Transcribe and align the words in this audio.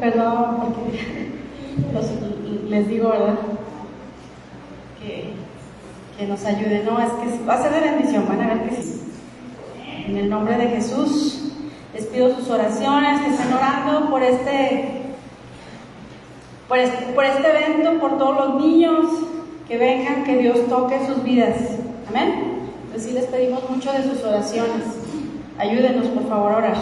perdón, 0.00 0.56
porque 0.60 1.28
les 2.68 2.88
digo, 2.88 3.10
¿verdad? 3.10 3.38
Que, 5.00 5.32
que 6.16 6.26
nos 6.26 6.44
ayude. 6.44 6.82
No, 6.84 7.00
es 7.00 7.10
que 7.10 7.44
va 7.44 7.54
a 7.54 7.62
ser 7.62 7.72
de 7.72 7.80
bendición, 7.80 8.26
van 8.28 8.40
a 8.42 8.54
ver 8.54 8.68
que 8.68 8.76
sí. 8.76 9.00
En 10.06 10.16
el 10.16 10.30
nombre 10.30 10.56
de 10.56 10.68
Jesús, 10.68 11.52
les 11.94 12.06
pido 12.06 12.34
sus 12.34 12.48
oraciones, 12.48 13.20
que 13.20 13.28
estén 13.28 13.52
orando 13.52 14.10
por 14.10 14.22
este, 14.22 15.02
por 16.68 16.78
este, 16.78 17.14
este 17.14 17.50
evento, 17.50 18.00
por 18.00 18.18
todos 18.18 18.36
los 18.36 18.62
niños 18.62 19.06
que 19.66 19.76
vengan, 19.76 20.24
que 20.24 20.38
Dios 20.38 20.66
toque 20.68 21.06
sus 21.06 21.22
vidas. 21.22 21.56
Amén. 22.08 22.70
Entonces 22.84 23.10
sí 23.10 23.12
les 23.12 23.26
pedimos 23.26 23.68
mucho 23.68 23.92
de 23.92 24.02
sus 24.02 24.24
oraciones. 24.24 24.84
Ayúdenos, 25.58 26.06
por 26.08 26.28
favor, 26.28 26.52
a 26.52 26.56
orar. 26.56 26.76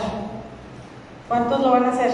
¿Cuántos 1.29 1.61
lo 1.61 1.71
van 1.73 1.85
a 1.85 1.89
hacer? 1.89 2.13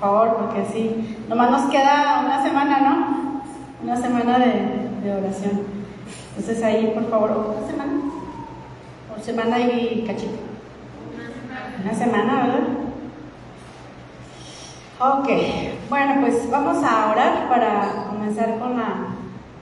Favor, 0.00 0.36
porque 0.36 0.64
sí. 0.72 1.18
Nomás 1.28 1.50
nos 1.50 1.70
queda 1.70 2.22
una 2.24 2.42
semana, 2.42 2.80
¿no? 2.80 3.42
Una 3.82 3.96
semana 3.96 4.38
de, 4.38 4.88
de 5.02 5.14
oración. 5.14 5.62
Entonces 6.36 6.64
ahí, 6.64 6.92
por 6.94 7.08
favor, 7.10 7.30
otra 7.30 7.66
semana. 7.66 7.92
Por 9.08 9.20
semana 9.20 9.58
y 9.58 10.04
cachito. 10.06 10.38
Una 11.82 11.94
semana, 11.94 12.42
¿verdad? 12.42 12.80
Ok, 15.02 15.28
bueno, 15.88 16.16
pues 16.20 16.50
vamos 16.50 16.84
a 16.84 17.10
orar 17.10 17.48
para 17.48 18.04
comenzar 18.10 18.58
con 18.58 18.76
la, 18.76 19.06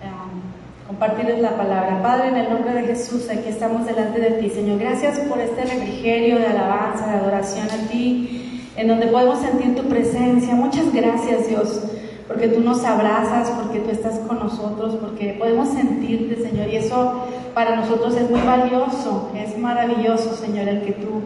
um, 0.02 0.88
compartirles 0.88 1.40
la 1.40 1.56
palabra. 1.56 2.02
Padre, 2.02 2.30
en 2.30 2.36
el 2.38 2.50
nombre 2.50 2.74
de 2.74 2.82
Jesús, 2.88 3.28
aquí 3.30 3.48
estamos 3.48 3.86
delante 3.86 4.18
de 4.18 4.30
ti, 4.32 4.50
Señor. 4.50 4.80
Gracias 4.80 5.20
por 5.20 5.38
este 5.38 5.62
refrigerio 5.62 6.40
de 6.40 6.46
alabanza, 6.46 7.06
de 7.06 7.18
adoración 7.18 7.68
a 7.70 7.88
ti, 7.88 8.57
en 8.78 8.88
donde 8.88 9.08
podemos 9.08 9.40
sentir 9.40 9.76
tu 9.76 9.82
presencia. 9.82 10.54
Muchas 10.54 10.90
gracias, 10.94 11.48
Dios 11.48 11.82
porque 12.28 12.48
tú 12.48 12.60
nos 12.60 12.84
abrazas, 12.84 13.50
porque 13.50 13.80
tú 13.80 13.90
estás 13.90 14.18
con 14.20 14.38
nosotros, 14.38 14.96
porque 15.00 15.34
podemos 15.38 15.70
sentirte, 15.70 16.36
Señor, 16.36 16.68
y 16.68 16.76
eso 16.76 17.24
para 17.54 17.74
nosotros 17.74 18.14
es 18.16 18.30
muy 18.30 18.40
valioso, 18.42 19.32
es 19.34 19.58
maravilloso, 19.58 20.34
Señor, 20.34 20.68
el 20.68 20.82
que 20.82 20.92
tú 20.92 21.22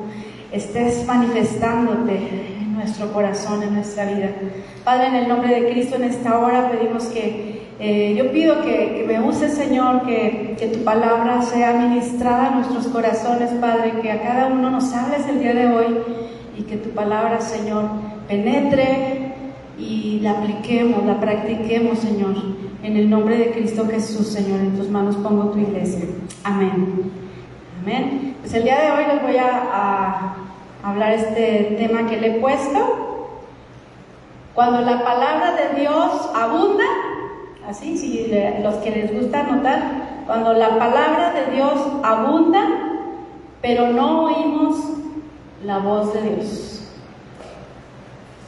estés 0.52 1.04
manifestándote 1.04 2.16
en 2.60 2.74
nuestro 2.74 3.12
corazón, 3.12 3.64
en 3.64 3.74
nuestra 3.74 4.04
vida. 4.04 4.30
Padre, 4.84 5.08
en 5.08 5.14
el 5.16 5.28
nombre 5.28 5.60
de 5.60 5.72
Cristo, 5.72 5.96
en 5.96 6.04
esta 6.04 6.38
hora 6.38 6.70
pedimos 6.70 7.06
que, 7.06 7.62
eh, 7.80 8.14
yo 8.16 8.30
pido 8.30 8.62
que, 8.62 9.04
me 9.08 9.20
uses, 9.20 9.54
Señor, 9.54 10.06
que, 10.06 10.54
que 10.56 10.68
tu 10.68 10.84
palabra 10.84 11.42
sea 11.42 11.72
ministrada 11.72 12.46
a 12.46 12.50
nuestros 12.54 12.86
corazones, 12.86 13.50
Padre, 13.60 13.94
que 14.00 14.12
a 14.12 14.22
cada 14.22 14.46
uno 14.46 14.70
nos 14.70 14.92
hables 14.94 15.26
el 15.28 15.40
día 15.40 15.52
de 15.52 15.66
hoy 15.66 15.98
y 16.56 16.62
que 16.62 16.76
tu 16.76 16.90
palabra, 16.90 17.40
Señor, 17.40 17.84
penetre 18.28 19.32
y 19.78 20.20
la 20.20 20.32
apliquemos, 20.32 21.04
la 21.04 21.20
practiquemos, 21.20 21.98
Señor. 21.98 22.34
En 22.82 22.96
el 22.96 23.08
nombre 23.08 23.38
de 23.38 23.52
Cristo 23.52 23.86
Jesús, 23.88 24.28
Señor, 24.28 24.60
en 24.60 24.76
tus 24.76 24.88
manos 24.88 25.16
pongo 25.16 25.50
tu 25.50 25.58
iglesia. 25.58 26.04
Amén. 26.44 27.10
Amén. 27.80 28.36
Pues 28.40 28.54
el 28.54 28.64
día 28.64 28.80
de 28.80 28.90
hoy 28.90 29.04
les 29.14 29.22
voy 29.22 29.36
a, 29.36 30.34
hablar 30.82 31.12
este 31.12 31.76
tema 31.78 32.08
que 32.08 32.16
le 32.16 32.26
he 32.36 32.40
puesto. 32.40 33.28
Cuando 34.52 34.80
la 34.80 35.04
palabra 35.04 35.52
de 35.52 35.80
Dios 35.80 36.30
abunda, 36.34 36.84
así, 37.68 37.96
si 37.96 38.32
los 38.62 38.74
que 38.76 38.90
les 38.90 39.14
gusta 39.14 39.40
anotar, 39.40 39.80
cuando 40.26 40.52
la 40.52 40.70
palabra 40.78 41.32
de 41.32 41.54
Dios 41.54 41.72
abunda, 42.02 42.62
pero 43.60 43.92
no 43.92 44.24
oímos 44.24 45.01
la 45.64 45.78
voz 45.78 46.12
de 46.14 46.22
Dios. 46.22 46.88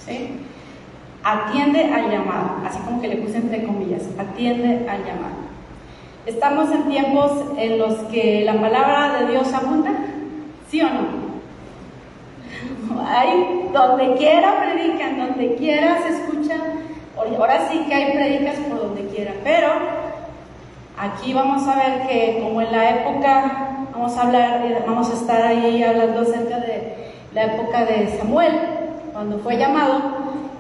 ¿Sí? 0.05 0.41
Atiende 1.23 1.93
al 1.93 2.11
llamado, 2.11 2.57
así 2.67 2.79
como 2.81 3.01
que 3.01 3.09
le 3.09 3.17
puse 3.17 3.39
entre 3.39 3.65
comillas, 3.65 4.03
atiende 4.19 4.89
al 4.89 5.05
llamado. 5.05 5.45
Estamos 6.27 6.71
en 6.71 6.89
tiempos 6.89 7.33
en 7.57 7.79
los 7.79 7.95
que 8.11 8.43
la 8.45 8.61
palabra 8.61 9.21
de 9.21 9.33
Dios 9.33 9.53
abunda, 9.53 9.93
¿sí 10.71 10.81
o 10.83 10.89
no? 10.89 11.25
Hay 13.07 13.69
donde 13.73 14.15
quiera 14.17 14.61
predican, 14.61 15.19
donde 15.19 15.55
quiera 15.57 16.03
se 16.03 16.09
escucha. 16.11 16.57
Ahora 17.17 17.69
sí 17.71 17.85
que 17.87 17.95
hay 17.95 18.13
predicas 18.13 18.57
por 18.69 18.79
donde 18.81 19.07
quiera, 19.07 19.33
pero 19.43 19.69
aquí 20.99 21.33
vamos 21.33 21.67
a 21.67 21.77
ver 21.77 22.07
que 22.07 22.41
como 22.43 22.61
en 22.61 22.73
la 22.73 22.91
época, 22.91 23.87
vamos 23.93 24.17
a 24.17 24.23
hablar, 24.23 24.85
vamos 24.87 25.11
a 25.11 25.15
estar 25.15 25.43
ahí 25.43 25.83
hablando 25.83 26.21
acerca 26.21 26.59
de 26.61 26.94
la 27.35 27.45
época 27.45 27.85
de 27.85 28.17
Samuel, 28.19 28.53
cuando 29.13 29.39
fue 29.39 29.57
llamado, 29.57 30.01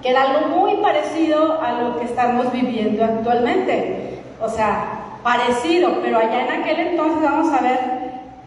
que 0.02 0.10
era 0.10 0.22
algo 0.22 0.60
muy 0.60 0.76
parecido 0.76 1.62
a 1.62 1.80
lo 1.80 1.98
que 1.98 2.04
estamos 2.04 2.52
viviendo 2.52 3.04
actualmente. 3.04 4.22
O 4.40 4.48
sea, 4.48 5.18
parecido, 5.22 6.00
pero 6.02 6.18
allá 6.18 6.44
en 6.44 6.62
aquel 6.62 6.80
entonces 6.88 7.22
vamos 7.22 7.52
a 7.52 7.62
ver 7.62 7.80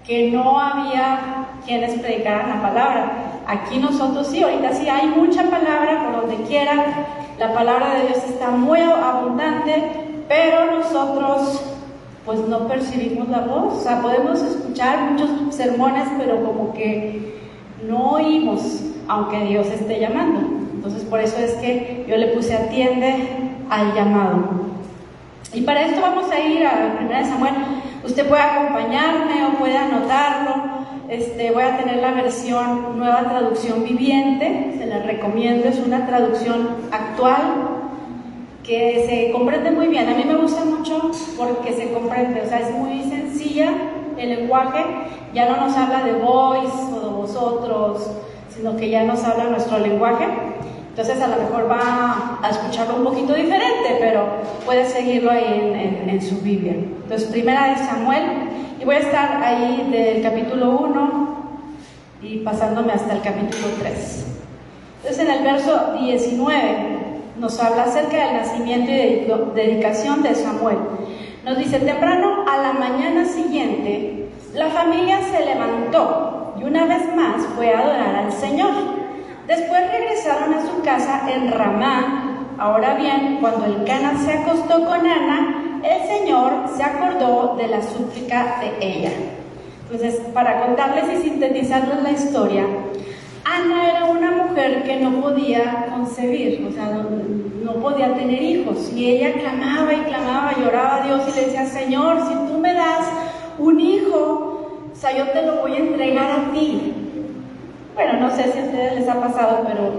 que 0.06 0.30
no 0.32 0.60
había 0.60 1.48
quienes 1.66 2.00
predicaran 2.00 2.50
la 2.50 2.62
palabra. 2.62 3.12
Aquí 3.48 3.80
nosotros 3.80 4.28
sí, 4.28 4.44
ahorita 4.44 4.74
sí 4.74 4.88
hay 4.88 5.08
mucha 5.08 5.44
palabra 5.44 6.04
por 6.04 6.22
donde 6.22 6.44
quiera, 6.48 7.06
la 7.40 7.54
palabra 7.54 7.96
de 7.96 8.08
Dios 8.08 8.24
está 8.26 8.50
muy 8.50 8.82
abundante, 8.82 10.24
pero 10.28 10.78
nosotros 10.78 11.62
pues 12.26 12.40
no 12.40 12.68
percibimos 12.68 13.30
la 13.30 13.40
voz, 13.40 13.74
o 13.76 13.80
sea, 13.82 14.02
podemos 14.02 14.42
escuchar 14.42 15.12
muchos 15.12 15.30
sermones, 15.56 16.10
pero 16.18 16.44
como 16.44 16.74
que 16.74 17.47
no 17.86 18.12
oímos, 18.14 18.82
aunque 19.08 19.40
Dios 19.46 19.68
esté 19.68 20.00
llamando. 20.00 20.40
Entonces 20.74 21.04
por 21.04 21.20
eso 21.20 21.38
es 21.38 21.54
que 21.56 22.06
yo 22.08 22.18
le 22.18 22.28
puse 22.28 22.56
atiende 22.56 23.28
al 23.70 23.94
llamado. 23.94 24.68
Y 25.54 25.62
para 25.62 25.86
esto 25.86 26.02
vamos 26.02 26.30
a 26.32 26.40
ir 26.40 26.66
a 26.66 26.98
1 27.02 27.26
Samuel. 27.26 27.54
Usted 28.04 28.28
puede 28.28 28.42
acompañarme 28.42 29.46
o 29.46 29.58
puede 29.58 29.78
anotarlo. 29.78 30.78
Este, 31.10 31.52
voy 31.52 31.64
a 31.64 31.78
tener 31.78 31.98
la 31.98 32.12
versión 32.12 32.98
nueva 32.98 33.30
traducción 33.30 33.84
viviente, 33.84 34.76
se 34.78 34.86
la 34.88 35.00
recomiendo, 35.00 35.70
es 35.70 35.80
una 35.80 36.06
traducción 36.06 36.68
actual 36.92 37.78
que 38.62 39.06
se 39.08 39.32
comprende 39.32 39.72
muy 39.72 39.88
bien. 39.88 40.10
A 40.10 40.16
mí 40.16 40.26
me 40.26 40.36
gusta 40.36 40.66
mucho 40.66 41.12
porque 41.38 41.72
se 41.72 41.94
comprende, 41.94 42.42
o 42.42 42.50
sea, 42.50 42.60
es 42.60 42.72
muy 42.72 43.04
sencilla 43.04 43.74
el 44.18 44.30
lenguaje, 44.30 44.84
ya 45.34 45.50
no 45.50 45.66
nos 45.66 45.76
habla 45.76 46.04
de 46.04 46.14
voice 46.14 46.78
o 46.94 47.00
de 47.00 47.16
vosotros, 47.16 48.12
sino 48.50 48.76
que 48.76 48.90
ya 48.90 49.04
nos 49.04 49.24
habla 49.24 49.46
nuestro 49.46 49.80
lenguaje. 49.80 50.26
Entonces 50.90 51.22
a 51.22 51.28
lo 51.28 51.38
mejor 51.38 51.70
va 51.70 52.40
a 52.42 52.50
escucharlo 52.50 52.96
un 52.96 53.04
poquito 53.04 53.34
diferente, 53.34 53.98
pero 54.00 54.26
puede 54.66 54.84
seguirlo 54.86 55.30
ahí 55.30 56.04
en, 56.08 56.22
su 56.22 56.42
Biblia. 56.42 56.74
Entonces, 56.74 57.30
primera 57.30 57.70
de 57.70 57.86
Samuel, 57.86 58.24
y 58.80 58.86
voy 58.86 58.96
a 58.96 59.00
estar 59.00 59.44
ahí 59.44 59.88
del 59.92 60.24
capítulo 60.24 60.72
1 60.72 61.38
y 62.24 62.38
pasándome 62.38 62.94
hasta 62.94 63.14
el 63.14 63.22
capítulo 63.22 63.68
3. 63.80 64.26
Entonces 65.04 65.24
en 65.24 65.32
el 65.32 65.44
verso 65.44 65.94
19 66.00 66.64
nos 67.40 67.60
habla 67.60 67.84
acerca 67.84 68.18
del 68.18 68.38
nacimiento 68.38 68.92
y 68.92 69.28
dedicación 69.56 70.24
de 70.24 70.34
Samuel. 70.34 70.78
Nos 71.46 71.58
dice, 71.58 71.80
temprano 71.80 72.37
a 72.48 72.58
la 72.58 72.74
mañana 72.74 73.26
siguiente, 73.26 74.30
la 74.54 74.70
familia 74.70 75.20
se 75.22 75.46
levantó 75.46 76.54
y 76.58 76.64
una 76.64 76.86
vez 76.86 77.14
más 77.14 77.46
fue 77.56 77.74
a 77.74 77.80
adorar 77.80 78.16
al 78.16 78.32
Señor. 78.32 78.72
Después 79.48 79.92
regresaron 79.92 80.54
a 80.54 80.66
su 80.66 80.82
casa 80.82 81.30
en 81.30 81.52
Ramá. 81.52 82.54
Ahora 82.58 82.96
bien, 82.96 83.38
cuando 83.42 83.66
el 83.66 83.84
Cana 83.84 84.18
se 84.18 84.32
acostó 84.32 84.86
con 84.86 85.06
Ana, 85.06 85.82
el 85.84 86.08
Señor 86.08 86.54
se 86.76 86.84
acordó 86.84 87.56
de 87.58 87.68
la 87.68 87.82
súplica 87.82 88.60
de 88.62 88.78
ella. 88.80 89.12
Entonces, 89.84 90.22
para 90.34 90.66
contarles 90.66 91.20
y 91.20 91.30
sintetizarles 91.30 92.02
la 92.02 92.12
historia, 92.12 92.66
Ana 93.50 93.90
era 93.90 94.06
una 94.06 94.32
mujer 94.32 94.84
que 94.84 94.98
no 94.98 95.22
podía 95.22 95.88
concebir, 95.90 96.68
o 96.70 96.72
sea, 96.74 97.06
no, 97.64 97.74
podía 97.76 98.14
tener 98.14 98.42
hijos. 98.42 98.92
Y 98.94 99.12
ella 99.12 99.34
clamaba 99.34 99.94
y 99.94 100.02
clamaba, 100.02 100.54
lloraba 100.58 100.96
a 100.98 101.06
Dios 101.06 101.22
y 101.30 101.36
le 101.36 101.46
decía, 101.46 101.66
Señor, 101.66 102.18
si 102.28 102.34
tú 102.52 102.60
me 102.60 102.74
das 102.74 103.08
un 103.58 103.80
hijo, 103.80 104.90
o 104.92 104.96
sea, 104.96 105.16
yo 105.16 105.30
te 105.30 105.44
lo 105.44 105.62
voy 105.62 105.76
a 105.76 105.80
entregar 105.80 106.30
a 106.30 106.52
ti. 106.52 106.94
Bueno, 107.96 108.20
no 108.20 108.30
sé 108.32 108.52
si 108.52 108.60
a 108.60 108.64
ustedes 108.64 108.96
les 109.00 109.08
ha 109.08 109.22
pasado, 109.22 109.66
pero 109.66 109.92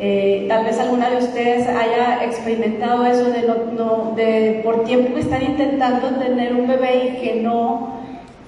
eh, 0.00 0.46
tal 0.48 0.64
vez 0.64 0.78
alguna 0.80 1.10
de 1.10 1.18
ustedes 1.18 1.68
haya 1.68 2.24
experimentado 2.24 3.04
eso 3.04 3.24
de, 3.30 4.60
por 4.64 4.84
tiempo 4.84 5.18
estar 5.18 5.42
intentando 5.42 6.08
tener 6.18 6.54
un 6.54 6.66
bebé 6.66 7.04
y 7.04 7.22
que 7.22 7.40
no 7.42 8.00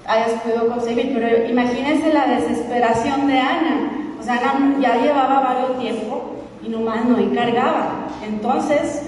hayas 0.07 0.31
podido 0.41 0.67
conseguir. 0.67 1.13
Pero 1.13 1.47
imagínense 1.47 2.11
la 2.11 2.25
desesperación 2.25 3.27
de 3.27 3.37
Ana. 3.37 4.04
Sea, 4.25 4.57
ya 4.79 4.97
llevaba 4.97 5.41
varios 5.41 5.79
tiempo 5.79 6.35
y 6.65 6.69
nomás 6.69 7.05
no 7.05 7.17
encargaba. 7.17 8.07
Entonces, 8.25 9.03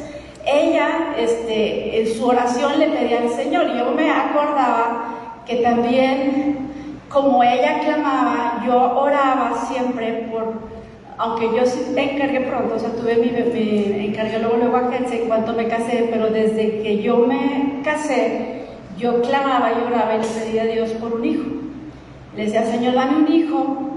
ella 0.45 1.15
este, 1.17 2.01
en 2.01 2.15
su 2.15 2.27
oración 2.27 2.79
le 2.79 2.87
pedía 2.89 3.19
al 3.19 3.29
Señor. 3.31 3.67
Y 3.73 3.79
yo 3.79 3.91
me 3.91 4.11
acordaba 4.11 5.15
que 5.45 5.57
también 5.57 6.67
como 7.09 7.41
ella 7.43 7.79
clamaba, 7.79 8.63
yo 8.65 8.99
oraba 8.99 9.65
siempre 9.67 10.27
por 10.31 10.77
aunque 11.19 11.47
yo 11.47 11.65
encargué 12.03 12.41
pronto, 12.41 12.75
o 12.75 12.79
sea, 12.79 12.91
tuve 12.91 13.15
me 13.15 14.05
encargué 14.05 14.37
luego, 14.39 14.57
luego 14.57 14.77
a 14.77 14.95
en 14.95 15.27
cuanto 15.27 15.53
me 15.53 15.67
casé, 15.67 16.07
pero 16.11 16.27
desde 16.27 16.83
que 16.83 17.01
yo 17.01 17.17
me 17.17 17.81
casé, 17.83 18.65
yo 18.99 19.21
clamaba, 19.23 19.71
lloraba 19.73 20.15
y 20.15 20.19
le 20.19 20.27
pedía 20.27 20.61
a 20.61 20.65
Dios 20.65 20.91
por 20.91 21.15
un 21.15 21.25
hijo. 21.25 21.43
Le 22.35 22.45
decía, 22.45 22.65
Señor, 22.65 22.93
dame 22.93 23.17
un 23.17 23.33
hijo, 23.33 23.96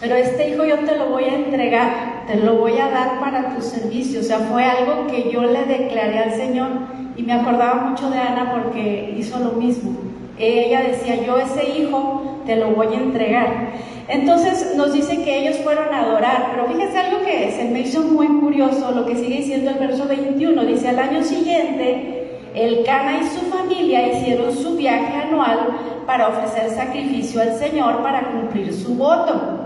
pero 0.00 0.16
este 0.16 0.48
hijo 0.48 0.64
yo 0.64 0.78
te 0.78 0.96
lo 0.96 1.10
voy 1.10 1.24
a 1.24 1.34
entregar, 1.34 2.24
te 2.26 2.36
lo 2.36 2.56
voy 2.56 2.78
a 2.78 2.88
dar 2.88 3.20
para 3.20 3.54
tu 3.54 3.60
servicio. 3.60 4.20
O 4.20 4.22
sea, 4.22 4.38
fue 4.38 4.64
algo 4.64 5.06
que 5.08 5.30
yo 5.30 5.42
le 5.42 5.64
declaré 5.64 6.18
al 6.18 6.32
Señor 6.32 6.68
y 7.16 7.22
me 7.22 7.34
acordaba 7.34 7.90
mucho 7.90 8.10
de 8.10 8.18
Ana 8.18 8.52
porque 8.52 9.14
hizo 9.18 9.38
lo 9.38 9.52
mismo. 9.52 9.92
Ella 10.38 10.82
decía, 10.82 11.22
yo 11.26 11.38
ese 11.38 11.78
hijo 11.78 12.40
te 12.46 12.56
lo 12.56 12.70
voy 12.70 12.88
a 12.88 12.98
entregar. 12.98 13.72
Entonces 14.08 14.74
nos 14.74 14.92
dice 14.92 15.22
que 15.22 15.38
ellos 15.38 15.58
fueron 15.58 15.92
a 15.92 16.00
adorar, 16.00 16.48
pero 16.50 16.66
fíjense 16.66 16.98
algo 16.98 17.20
que 17.24 17.52
se 17.52 17.64
me 17.66 17.80
hizo 17.80 18.00
muy 18.00 18.26
curioso, 18.26 18.90
lo 18.92 19.06
que 19.06 19.14
sigue 19.14 19.36
diciendo 19.36 19.70
el 19.70 19.78
verso 19.78 20.06
21, 20.08 20.64
dice, 20.64 20.88
al 20.88 20.98
año 20.98 21.22
siguiente, 21.22 22.40
el 22.54 22.84
Cana 22.84 23.20
y 23.20 23.26
su 23.28 23.46
familia 23.46 24.08
hicieron 24.08 24.52
su 24.52 24.76
viaje 24.76 25.14
anual 25.14 25.78
para 26.06 26.28
ofrecer 26.28 26.70
sacrificio 26.70 27.40
al 27.40 27.54
Señor 27.56 28.02
para 28.02 28.32
cumplir 28.32 28.72
su 28.74 28.94
voto. 28.94 29.59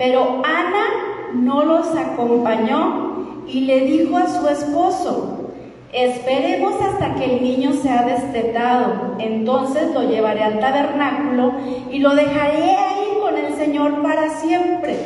Pero 0.00 0.40
Ana 0.46 0.86
no 1.34 1.62
los 1.62 1.94
acompañó 1.94 3.42
y 3.46 3.66
le 3.66 3.80
dijo 3.80 4.16
a 4.16 4.26
su 4.28 4.48
esposo, 4.48 5.50
esperemos 5.92 6.72
hasta 6.80 7.16
que 7.16 7.36
el 7.36 7.42
niño 7.42 7.74
sea 7.74 8.04
destetado, 8.04 9.16
entonces 9.18 9.92
lo 9.92 10.04
llevaré 10.04 10.42
al 10.42 10.58
tabernáculo 10.58 11.52
y 11.90 11.98
lo 11.98 12.14
dejaré 12.14 12.76
ahí 12.76 13.18
con 13.20 13.36
el 13.36 13.54
Señor 13.56 14.02
para 14.02 14.30
siempre. 14.30 14.96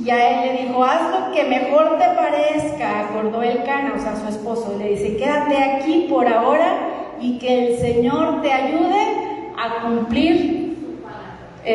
Y 0.00 0.08
a 0.10 0.44
él 0.44 0.46
le 0.46 0.62
dijo, 0.62 0.84
haz 0.84 1.00
lo 1.10 1.32
que 1.34 1.42
mejor 1.42 1.98
te 1.98 2.04
parezca, 2.14 3.00
acordó 3.00 3.42
el 3.42 3.64
cana, 3.64 3.94
o 3.96 4.00
sea, 4.00 4.14
su 4.14 4.28
esposo, 4.28 4.76
le 4.78 4.90
dice, 4.90 5.16
quédate 5.16 5.58
aquí 5.58 6.06
por 6.08 6.28
ahora 6.28 7.16
y 7.20 7.38
que 7.38 7.66
el 7.66 7.78
Señor 7.78 8.42
te 8.42 8.52
ayude 8.52 9.52
a 9.56 9.82
cumplir 9.82 10.67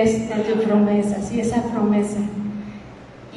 esta 0.02 0.36
tu 0.38 0.60
promesa, 0.64 1.22
sí, 1.22 1.40
esa 1.40 1.62
promesa. 1.64 2.20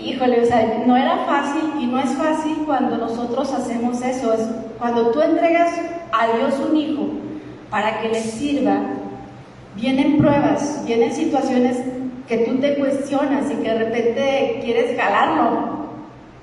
Híjole, 0.00 0.42
o 0.42 0.46
sea, 0.46 0.84
no 0.86 0.96
era 0.96 1.18
fácil 1.26 1.62
y 1.80 1.86
no 1.86 1.98
es 1.98 2.10
fácil 2.12 2.56
cuando 2.64 2.96
nosotros 2.96 3.52
hacemos 3.52 4.00
eso. 4.02 4.32
Es 4.32 4.40
cuando 4.78 5.10
tú 5.10 5.20
entregas 5.20 5.72
a 6.12 6.36
Dios 6.36 6.54
un 6.68 6.76
hijo 6.76 7.08
para 7.70 8.00
que 8.00 8.08
le 8.08 8.20
sirva, 8.20 8.78
vienen 9.74 10.18
pruebas, 10.18 10.82
vienen 10.86 11.12
situaciones 11.12 11.78
que 12.28 12.38
tú 12.38 12.56
te 12.58 12.76
cuestionas 12.76 13.50
y 13.50 13.56
que 13.56 13.68
de 13.68 13.78
repente 13.78 14.60
quieres 14.62 14.98
jalarlo 14.98 15.86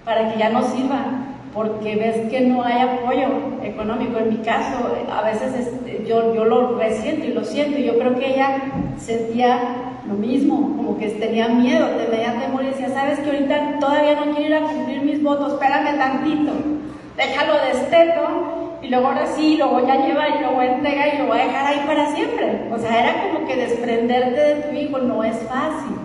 para 0.05 0.31
que 0.31 0.39
ya 0.39 0.49
no 0.49 0.63
sirva, 0.63 1.05
porque 1.53 1.95
ves 1.95 2.29
que 2.29 2.41
no 2.41 2.63
hay 2.63 2.81
apoyo 2.81 3.27
económico. 3.63 4.17
En 4.19 4.29
mi 4.29 4.37
caso, 4.37 4.95
a 5.11 5.21
veces 5.21 5.53
este, 5.67 6.05
yo, 6.07 6.33
yo 6.33 6.45
lo 6.45 6.77
resiento 6.77 7.25
y 7.25 7.33
lo 7.33 7.43
siento, 7.43 7.79
y 7.79 7.85
yo 7.85 7.97
creo 7.97 8.17
que 8.17 8.33
ella 8.33 8.61
sentía 8.97 9.59
lo 10.07 10.15
mismo, 10.15 10.75
como 10.75 10.97
que 10.97 11.09
tenía 11.09 11.47
miedo, 11.47 11.87
tenía 12.09 12.39
temor 12.39 12.63
y 12.63 12.67
decía, 12.67 12.89
sabes 12.89 13.19
que 13.19 13.29
ahorita 13.29 13.79
todavía 13.79 14.15
no 14.15 14.33
quiero 14.33 14.47
ir 14.47 14.55
a 14.55 14.67
cumplir 14.67 15.01
mis 15.01 15.23
votos, 15.23 15.53
espérame 15.53 15.97
tantito, 15.97 16.51
déjalo 17.15 17.53
desteto 17.65 18.79
y 18.81 18.89
luego 18.89 19.07
ahora 19.07 19.25
sí 19.27 19.55
lo 19.55 19.69
voy 19.69 19.89
a 19.89 20.05
llevar 20.05 20.27
y 20.37 20.43
lo 20.43 20.51
voy 20.51 20.65
a 20.65 20.75
entregar 20.75 21.15
y 21.15 21.17
lo 21.19 21.27
voy 21.27 21.39
a 21.39 21.45
dejar 21.45 21.67
ahí 21.67 21.83
para 21.87 22.13
siempre. 22.13 22.69
O 22.69 22.77
sea, 22.77 23.01
era 23.01 23.23
como 23.23 23.47
que 23.47 23.55
desprenderte 23.55 24.39
de 24.39 24.55
tu 24.55 24.75
hijo 24.75 24.97
no 24.97 25.23
es 25.23 25.37
fácil. 25.43 25.95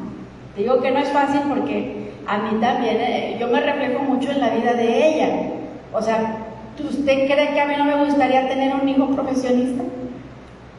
digo 0.56 0.80
que 0.80 0.92
no 0.92 1.00
es 1.00 1.08
fácil 1.08 1.40
porque 1.48 2.12
a 2.26 2.38
mí 2.38 2.60
también, 2.60 2.96
eh, 3.00 3.36
yo 3.40 3.48
me 3.48 3.60
reflejo 3.60 4.00
mucho 4.04 4.30
en 4.30 4.40
la 4.40 4.50
vida 4.50 4.74
de 4.74 5.08
ella. 5.08 5.28
O 5.92 6.00
sea, 6.00 6.36
¿usted 6.78 7.26
cree 7.26 7.54
que 7.54 7.60
a 7.60 7.66
mí 7.66 7.74
no 7.76 7.84
me 7.84 8.04
gustaría 8.04 8.48
tener 8.48 8.74
un 8.74 8.88
hijo 8.88 9.08
profesionista? 9.08 9.82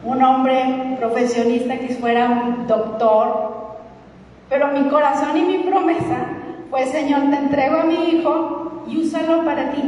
Un 0.04 0.22
hombre 0.22 0.96
profesionista 0.98 1.76
que 1.76 1.88
fuera 1.94 2.28
un 2.28 2.66
doctor. 2.66 3.50
Pero 4.48 4.68
mi 4.68 4.88
corazón 4.88 5.36
y 5.36 5.42
mi 5.42 5.58
promesa 5.58 6.26
fue, 6.70 6.86
Señor, 6.86 7.30
te 7.30 7.36
entrego 7.36 7.76
a 7.80 7.84
mi 7.84 7.94
hijo 8.10 8.82
y 8.86 8.98
úsalo 8.98 9.44
para 9.44 9.70
ti. 9.70 9.82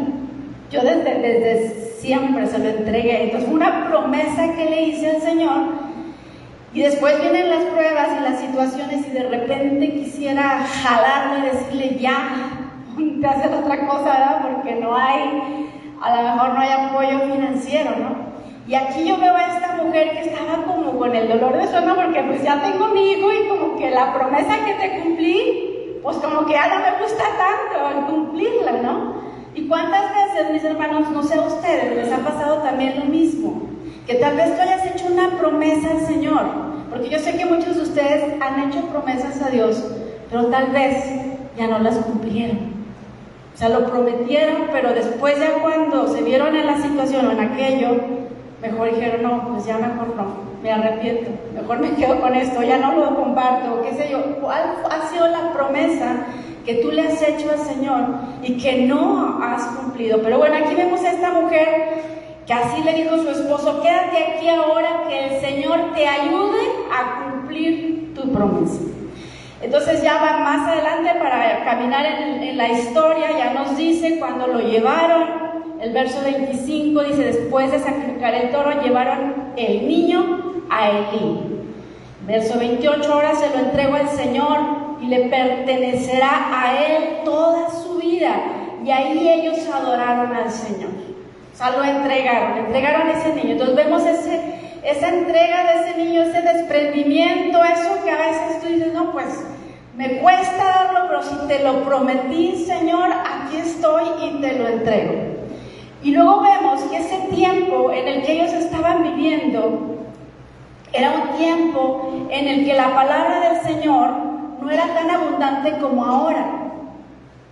Yo 0.70 0.82
desde, 0.82 1.18
desde 1.18 1.82
siempre 1.98 2.46
se 2.46 2.58
lo 2.58 2.68
entregué. 2.68 3.24
Entonces 3.24 3.48
fue 3.48 3.56
una 3.56 3.88
promesa 3.88 4.54
que 4.54 4.64
le 4.64 4.82
hice 4.82 5.10
al 5.10 5.22
Señor. 5.22 5.92
Y 6.74 6.80
después 6.80 7.20
vienen 7.20 7.50
las 7.50 7.64
pruebas 7.64 8.08
y 8.18 8.22
las 8.22 8.40
situaciones 8.40 9.06
y 9.06 9.10
de 9.10 9.28
repente 9.28 9.92
quisiera 9.92 10.64
jalarle 10.64 11.38
y 11.38 11.50
decirle 11.50 11.98
ya, 12.00 12.52
te 13.20 13.26
hacer 13.26 13.52
otra 13.52 13.86
cosa, 13.86 14.04
¿verdad? 14.04 14.42
Porque 14.42 14.74
no 14.76 14.96
hay, 14.96 15.68
a 16.00 16.16
lo 16.16 16.22
mejor 16.22 16.54
no 16.54 16.60
hay 16.60 16.70
apoyo 16.70 17.20
financiero, 17.32 17.90
¿no? 17.98 18.31
Y 18.72 18.74
aquí 18.74 19.06
yo 19.06 19.18
veo 19.18 19.36
a 19.36 19.48
esta 19.48 19.74
mujer 19.84 20.12
que 20.12 20.30
estaba 20.30 20.64
como 20.64 20.98
con 20.98 21.14
el 21.14 21.28
dolor 21.28 21.58
de 21.58 21.68
su 21.68 21.76
alma 21.76 21.94
porque 21.94 22.22
pues 22.22 22.42
ya 22.42 22.62
tengo 22.62 22.88
mi 22.88 23.12
hijo 23.12 23.30
y 23.30 23.46
como 23.46 23.76
que 23.76 23.90
la 23.90 24.14
promesa 24.14 24.64
que 24.64 24.72
te 24.72 25.02
cumplí, 25.02 25.98
pues 26.02 26.16
como 26.16 26.46
que 26.46 26.54
ya 26.54 26.68
no 26.68 26.76
me 26.76 27.02
gusta 27.02 27.22
tanto 27.36 27.98
el 27.98 28.06
cumplirla, 28.06 28.72
¿no? 28.82 29.12
¿Y 29.54 29.68
cuántas 29.68 30.04
veces, 30.14 30.52
mis 30.52 30.64
hermanos, 30.64 31.10
no 31.10 31.22
sé 31.22 31.34
a 31.34 31.42
ustedes, 31.42 31.96
les 31.96 32.10
ha 32.10 32.24
pasado 32.24 32.62
también 32.62 32.98
lo 32.98 33.04
mismo? 33.04 33.60
Que 34.06 34.14
tal 34.14 34.38
vez 34.38 34.56
tú 34.56 34.62
hayas 34.62 34.86
hecho 34.86 35.04
una 35.12 35.36
promesa 35.36 35.90
al 35.90 36.06
Señor, 36.06 36.40
porque 36.88 37.10
yo 37.10 37.18
sé 37.18 37.36
que 37.36 37.44
muchos 37.44 37.76
de 37.76 37.82
ustedes 37.82 38.40
han 38.40 38.70
hecho 38.70 38.86
promesas 38.86 39.42
a 39.42 39.50
Dios, 39.50 39.84
pero 40.30 40.46
tal 40.46 40.68
vez 40.68 40.96
ya 41.58 41.66
no 41.66 41.78
las 41.78 41.96
cumplieron. 41.96 42.72
O 43.54 43.58
sea, 43.58 43.68
lo 43.68 43.84
prometieron, 43.84 44.68
pero 44.72 44.94
después 44.94 45.38
ya 45.38 45.60
cuando 45.60 46.08
se 46.08 46.22
vieron 46.22 46.56
en 46.56 46.66
la 46.66 46.80
situación 46.80 47.26
o 47.26 47.32
en 47.32 47.40
aquello, 47.40 48.21
mejor 48.62 48.94
dijeron, 48.94 49.22
no, 49.22 49.48
pues 49.48 49.66
ya 49.66 49.76
mejor 49.76 50.16
no, 50.16 50.26
me 50.62 50.72
arrepiento, 50.72 51.30
mejor 51.52 51.80
me 51.80 51.90
quedo 51.90 52.20
con 52.20 52.34
esto, 52.34 52.62
ya 52.62 52.78
no 52.78 52.94
lo 52.94 53.14
comparto, 53.16 53.82
qué 53.82 53.92
sé 53.94 54.08
yo. 54.10 54.36
¿Cuál 54.40 54.76
ha 54.90 55.08
sido 55.08 55.28
la 55.28 55.52
promesa 55.52 56.26
que 56.64 56.76
tú 56.76 56.90
le 56.92 57.02
has 57.02 57.20
hecho 57.20 57.50
al 57.50 57.58
Señor 57.58 58.06
y 58.42 58.56
que 58.56 58.86
no 58.86 59.40
has 59.42 59.62
cumplido. 59.76 60.20
Pero 60.22 60.38
bueno, 60.38 60.56
aquí 60.56 60.74
vemos 60.74 61.02
a 61.02 61.10
esta 61.10 61.32
mujer 61.32 62.12
que 62.46 62.52
así 62.52 62.82
le 62.82 62.94
dijo 62.94 63.16
su 63.18 63.30
esposo, 63.30 63.82
quédate 63.82 64.18
aquí 64.18 64.48
ahora 64.48 65.04
que 65.08 65.26
el 65.26 65.40
Señor 65.40 65.92
te 65.94 66.06
ayude 66.06 66.60
a 66.92 67.30
cumplir 67.30 68.14
tu 68.14 68.32
promesa. 68.32 68.80
Entonces 69.60 70.02
ya 70.02 70.14
va 70.14 70.38
más 70.38 70.68
adelante 70.68 71.10
para 71.20 71.64
caminar 71.64 72.04
en, 72.04 72.42
en 72.42 72.56
la 72.56 72.68
historia, 72.68 73.30
ya 73.38 73.54
nos 73.54 73.76
dice 73.76 74.18
cuando 74.18 74.48
lo 74.48 74.58
llevaron, 74.58 75.51
el 75.82 75.92
verso 75.92 76.22
25 76.22 77.02
dice, 77.02 77.24
después 77.24 77.72
de 77.72 77.80
sacrificar 77.80 78.32
el 78.34 78.50
toro, 78.50 78.80
llevaron 78.82 79.52
el 79.56 79.88
niño 79.88 80.62
a 80.70 80.90
Elí. 80.90 81.40
Verso 82.24 82.56
28, 82.56 83.12
ahora 83.12 83.34
se 83.34 83.50
lo 83.50 83.64
entrego 83.66 83.96
al 83.96 84.08
Señor 84.08 84.60
y 85.00 85.06
le 85.06 85.28
pertenecerá 85.28 86.50
a 86.52 86.86
Él 86.86 87.02
toda 87.24 87.68
su 87.68 87.96
vida. 87.96 88.32
Y 88.84 88.92
ahí 88.92 89.28
ellos 89.28 89.58
adoraron 89.68 90.32
al 90.32 90.52
Señor. 90.52 90.90
O 91.52 91.56
sea, 91.56 91.70
lo 91.70 91.82
entregaron, 91.82 92.58
entregaron 92.58 93.08
a 93.08 93.18
ese 93.18 93.34
niño. 93.34 93.52
Entonces 93.52 93.74
vemos 93.74 94.02
esa 94.04 95.08
entrega 95.08 95.64
de 95.64 95.80
ese 95.80 95.98
niño, 95.98 96.22
ese 96.22 96.42
desprendimiento, 96.42 97.58
eso 97.64 98.04
que 98.04 98.10
a 98.10 98.18
veces 98.18 98.60
tú 98.62 98.68
dices, 98.68 98.92
no, 98.92 99.10
pues 99.10 99.26
me 99.96 100.18
cuesta 100.18 100.64
darlo, 100.64 101.08
pero 101.08 101.22
si 101.24 101.48
te 101.48 101.64
lo 101.64 101.82
prometí, 101.82 102.64
Señor, 102.64 103.10
aquí 103.12 103.56
estoy 103.56 104.04
y 104.22 104.40
te 104.40 104.58
lo 104.60 104.68
entrego. 104.68 105.31
Y 106.02 106.10
luego 106.10 106.40
vemos 106.40 106.80
que 106.82 106.98
ese 106.98 107.18
tiempo 107.32 107.92
en 107.92 108.08
el 108.08 108.22
que 108.22 108.32
ellos 108.32 108.52
estaban 108.52 109.02
viviendo 109.02 109.98
era 110.92 111.10
un 111.10 111.38
tiempo 111.38 112.26
en 112.28 112.48
el 112.48 112.64
que 112.64 112.74
la 112.74 112.94
palabra 112.94 113.40
del 113.40 113.62
Señor 113.62 114.10
no 114.60 114.70
era 114.70 114.86
tan 114.94 115.10
abundante 115.10 115.78
como 115.80 116.04
ahora. 116.04 116.44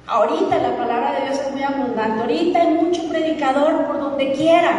Ahorita 0.07 0.59
la 0.59 0.76
palabra 0.76 1.12
de 1.12 1.26
Dios 1.26 1.40
es 1.40 1.52
muy 1.52 1.62
abundante, 1.62 2.21
ahorita 2.21 2.61
hay 2.61 2.75
mucho 2.75 3.09
predicador 3.09 3.87
por 3.87 4.00
donde 4.00 4.33
quiera. 4.33 4.73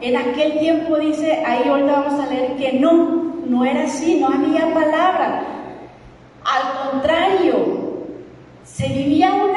En 0.00 0.16
aquel 0.16 0.58
tiempo 0.58 0.96
dice, 0.96 1.42
ahí 1.44 1.68
ahorita 1.68 1.92
vamos 1.92 2.20
a 2.24 2.32
leer 2.32 2.56
que 2.56 2.72
no, 2.72 3.34
no 3.46 3.64
era 3.66 3.82
así, 3.82 4.18
no 4.18 4.28
había 4.28 4.72
palabra. 4.72 5.42
Al 6.42 6.90
contrario, 6.90 7.90
se 8.64 8.88
vivía 8.88 9.34
un 9.34 9.49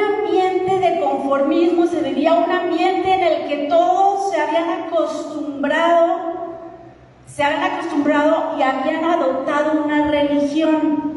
conformismo, 1.34 1.88
se 1.88 2.02
vivía 2.02 2.34
un 2.34 2.52
ambiente 2.52 3.12
en 3.12 3.22
el 3.22 3.48
que 3.48 3.68
todos 3.68 4.32
se 4.32 4.40
habían 4.40 4.84
acostumbrado, 4.84 6.34
se 7.26 7.44
habían 7.44 7.64
acostumbrado 7.64 8.56
y 8.58 8.62
habían 8.62 9.04
adoptado 9.04 9.84
una 9.84 10.12
religión 10.12 11.14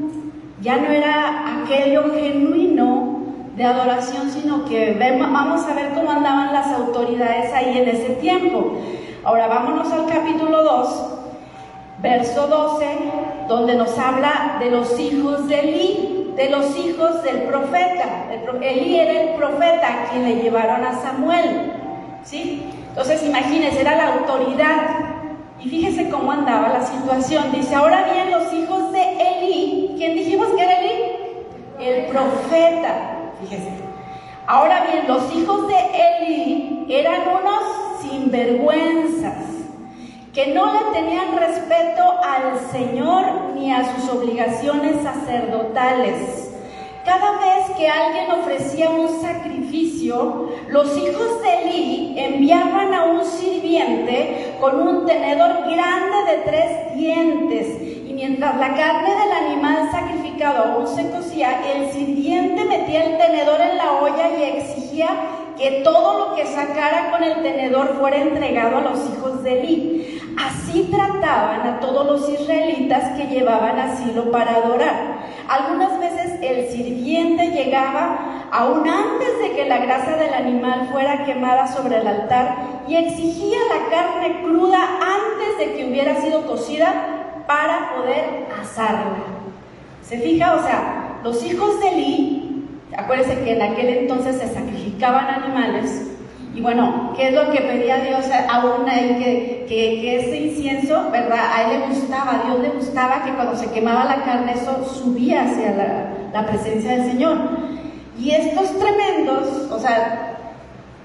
ya 0.62 0.78
no 0.78 0.88
era 0.88 1.62
aquello 1.62 2.14
genuino 2.14 3.18
de 3.56 3.64
adoración, 3.64 4.30
sino 4.30 4.64
que 4.64 4.96
vamos 4.98 5.64
a 5.64 5.74
ver 5.74 5.92
cómo 5.94 6.10
andaban 6.10 6.52
las 6.52 6.68
autoridades 6.68 7.52
ahí 7.52 7.78
en 7.78 7.88
ese 7.88 8.14
tiempo. 8.14 8.72
Ahora 9.22 9.48
vámonos 9.48 9.92
al 9.92 10.06
capítulo 10.06 10.62
2, 10.64 11.06
verso 12.02 12.46
12, 12.46 12.86
donde 13.48 13.76
nos 13.76 13.98
habla 13.98 14.56
de 14.58 14.70
los 14.70 14.98
hijos 14.98 15.46
de 15.46 15.60
Eli. 15.60 16.15
De 16.36 16.50
los 16.50 16.76
hijos 16.76 17.22
del 17.22 17.42
profeta. 17.42 18.26
Elí 18.60 18.98
era 18.98 19.20
el 19.22 19.28
profeta 19.36 19.86
a 19.88 20.10
quien 20.10 20.24
le 20.24 20.42
llevaron 20.42 20.84
a 20.84 21.00
Samuel. 21.00 21.72
¿sí? 22.24 22.70
Entonces, 22.88 23.22
imagínense, 23.22 23.80
era 23.80 23.96
la 23.96 24.14
autoridad. 24.14 24.76
Y 25.58 25.68
fíjese 25.68 26.10
cómo 26.10 26.30
andaba 26.30 26.68
la 26.68 26.84
situación. 26.84 27.50
Dice, 27.52 27.74
ahora 27.74 28.12
bien, 28.12 28.30
los 28.30 28.52
hijos 28.52 28.92
de 28.92 29.02
Elí, 29.02 29.94
¿quién 29.96 30.14
dijimos 30.14 30.48
que 30.48 30.62
era 30.62 30.80
Elí? 30.80 31.02
El 31.80 32.06
profeta. 32.06 33.32
Fíjese. 33.40 33.70
Ahora 34.46 34.86
bien, 34.90 35.08
los 35.08 35.34
hijos 35.34 35.66
de 35.66 35.74
Elí 35.74 36.86
eran 36.88 37.22
unos 37.40 37.62
sinvergüenzas 38.02 39.55
que 40.36 40.48
no 40.48 40.70
le 40.70 40.80
tenían 40.92 41.34
respeto 41.34 42.02
al 42.22 42.60
Señor 42.70 43.54
ni 43.54 43.72
a 43.72 43.82
sus 43.94 44.10
obligaciones 44.10 45.02
sacerdotales. 45.02 46.50
Cada 47.06 47.38
vez 47.38 47.74
que 47.78 47.88
alguien 47.88 48.30
ofrecía 48.30 48.90
un 48.90 49.18
sacrificio, 49.22 50.50
los 50.68 50.94
hijos 50.98 51.40
de 51.40 51.62
Eli 51.62 52.14
enviaban 52.18 52.92
a 52.92 53.04
un 53.04 53.24
sirviente 53.24 54.58
con 54.60 54.78
un 54.86 55.06
tenedor 55.06 55.70
grande 55.70 56.16
de 56.30 56.38
tres 56.44 56.94
dientes. 56.94 57.80
Y 58.06 58.12
mientras 58.12 58.56
la 58.56 58.74
carne 58.74 59.08
del 59.08 59.32
animal 59.46 59.88
sacrificado 59.90 60.64
aún 60.64 60.86
se 60.86 61.10
cocía, 61.12 61.62
el 61.72 61.90
sirviente 61.92 62.62
metía 62.66 63.04
el 63.04 63.16
tenedor 63.16 63.58
en 63.62 63.78
la 63.78 63.92
olla 64.02 64.36
y 64.36 64.42
exigía 64.42 65.08
que 65.56 65.82
todo 65.82 66.18
lo 66.18 66.34
que 66.34 66.46
sacara 66.46 67.10
con 67.10 67.22
el 67.22 67.42
tenedor 67.42 67.96
fuera 67.98 68.18
entregado 68.18 68.78
a 68.78 68.80
los 68.82 69.10
hijos 69.10 69.42
de 69.42 69.60
Eli. 69.60 70.20
Así 70.36 70.88
trataban 70.90 71.66
a 71.66 71.80
todos 71.80 72.06
los 72.06 72.28
israelitas 72.28 73.16
que 73.16 73.26
llevaban 73.26 73.78
asilo 73.78 74.30
para 74.30 74.56
adorar. 74.56 75.16
Algunas 75.48 75.98
veces 75.98 76.38
el 76.42 76.68
sirviente 76.68 77.52
llegaba 77.52 78.48
aún 78.50 78.86
antes 78.88 79.38
de 79.40 79.52
que 79.52 79.64
la 79.66 79.78
grasa 79.78 80.16
del 80.16 80.34
animal 80.34 80.88
fuera 80.92 81.24
quemada 81.24 81.66
sobre 81.68 81.98
el 81.98 82.06
altar 82.06 82.56
y 82.88 82.96
exigía 82.96 83.58
la 83.68 83.90
carne 83.90 84.42
cruda 84.42 84.78
antes 85.00 85.58
de 85.58 85.76
que 85.76 85.86
hubiera 85.86 86.20
sido 86.20 86.46
cocida 86.46 87.44
para 87.46 87.94
poder 87.94 88.46
asarla. 88.60 89.24
¿Se 90.02 90.18
fija? 90.18 90.54
O 90.56 90.62
sea, 90.62 91.18
los 91.22 91.44
hijos 91.44 91.80
de 91.80 91.88
Eli, 91.88 92.35
acuérdense 92.96 93.42
que 93.44 93.52
en 93.52 93.62
aquel 93.62 93.88
entonces 93.88 94.36
se 94.36 94.52
sacrificaban 94.52 95.26
animales, 95.26 96.16
y 96.56 96.62
bueno, 96.62 97.12
¿qué 97.14 97.28
es 97.28 97.34
lo 97.34 97.50
que 97.50 97.60
pedía 97.60 97.98
Dios 97.98 98.24
aún 98.48 98.88
ahí? 98.88 99.18
Que, 99.22 99.66
que, 99.68 100.00
que 100.00 100.20
ese 100.20 100.36
incienso, 100.38 101.10
¿verdad? 101.10 101.52
A 101.54 101.64
él 101.64 101.80
le 101.80 101.86
gustaba, 101.88 102.40
a 102.40 102.46
Dios 102.46 102.60
le 102.60 102.68
gustaba 102.70 103.24
que 103.24 103.32
cuando 103.32 103.56
se 103.56 103.70
quemaba 103.72 104.06
la 104.06 104.24
carne 104.24 104.54
eso 104.54 104.82
subía 104.86 105.42
hacia 105.42 105.72
la, 105.72 106.06
la 106.32 106.46
presencia 106.46 106.92
del 106.92 107.10
Señor. 107.10 107.36
Y 108.18 108.30
estos 108.30 108.70
tremendos, 108.78 109.70
o 109.70 109.78
sea, 109.78 110.38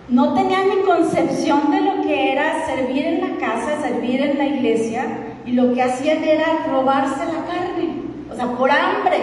no 0.08 0.34
tenían 0.36 0.70
ni 0.70 0.84
concepción 0.84 1.70
de 1.70 1.82
lo 1.82 2.02
que 2.02 2.32
era 2.32 2.66
servir 2.66 3.06
en 3.06 3.22
la 3.22 3.38
casa, 3.38 3.82
servir 3.82 4.22
en 4.22 4.38
la 4.38 4.46
iglesia, 4.46 5.06
y 5.46 5.52
lo 5.52 5.74
que 5.74 5.84
hacían 5.84 6.24
era 6.24 6.66
robarse 6.70 7.26
la 7.26 7.46
carne, 7.46 8.04
o 8.32 8.36
sea, 8.36 8.46
por 8.46 8.72
hambre, 8.72 9.20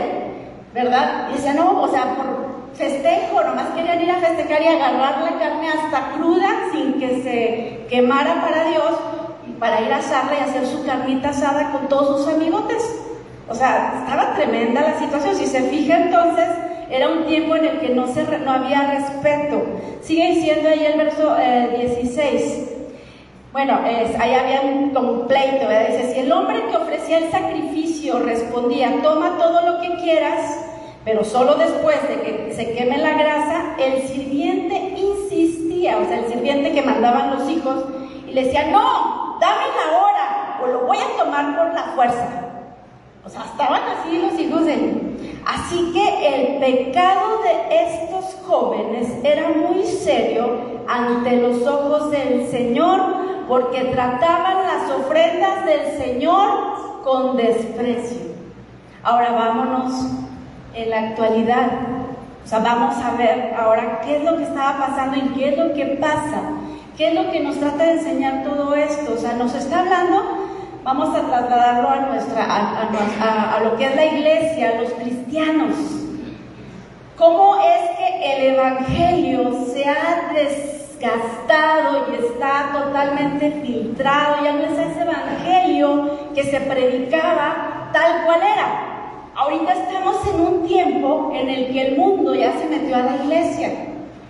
¿verdad? 0.75 1.31
Y 1.35 1.57
no, 1.57 1.81
o 1.83 1.89
sea, 1.89 2.17
por, 2.17 2.48
festejo, 2.79 3.43
nomás 3.43 3.69
querían 3.75 4.01
ir 4.01 4.11
a 4.11 4.17
festejar 4.17 4.63
y 4.63 4.69
agarrar 4.69 5.23
la 5.23 5.39
carne 5.39 5.69
hasta 5.69 6.13
cruda 6.13 6.49
sin 6.73 6.95
que 6.95 7.23
se 7.23 7.87
quemara 7.91 8.41
para 8.41 8.65
Dios 8.71 8.93
para 9.59 9.81
ir 9.81 9.93
a 9.93 9.99
asarla 9.99 10.39
y 10.39 10.49
hacer 10.49 10.67
su 10.67 10.87
carnita 10.87 11.31
asada 11.31 11.73
con 11.73 11.89
todos 11.89 12.23
sus 12.23 12.35
amigotes. 12.35 12.83
O 13.49 13.55
sea, 13.55 13.95
estaba 14.01 14.35
tremenda 14.35 14.81
la 14.83 14.99
situación. 14.99 15.35
Si 15.35 15.47
se 15.47 15.63
fija 15.63 15.97
entonces, 15.97 16.49
era 16.91 17.09
un 17.09 17.27
tiempo 17.27 17.57
en 17.57 17.65
el 17.65 17.81
que 17.81 17.89
no, 17.91 18.07
se, 18.07 18.25
no 18.39 18.51
había 18.53 18.93
respeto. 18.93 19.63
Sigue 20.03 20.35
diciendo 20.35 20.69
ahí 20.69 20.87
el 20.87 20.99
verso 20.99 21.37
16. 21.77 22.43
Eh, 22.43 22.75
bueno, 23.53 23.81
ahí 23.83 24.35
había 24.35 24.61
un, 24.61 24.91
completo, 24.91 25.69
Dice, 25.69 26.13
si 26.13 26.21
el 26.21 26.31
hombre 26.31 26.63
que 26.71 26.77
ofrecía 26.77 27.19
el 27.19 27.31
sacrificio 27.31 28.19
respondía, 28.21 29.03
toma 29.03 29.37
todo 29.39 29.63
lo 29.63 29.81
que 29.81 29.97
quieras, 30.03 30.67
pero 31.09 31.25
solo 31.25 31.55
después 31.55 32.07
de 32.07 32.21
que 32.21 32.53
se 32.55 32.71
queme 32.75 32.99
la 32.99 33.15
grasa, 33.15 33.77
el 33.79 34.07
sirviente 34.09 34.95
insistía, 34.95 35.97
o 35.97 36.05
sea, 36.05 36.19
el 36.19 36.31
sirviente 36.31 36.73
que 36.73 36.83
mandaban 36.83 37.31
los 37.31 37.49
hijos, 37.49 37.83
y 38.29 38.35
le 38.35 38.45
decía, 38.45 38.67
no, 38.71 39.39
dame 39.41 39.63
la 39.75 39.99
hora, 39.99 40.61
o 40.63 40.67
lo 40.67 40.81
voy 40.87 40.99
a 40.99 41.25
tomar 41.25 41.57
por 41.57 41.73
la 41.73 41.83
fuerza. 41.95 42.29
O 43.25 43.31
sea, 43.31 43.41
estaban 43.41 43.81
así 43.85 44.19
los 44.19 44.39
hijos 44.39 44.67
de 44.67 44.75
él. 44.75 45.41
Así 45.47 45.93
que 45.95 46.29
el 46.29 46.59
pecado 46.59 47.39
de 47.43 47.87
estos 47.87 48.37
jóvenes 48.47 49.09
era 49.25 49.49
muy 49.49 49.85
serio 49.85 50.59
ante 50.87 51.37
los 51.37 51.67
ojos 51.67 52.11
del 52.11 52.49
Señor, 52.49 53.01
porque 53.49 53.81
trataban 53.85 54.59
las 54.63 54.91
ofrendas 54.91 55.65
del 55.65 55.97
Señor 55.97 56.51
con 57.03 57.39
desprecio. 57.39 58.29
Ahora 59.03 59.33
vámonos 59.33 60.28
en 60.75 60.91
la 60.91 60.99
actualidad. 61.09 61.67
O 62.45 62.49
sea, 62.49 62.61
vamos 62.61 62.97
a 63.05 63.11
ver 63.17 63.55
ahora 63.59 64.01
qué 64.05 64.17
es 64.17 64.25
lo 64.25 64.37
que 64.37 64.45
estaba 64.45 64.87
pasando 64.87 65.17
y 65.19 65.29
qué 65.39 65.51
es 65.51 65.59
lo 65.59 65.75
que 65.75 65.85
pasa, 66.01 66.41
qué 66.97 67.09
es 67.09 67.15
lo 67.15 67.31
que 67.31 67.41
nos 67.41 67.59
trata 67.59 67.85
de 67.85 67.93
enseñar 67.93 68.43
todo 68.43 68.75
esto. 68.75 69.13
O 69.15 69.19
sea, 69.19 69.35
nos 69.35 69.55
está 69.55 69.81
hablando, 69.81 70.49
vamos 70.83 71.15
a 71.15 71.27
trasladarlo 71.27 71.91
a, 71.91 71.97
nuestra, 72.07 72.45
a, 72.45 73.57
a 73.57 73.61
lo 73.61 73.77
que 73.77 73.85
es 73.85 73.97
la 73.97 74.05
iglesia, 74.07 74.71
a 74.71 74.81
los 74.81 74.93
cristianos. 74.93 75.75
¿Cómo 77.19 77.57
es 77.57 77.99
que 77.99 78.33
el 78.33 78.55
Evangelio 78.55 79.67
se 79.73 79.85
ha 79.85 80.33
desgastado 80.33 82.07
y 82.13 82.25
está 82.25 82.71
totalmente 82.73 83.61
filtrado? 83.61 84.45
Ya 84.45 84.53
no 84.53 84.63
es 84.63 84.79
ese 84.79 85.03
Evangelio 85.03 86.33
que 86.35 86.45
se 86.45 86.61
predicaba 86.61 87.91
tal 87.93 88.25
cual 88.25 88.41
era. 88.41 88.98
Ahorita 89.39 89.73
estamos 89.73 90.17
en 90.27 90.41
un 90.41 90.67
tiempo 90.67 91.31
en 91.33 91.49
el 91.49 91.73
que 91.73 91.81
el 91.87 91.97
mundo 91.97 92.35
ya 92.35 92.59
se 92.59 92.67
metió 92.67 92.97
a 92.97 93.03
la 93.03 93.17
iglesia, 93.23 93.71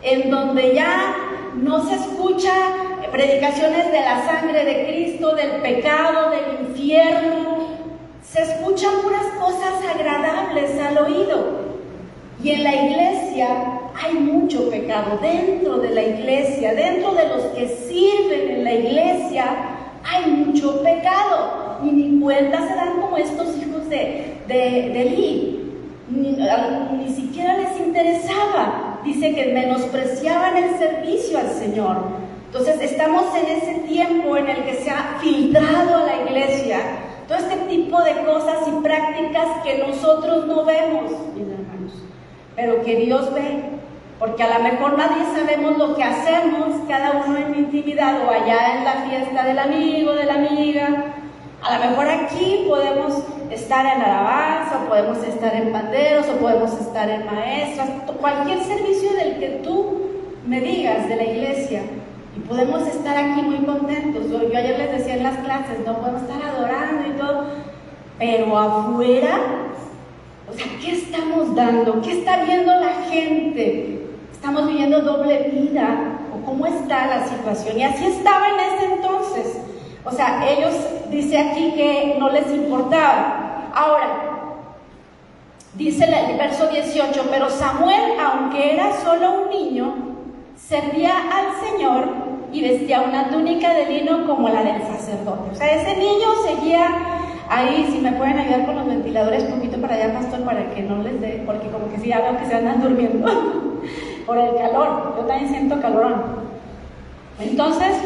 en 0.03 0.31
donde 0.31 0.75
ya 0.75 1.15
no 1.55 1.83
se 1.89 1.95
escucha 1.95 2.53
predicaciones 3.11 3.91
de 3.91 4.01
la 4.03 4.23
sangre 4.27 4.67
de 4.67 4.87
Cristo, 4.87 5.35
del 5.35 5.63
pecado, 5.63 6.29
del 6.29 6.69
infierno. 6.69 7.69
Se 8.23 8.43
escuchan 8.43 9.01
puras 9.03 9.25
cosas 9.41 9.83
agradables 9.95 10.79
al 10.79 10.99
oído. 10.99 11.69
Y 12.45 12.51
en 12.51 12.65
la 12.65 12.75
iglesia 12.75 13.49
hay 13.95 14.13
mucho 14.13 14.69
pecado. 14.69 15.19
Dentro 15.23 15.79
de 15.79 15.89
la 15.89 16.03
iglesia, 16.03 16.75
dentro 16.75 17.13
de 17.15 17.29
los 17.29 17.43
que 17.55 17.67
sirven 17.67 18.51
en 18.51 18.65
la 18.65 18.75
iglesia, 18.75 19.57
hay 20.05 20.31
mucho 20.31 20.83
pecado. 20.83 21.68
Y 22.19 22.21
ni 22.21 22.25
cuenta 22.25 22.67
se 22.67 22.75
dan 22.75 23.01
como 23.01 23.17
estos 23.17 23.57
hijos 23.57 23.89
de, 23.89 24.39
de, 24.49 24.55
de 24.55 25.59
Ni, 26.11 27.09
siquiera 27.15 27.57
les 27.57 27.79
interesaba. 27.79 29.01
Dice 29.05 29.35
que 29.35 29.53
menospreciaban 29.53 30.57
el 30.57 30.79
servicio 30.79 31.39
al 31.39 31.49
Señor. 31.51 31.97
Entonces 32.47 32.81
estamos 32.81 33.25
en 33.37 33.57
ese 33.57 33.75
tiempo 33.87 34.37
en 34.37 34.49
el 34.49 34.65
que 34.65 34.75
se 34.75 34.91
ha 34.91 35.19
filtrado 35.21 35.99
a 35.99 36.07
la 36.07 36.17
iglesia 36.25 36.79
todo 37.29 37.39
este 37.39 37.57
tipo 37.69 38.03
de 38.03 38.25
cosas 38.25 38.67
y 38.67 38.83
prácticas 38.83 39.47
que 39.63 39.85
nosotros 39.87 40.47
no 40.47 40.65
vemos, 40.65 41.13
pero 42.57 42.83
que 42.83 42.97
Dios 42.97 43.33
ve. 43.35 43.65
Porque 44.19 44.43
a 44.43 44.59
lo 44.59 44.65
mejor 44.65 44.99
nadie 44.99 45.25
sabemos 45.33 45.79
lo 45.79 45.95
que 45.95 46.03
hacemos, 46.03 46.75
cada 46.89 47.23
uno 47.25 47.37
en 47.37 47.55
intimidad 47.55 48.27
o 48.27 48.31
allá 48.31 48.79
en 48.79 48.85
la 48.85 48.93
fiesta 49.09 49.45
del 49.45 49.59
amigo, 49.59 50.13
de 50.15 50.25
la 50.25 50.35
amiga. 50.35 51.15
A 51.61 51.77
lo 51.77 51.91
mejor 51.91 52.09
aquí 52.09 52.67
podemos 52.69 53.15
estar 53.51 53.85
en 53.85 54.01
alabanza, 54.01 54.81
o 54.85 54.89
podemos 54.89 55.19
estar 55.25 55.55
en 55.55 55.73
panderos, 55.73 56.27
o 56.29 56.39
podemos 56.39 56.73
estar 56.81 57.11
en 57.11 57.27
maestras, 57.27 57.89
cualquier 58.21 58.63
servicio 58.63 59.13
del 59.13 59.39
que 59.39 59.61
tú 59.65 60.03
me 60.47 60.61
digas 60.61 61.09
de 61.09 61.17
la 61.17 61.25
iglesia. 61.25 61.83
Y 62.37 62.41
podemos 62.41 62.87
estar 62.87 63.17
aquí 63.17 63.43
muy 63.43 63.65
contentos. 63.65 64.31
Yo, 64.31 64.39
ayer 64.39 64.79
les 64.79 64.99
decía 64.99 65.17
en 65.17 65.25
las 65.25 65.39
clases, 65.39 65.85
no 65.85 65.99
podemos 65.99 66.23
estar 66.23 66.41
adorando 66.43 67.09
y 67.09 67.19
todo, 67.19 67.45
pero 68.19 68.59
afuera, 68.59 69.41
o 70.49 70.57
sea, 70.57 70.67
¿qué 70.81 70.93
estamos 70.93 71.55
dando? 71.55 72.01
¿Qué 72.03 72.13
está 72.13 72.45
viendo 72.45 72.73
la 72.73 72.93
gente? 73.11 74.07
¿Estamos 74.33 74.69
viviendo 74.69 75.01
doble 75.01 75.51
vida? 75.53 76.21
¿O 76.33 76.47
cómo 76.47 76.67
está 76.67 77.07
la 77.07 77.27
situación? 77.27 77.79
Y 77.79 77.83
así 77.83 78.07
estaba 78.07 78.47
en 78.49 78.61
ese 78.61 78.95
entonces. 78.95 79.59
O 80.05 80.11
sea, 80.11 80.49
ellos, 80.49 80.75
dice 81.11 81.39
aquí 81.39 81.73
que 81.73 82.17
no 82.19 82.31
les 82.31 82.51
importaba. 82.53 83.71
Ahora, 83.75 84.07
dice 85.75 86.05
el 86.05 86.37
verso 86.37 86.69
18, 86.69 87.27
pero 87.31 87.51
Samuel, 87.51 88.19
aunque 88.21 88.75
era 88.75 88.93
solo 89.03 89.43
un 89.43 89.51
niño, 89.51 89.95
servía 90.57 91.13
al 91.13 91.69
Señor 91.69 92.09
y 92.53 92.63
vestía 92.63 93.03
una 93.03 93.29
túnica 93.29 93.75
de 93.75 93.87
lino 93.87 94.27
como 94.27 94.49
la 94.49 94.63
del 94.63 94.83
sacerdote. 94.83 95.51
O 95.53 95.55
sea, 95.55 95.75
ese 95.75 95.97
niño 95.97 96.29
seguía 96.47 97.19
Ahí, 97.51 97.89
si 97.91 97.99
me 98.01 98.13
pueden 98.13 98.39
ayudar 98.39 98.67
con 98.67 98.77
los 98.77 98.87
ventiladores, 98.87 99.45
poquito 99.45 99.81
para 99.81 99.95
allá, 99.95 100.13
pastor, 100.13 100.41
para 100.41 100.71
que 100.71 100.83
no 100.83 101.03
les 101.03 101.19
dé, 101.19 101.43
porque 101.47 101.69
como 101.69 101.89
que 101.89 101.99
sí 101.99 102.13
hago 102.13 102.37
que 102.37 102.45
se 102.45 102.55
andan 102.55 102.83
durmiendo 102.83 103.27
por 104.27 104.37
el 104.37 104.55
calor. 104.57 105.15
Yo 105.17 105.25
también 105.25 105.49
siento 105.49 105.81
calor. 105.81 106.15
Entonces, 107.41 107.97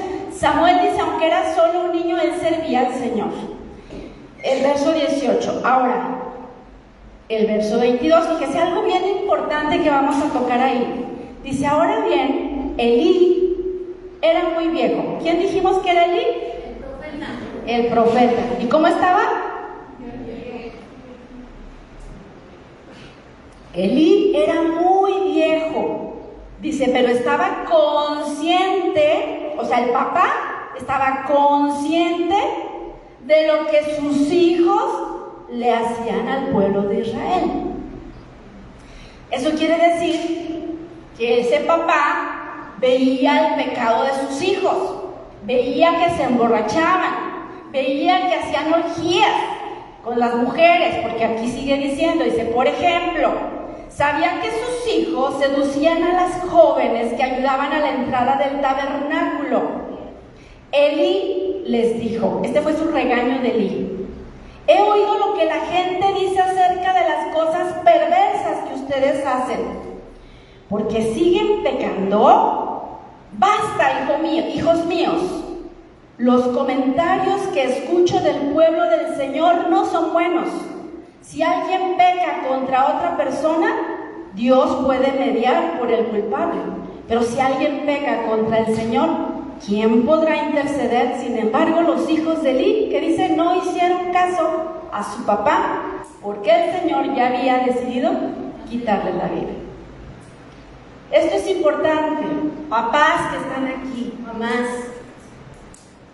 Samuel 0.43 0.81
dice, 0.83 1.01
aunque 1.01 1.29
era 1.29 1.55
solo 1.55 1.85
un 1.85 1.93
niño, 1.93 2.19
él 2.19 2.33
servía 2.41 2.81
al 2.81 2.95
Señor. 2.95 3.29
El 4.43 4.61
verso 4.65 4.93
18. 4.93 5.63
Ahora, 5.65 6.19
el 7.29 7.47
verso 7.47 7.79
22, 7.79 8.27
fíjese 8.27 8.59
algo 8.59 8.83
bien 8.83 9.05
importante 9.21 9.81
que 9.81 9.89
vamos 9.89 10.17
a 10.17 10.37
tocar 10.37 10.61
ahí. 10.61 11.07
Dice, 11.45 11.65
ahora 11.65 12.01
bien, 12.01 12.75
Elí 12.77 13.55
era 14.21 14.49
muy 14.49 14.67
viejo. 14.67 15.21
¿Quién 15.23 15.39
dijimos 15.39 15.79
que 15.79 15.91
era 15.93 16.07
Elí? 16.07 16.27
El 16.27 16.75
profeta. 16.81 17.27
El 17.69 17.87
profeta. 17.87 18.43
¿Y 18.61 18.67
cómo 18.67 18.89
estaba? 18.89 19.23
Elí 23.75 24.33
era 24.35 24.61
muy 24.61 25.33
viejo. 25.35 26.12
Dice, 26.63 26.91
pero 26.93 27.09
estaba 27.09 27.65
consciente, 27.69 29.53
o 29.59 29.65
sea, 29.65 29.81
el 29.81 29.91
papá 29.91 30.71
estaba 30.79 31.25
consciente 31.27 32.37
de 33.27 33.49
lo 33.49 33.67
que 33.67 33.97
sus 33.97 34.31
hijos 34.31 34.85
le 35.51 35.73
hacían 35.73 36.29
al 36.29 36.53
pueblo 36.53 36.83
de 36.83 37.01
Israel. 37.01 37.51
Eso 39.33 39.51
quiere 39.59 39.77
decir 39.77 40.79
que 41.19 41.41
ese 41.41 41.61
papá 41.63 42.75
veía 42.79 43.49
el 43.49 43.65
pecado 43.65 44.05
de 44.05 44.13
sus 44.25 44.41
hijos, 44.43 45.03
veía 45.43 45.99
que 45.99 46.11
se 46.11 46.23
emborrachaban, 46.23 47.73
veía 47.73 48.29
que 48.29 48.37
hacían 48.37 48.73
orgías 48.73 49.35
con 50.05 50.17
las 50.17 50.37
mujeres, 50.37 50.95
porque 51.03 51.25
aquí 51.25 51.49
sigue 51.49 51.77
diciendo, 51.79 52.23
dice, 52.23 52.45
por 52.45 52.69
ejemplo, 52.69 53.62
sabían 53.97 54.41
que 54.41 54.51
sus 54.51 54.95
hijos 54.95 55.39
seducían 55.39 56.03
a 56.03 56.13
las 56.13 56.51
jóvenes 56.51 57.15
que 57.15 57.23
ayudaban 57.23 57.73
a 57.73 57.81
la 57.81 57.91
entrada 57.91 58.37
del 58.37 58.61
tabernáculo. 58.61 59.63
Eli 60.73 61.63
les 61.67 62.01
dijo, 62.01 62.41
este 62.45 62.61
fue 62.61 62.75
su 62.75 62.87
regaño 62.87 63.41
de 63.41 63.51
Eli, 63.51 64.07
he 64.67 64.81
oído 64.81 65.19
lo 65.19 65.35
que 65.35 65.45
la 65.45 65.61
gente 65.61 66.21
dice 66.21 66.41
acerca 66.41 66.95
de 66.95 67.09
las 67.09 67.35
cosas 67.35 67.75
perversas 67.85 68.69
que 68.69 68.75
ustedes 68.75 69.27
hacen, 69.27 69.61
porque 70.69 71.15
siguen 71.15 71.63
pecando. 71.63 72.99
Basta, 73.35 74.07
hijos 74.55 74.85
míos, 74.87 75.23
los 76.19 76.49
comentarios 76.49 77.41
que 77.53 77.65
escucho 77.65 78.21
del 78.21 78.37
pueblo 78.53 78.85
del 78.85 79.17
Señor 79.17 79.69
no 79.69 79.85
son 79.87 80.13
buenos. 80.13 80.49
Si 81.23 81.43
alguien 81.43 81.97
peca 81.97 82.47
contra 82.49 82.97
otra 82.97 83.17
persona, 83.17 83.75
Dios 84.35 84.85
puede 84.85 85.13
mediar 85.13 85.79
por 85.79 85.91
el 85.91 86.07
culpable. 86.07 86.61
Pero 87.09 87.23
si 87.23 87.39
alguien 87.39 87.87
peca 87.87 88.25
contra 88.25 88.59
el 88.59 88.75
Señor, 88.75 89.09
¿quién 89.65 90.05
podrá 90.05 90.37
interceder? 90.49 91.19
Sin 91.21 91.39
embargo, 91.39 91.81
los 91.83 92.11
hijos 92.11 92.43
de 92.43 92.51
Eli, 92.51 92.89
que 92.91 93.01
dicen, 93.01 93.37
no 93.37 93.57
hicieron 93.57 94.13
caso 94.13 94.89
a 94.93 95.03
su 95.05 95.25
papá, 95.25 96.03
porque 96.21 96.51
el 96.51 96.81
Señor 96.81 97.15
ya 97.15 97.29
había 97.29 97.59
decidido 97.59 98.13
quitarle 98.69 99.15
la 99.15 99.29
vida. 99.29 99.53
Esto 101.11 101.37
es 101.37 101.51
importante, 101.51 102.25
papás 102.69 103.31
que 103.31 103.37
están 103.37 103.67
aquí, 103.67 104.15
mamás. 104.25 104.67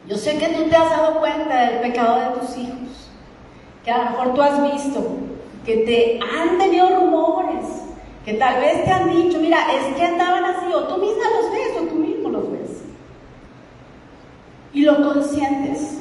Yo 0.07 0.17
sé 0.17 0.39
que 0.39 0.49
tú 0.49 0.65
te 0.65 0.77
has 0.77 0.91
dado 0.91 1.21
cuenta 1.21 1.67
del 1.67 1.81
pecado 1.81 2.19
de 2.19 2.41
tus 2.41 2.57
hijos, 2.57 3.08
a 3.89 3.99
lo 3.99 4.11
mejor 4.11 4.35
tú 4.35 4.43
has 4.43 4.73
visto, 4.73 5.07
que 5.65 5.77
te 5.79 6.21
han 6.21 6.59
tenido 6.59 6.89
rumores, 6.89 7.65
que 8.25 8.35
tal 8.35 8.61
vez 8.61 8.85
te 8.85 8.91
han 8.91 9.11
dicho, 9.11 9.39
mira, 9.39 9.59
es 9.73 9.97
que 9.97 10.05
andaban 10.05 10.45
así, 10.45 10.67
o 10.73 10.85
tú 10.85 11.01
misma 11.01 11.25
los 11.41 11.53
ves, 11.53 11.69
o 11.81 11.85
tú 11.87 11.95
mismo 11.97 12.29
los 12.29 12.51
ves. 12.53 12.83
Y 14.73 14.83
lo 14.83 14.97
consientes. 15.03 15.99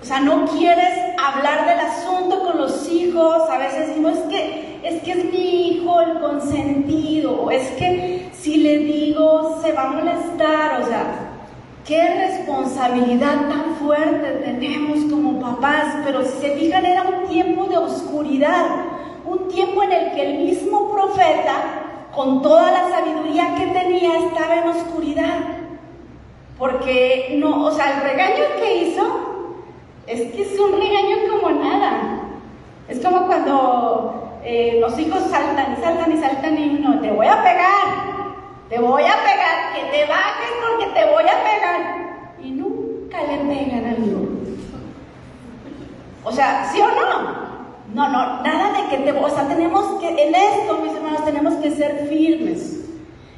O 0.00 0.04
sea, 0.04 0.20
no 0.20 0.46
quieres 0.46 0.98
hablar 1.16 1.66
del 1.66 1.78
asunto 1.78 2.40
con 2.40 2.58
los 2.58 2.88
hijos, 2.90 3.48
a 3.48 3.58
veces 3.58 3.96
no 3.98 4.08
es 4.08 4.18
que 4.20 4.72
es 4.82 5.00
que 5.04 5.12
es 5.12 5.24
mi 5.32 5.68
hijo 5.68 6.00
el 6.00 6.18
consentido, 6.20 7.42
o 7.42 7.50
es 7.50 7.68
que 7.72 8.28
si 8.32 8.56
le 8.56 8.78
digo 8.78 9.60
se 9.62 9.72
va 9.72 9.84
a 9.84 9.90
molestar, 9.90 10.82
o 10.82 10.86
sea, 10.86 11.31
qué 11.86 12.28
responsabilidad 12.28 13.48
tan 13.48 13.76
fuerte 13.76 14.28
tenemos 14.44 15.10
como 15.10 15.40
papás, 15.40 15.96
pero 16.04 16.24
si 16.24 16.38
se 16.40 16.50
fijan 16.56 16.86
era 16.86 17.02
un 17.02 17.28
tiempo 17.28 17.64
de 17.66 17.78
oscuridad, 17.78 18.66
un 19.24 19.48
tiempo 19.48 19.82
en 19.82 19.92
el 19.92 20.12
que 20.12 20.22
el 20.22 20.38
mismo 20.44 20.92
profeta, 20.92 21.82
con 22.14 22.42
toda 22.42 22.70
la 22.70 22.88
sabiduría 22.90 23.54
que 23.56 23.66
tenía, 23.66 24.18
estaba 24.18 24.56
en 24.56 24.68
oscuridad. 24.68 25.38
Porque 26.58 27.36
no, 27.38 27.66
o 27.66 27.70
sea, 27.72 27.96
el 27.96 28.02
regaño 28.02 28.44
que 28.60 28.84
hizo 28.84 29.02
es 30.06 30.32
que 30.32 30.42
es 30.42 30.58
un 30.58 30.72
regaño 30.72 31.16
como 31.30 31.50
nada. 31.50 32.20
Es 32.88 33.00
como 33.00 33.26
cuando 33.26 34.40
eh, 34.44 34.78
los 34.80 34.98
hijos 34.98 35.22
saltan 35.30 35.72
y 35.72 35.82
saltan 35.82 36.12
y 36.12 36.20
saltan 36.20 36.58
y 36.58 36.76
uno, 36.78 37.00
te 37.00 37.10
voy 37.10 37.26
a 37.26 37.42
pegar, 37.42 37.86
te 38.68 38.78
voy 38.78 39.02
a 39.02 39.14
pegar, 39.24 39.74
que 39.74 39.96
te 39.96 40.06
bajes 40.06 40.50
porque 40.60 40.86
te 40.92 41.04
voy 41.06 41.24
a 41.24 41.44
pegar. 41.44 42.36
Y 42.42 42.50
nunca 42.50 43.22
le 43.22 43.38
pegan 43.38 43.86
al 43.86 44.00
niño. 44.00 44.28
O 46.32 46.34
sea, 46.34 46.66
¿sí 46.72 46.80
o 46.80 46.86
no? 46.86 47.52
No, 47.94 48.08
no, 48.08 48.42
nada 48.42 48.72
de 48.72 48.88
que 48.88 49.02
te... 49.04 49.12
O 49.12 49.28
sea, 49.28 49.46
tenemos 49.46 50.00
que, 50.00 50.08
en 50.08 50.34
esto, 50.34 50.78
mis 50.82 50.94
hermanos, 50.94 51.24
tenemos 51.26 51.54
que 51.56 51.70
ser 51.72 52.06
firmes. 52.08 52.88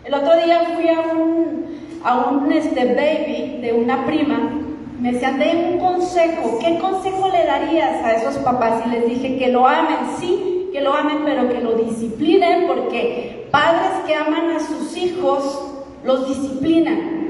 El 0.04 0.14
otro 0.14 0.36
día 0.36 0.60
fui 0.76 0.88
a 0.88 1.00
un, 1.00 2.00
a 2.04 2.18
un 2.18 2.52
este, 2.52 2.94
baby 2.94 3.58
de 3.60 3.72
una 3.72 4.06
prima 4.06 4.60
me 5.00 5.12
decían, 5.12 5.38
den 5.38 5.74
un 5.74 5.78
consejo. 5.80 6.58
¿Qué 6.60 6.78
consejo 6.78 7.28
le 7.30 7.44
darías 7.44 8.02
a 8.04 8.12
esos 8.12 8.36
papás? 8.36 8.82
Y 8.86 8.90
les 8.90 9.06
dije 9.06 9.38
que 9.38 9.48
lo 9.48 9.66
amen, 9.66 9.98
sí, 10.18 10.70
que 10.72 10.80
lo 10.80 10.94
amen, 10.94 11.18
pero 11.24 11.48
que 11.48 11.60
lo 11.60 11.72
disciplinen, 11.74 12.66
porque 12.66 13.48
padres 13.50 13.90
que 14.06 14.14
aman 14.14 14.52
a 14.52 14.60
sus 14.60 14.96
hijos 14.96 15.62
los 16.04 16.28
disciplinan. 16.28 17.24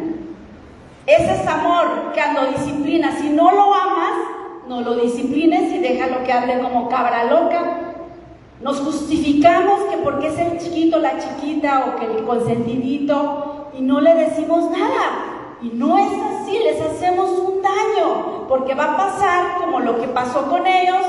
Ese 1.07 1.35
es 1.35 1.47
amor 1.49 2.13
que 2.15 2.21
lo 2.33 2.47
disciplina. 2.53 3.17
Si 3.17 3.31
no 3.31 3.51
lo 3.51 3.75
amas, 3.75 4.34
no 4.69 4.81
lo 4.81 4.95
disciplines 4.95 5.73
y 5.73 5.79
déjalo 5.79 6.25
que 6.25 6.33
hable 6.33 6.61
como 6.61 6.89
cabra 6.89 7.25
loca. 7.25 7.95
Nos 8.61 8.81
justificamos 8.81 9.81
que 9.91 9.99
porque 9.99 10.29
es 10.29 10.39
el 10.39 10.59
chiquito, 10.59 10.99
la 10.99 11.19
chiquita 11.19 11.87
o 11.87 12.01
que 12.01 12.07
el 12.07 12.25
consentidito 12.25 13.71
y 13.77 13.83
no 13.83 14.01
le 14.01 14.15
decimos 14.15 14.71
nada. 14.71 15.59
Y 15.63 15.69
no 15.69 15.99
es 15.99 16.13
así, 16.13 16.59
les 16.59 16.81
hacemos 16.81 17.31
un 17.31 17.63
daño, 17.63 18.47
porque 18.49 18.75
va 18.75 18.93
a 18.93 18.97
pasar 18.97 19.59
como 19.59 19.81
lo 19.81 19.99
que 19.99 20.09
pasó 20.09 20.49
con 20.51 20.67
ellos, 20.67 21.01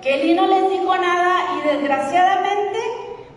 que 0.00 0.14
Eli 0.14 0.34
no 0.34 0.46
les 0.46 0.70
dijo 0.70 0.96
nada 0.96 1.58
y 1.58 1.68
desgraciadamente 1.68 2.78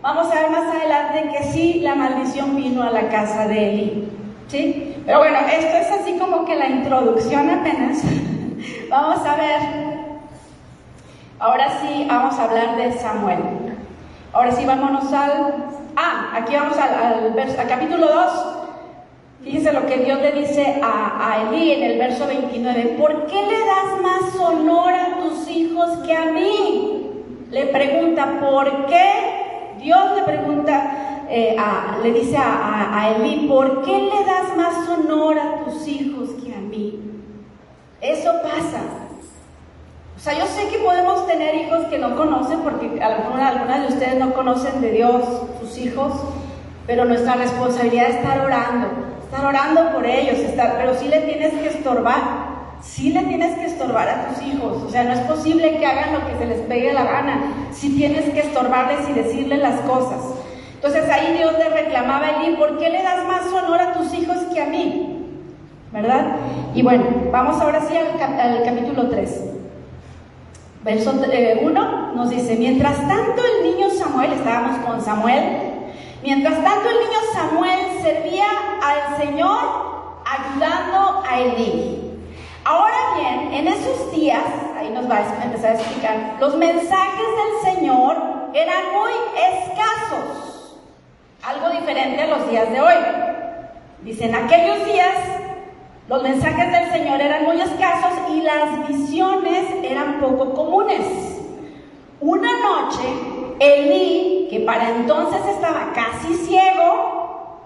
vamos 0.00 0.28
a 0.30 0.40
ver 0.40 0.50
más 0.50 0.74
adelante 0.74 1.30
que 1.30 1.44
sí, 1.52 1.80
la 1.80 1.94
maldición 1.94 2.56
vino 2.56 2.82
a 2.82 2.90
la 2.90 3.08
casa 3.08 3.46
de 3.48 3.68
Eli. 3.68 4.08
¿Sí? 4.48 4.96
Pero 5.04 5.18
bueno, 5.18 5.38
esto 5.38 5.76
es 5.76 5.90
así 6.00 6.18
como 6.18 6.44
que 6.44 6.56
la 6.56 6.68
introducción 6.68 7.50
apenas. 7.50 8.02
vamos 8.92 9.26
a 9.26 9.36
ver. 9.36 9.60
Ahora 11.40 11.80
sí, 11.80 12.04
vamos 12.06 12.38
a 12.38 12.44
hablar 12.44 12.76
de 12.76 12.92
Samuel. 12.92 13.38
Ahora 14.34 14.52
sí, 14.52 14.64
vámonos 14.66 15.10
al... 15.12 15.54
Ah, 15.96 16.32
aquí 16.34 16.54
vamos 16.54 16.76
al, 16.76 16.94
al, 16.94 17.58
al 17.58 17.68
capítulo 17.68 18.06
2. 18.06 18.46
Fíjense 19.44 19.72
lo 19.72 19.86
que 19.86 19.96
Dios 19.96 20.20
le 20.20 20.32
dice 20.32 20.80
a, 20.82 21.30
a 21.30 21.42
Elí 21.42 21.72
en 21.72 21.82
el 21.90 21.98
verso 21.98 22.26
29. 22.26 22.96
¿Por 23.00 23.26
qué 23.26 23.42
le 23.42 23.58
das 23.64 24.00
más 24.02 24.36
honor 24.38 24.92
a 24.92 25.20
tus 25.20 25.48
hijos 25.48 25.98
que 26.06 26.14
a 26.14 26.26
mí? 26.26 27.10
Le 27.50 27.66
pregunta, 27.66 28.38
¿por 28.40 28.86
qué? 28.86 29.74
Dios 29.80 30.16
le 30.16 30.22
pregunta, 30.22 31.24
eh, 31.28 31.56
a, 31.58 31.98
le 32.02 32.12
dice 32.12 32.36
a, 32.36 33.00
a, 33.00 33.16
Elí, 33.16 33.48
¿por 33.48 33.82
qué 33.82 33.98
le 33.98 34.24
das 34.24 34.56
más 34.56 34.88
honor 34.88 35.38
a 35.38 35.64
tus 35.64 35.88
hijos 35.88 36.02
a? 36.10 36.11
Eso 38.02 38.32
pasa. 38.42 38.82
O 40.14 40.20
sea, 40.20 40.38
yo 40.38 40.46
sé 40.46 40.68
que 40.68 40.78
podemos 40.78 41.26
tener 41.26 41.54
hijos 41.54 41.86
que 41.86 41.98
no 41.98 42.16
conocen, 42.16 42.60
porque 42.60 43.00
algunas, 43.02 43.56
algunas 43.56 43.88
de 43.88 43.94
ustedes 43.94 44.18
no 44.18 44.34
conocen 44.34 44.80
de 44.80 44.90
Dios, 44.90 45.22
sus 45.60 45.78
hijos, 45.78 46.12
pero 46.86 47.06
nuestra 47.06 47.36
responsabilidad 47.36 48.10
es 48.10 48.16
estar 48.16 48.40
orando 48.40 49.12
estar 49.32 49.46
orando 49.46 49.92
por 49.92 50.04
ellos, 50.04 50.38
estar, 50.40 50.76
pero 50.76 50.94
sí 50.94 51.08
le 51.08 51.20
tienes 51.20 51.54
que 51.54 51.68
estorbar, 51.68 52.20
sí 52.82 53.14
le 53.14 53.22
tienes 53.22 53.58
que 53.58 53.64
estorbar 53.64 54.06
a 54.06 54.26
tus 54.26 54.46
hijos, 54.46 54.82
o 54.82 54.90
sea, 54.90 55.04
no 55.04 55.14
es 55.14 55.20
posible 55.20 55.78
que 55.78 55.86
hagan 55.86 56.12
lo 56.12 56.26
que 56.26 56.36
se 56.36 56.44
les 56.44 56.58
pegue 56.66 56.92
la 56.92 57.04
gana, 57.04 57.40
sí 57.72 57.96
tienes 57.96 58.26
que 58.26 58.40
estorbarles 58.40 59.08
y 59.08 59.14
decirles 59.14 59.58
las 59.60 59.80
cosas. 59.80 60.20
Entonces 60.74 61.08
ahí 61.08 61.34
Dios 61.38 61.54
le 61.54 61.70
reclamaba 61.70 62.26
a 62.26 62.42
Eli, 62.42 62.56
¿por 62.56 62.78
qué 62.78 62.90
le 62.90 63.02
das 63.02 63.26
más 63.26 63.50
honor 63.54 63.80
a 63.80 63.94
tus 63.94 64.12
hijos 64.12 64.36
que 64.52 64.60
a 64.60 64.66
mí? 64.66 65.21
¿Verdad? 65.92 66.36
Y 66.74 66.82
bueno, 66.82 67.04
vamos 67.30 67.60
ahora 67.60 67.82
sí 67.82 67.94
al, 67.94 68.18
cap 68.18 68.38
al 68.40 68.64
capítulo 68.64 69.08
3. 69.10 69.42
Verso 70.84 71.12
1 71.12 71.24
eh, 71.30 71.70
nos 72.14 72.30
dice, 72.30 72.56
mientras 72.56 72.96
tanto 73.06 73.42
el 73.44 73.70
niño 73.70 73.90
Samuel, 73.90 74.32
estábamos 74.32 74.78
con 74.86 75.02
Samuel, 75.02 75.42
mientras 76.22 76.54
tanto 76.54 76.88
el 76.88 76.96
niño 76.96 77.18
Samuel 77.34 77.78
servía 78.02 78.46
al 78.82 79.22
Señor 79.22 79.58
ayudando 80.24 81.22
a 81.28 81.40
Elí. 81.40 81.98
Ahora 82.64 82.96
bien, 83.18 83.52
en 83.52 83.68
esos 83.68 84.12
días, 84.12 84.42
ahí 84.78 84.88
nos 84.90 85.10
va 85.10 85.18
a 85.18 85.44
empezar 85.44 85.72
a 85.72 85.74
explicar, 85.74 86.36
los 86.40 86.56
mensajes 86.56 87.26
del 87.36 87.74
Señor 87.74 88.16
eran 88.54 88.82
muy 88.94 89.12
escasos, 89.36 90.78
algo 91.42 91.68
diferente 91.70 92.22
a 92.22 92.26
los 92.28 92.50
días 92.50 92.70
de 92.72 92.80
hoy. 92.80 92.94
Dice, 94.02 94.24
en 94.24 94.34
aquellos 94.34 94.84
días 94.84 95.14
los 96.08 96.22
mensajes 96.22 96.72
del 96.72 96.90
Señor 96.90 97.20
eran 97.20 97.44
muy 97.44 97.60
escasos 97.60 98.12
y 98.34 98.42
las 98.42 98.88
visiones 98.88 99.66
eran 99.82 100.20
poco 100.20 100.52
comunes. 100.52 101.06
Una 102.20 102.50
noche, 102.60 103.02
Elí, 103.60 104.48
que 104.50 104.60
para 104.60 104.90
entonces 104.90 105.40
estaba 105.46 105.92
casi 105.94 106.34
ciego, 106.34 107.60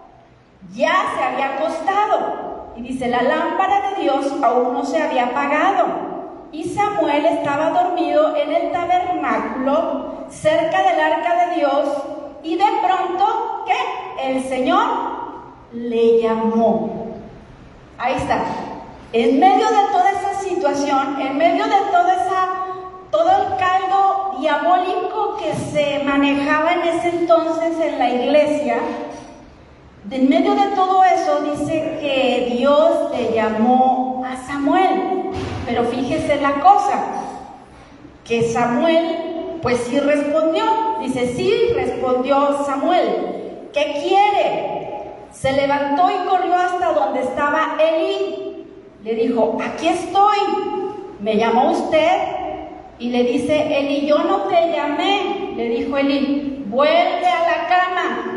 ya 0.74 1.14
se 1.16 1.24
había 1.24 1.56
acostado 1.56 2.72
y 2.76 2.82
dice, 2.82 3.08
la 3.08 3.22
lámpara 3.22 3.90
de 3.90 4.02
Dios 4.02 4.32
aún 4.42 4.74
no 4.74 4.84
se 4.84 5.02
había 5.02 5.26
apagado. 5.26 5.86
Y 6.52 6.64
Samuel 6.64 7.24
estaba 7.24 7.70
dormido 7.70 8.36
en 8.36 8.52
el 8.52 8.72
tabernáculo 8.72 10.26
cerca 10.28 10.82
del 10.82 11.00
arca 11.00 11.46
de 11.46 11.56
Dios. 11.56 11.88
Y 12.42 12.56
de 12.56 12.64
pronto, 12.84 13.64
¿qué? 13.66 14.28
El 14.28 14.44
Señor 14.44 14.86
le 15.72 16.20
llamó. 16.22 17.05
Ahí 17.98 18.14
está. 18.14 18.44
En 19.12 19.40
medio 19.40 19.66
de 19.68 19.86
toda 19.92 20.10
esa 20.10 20.40
situación, 20.40 21.20
en 21.20 21.38
medio 21.38 21.64
de 21.64 21.76
toda 21.90 22.12
esa, 22.14 22.48
todo 23.10 23.30
el 23.30 23.56
caldo 23.56 24.36
diabólico 24.38 25.38
que 25.38 25.54
se 25.54 26.04
manejaba 26.04 26.74
en 26.74 26.82
ese 26.82 27.08
entonces 27.08 27.78
en 27.80 27.98
la 27.98 28.10
iglesia, 28.10 28.78
en 30.10 30.28
medio 30.28 30.54
de 30.54 30.66
todo 30.74 31.02
eso 31.04 31.40
dice 31.42 31.98
que 32.00 32.54
Dios 32.56 33.10
le 33.12 33.32
llamó 33.34 34.24
a 34.24 34.36
Samuel. 34.46 35.30
Pero 35.64 35.84
fíjese 35.84 36.40
la 36.40 36.60
cosa, 36.60 37.02
que 38.24 38.52
Samuel 38.52 39.58
pues 39.62 39.78
sí 39.78 39.98
respondió. 39.98 40.64
Dice, 41.00 41.34
sí 41.34 41.72
respondió 41.74 42.64
Samuel. 42.66 43.68
¿Qué 43.72 44.00
quiere? 44.02 44.85
Se 45.40 45.52
levantó 45.52 46.08
y 46.10 46.28
corrió 46.28 46.54
hasta 46.54 46.92
donde 46.92 47.20
estaba 47.20 47.76
Eli. 47.78 48.66
Le 49.04 49.14
dijo, 49.14 49.58
aquí 49.62 49.88
estoy. 49.88 50.38
¿Me 51.20 51.36
llamó 51.36 51.72
usted? 51.72 52.22
Y 52.98 53.10
le 53.10 53.22
dice 53.24 53.78
Eli, 53.78 54.06
yo 54.06 54.18
no 54.18 54.42
te 54.42 54.72
llamé. 54.72 55.52
Le 55.56 55.68
dijo 55.68 55.96
Eli, 55.96 56.64
vuelve 56.68 57.26
a 57.26 57.40
la 57.40 57.68
cama 57.68 58.36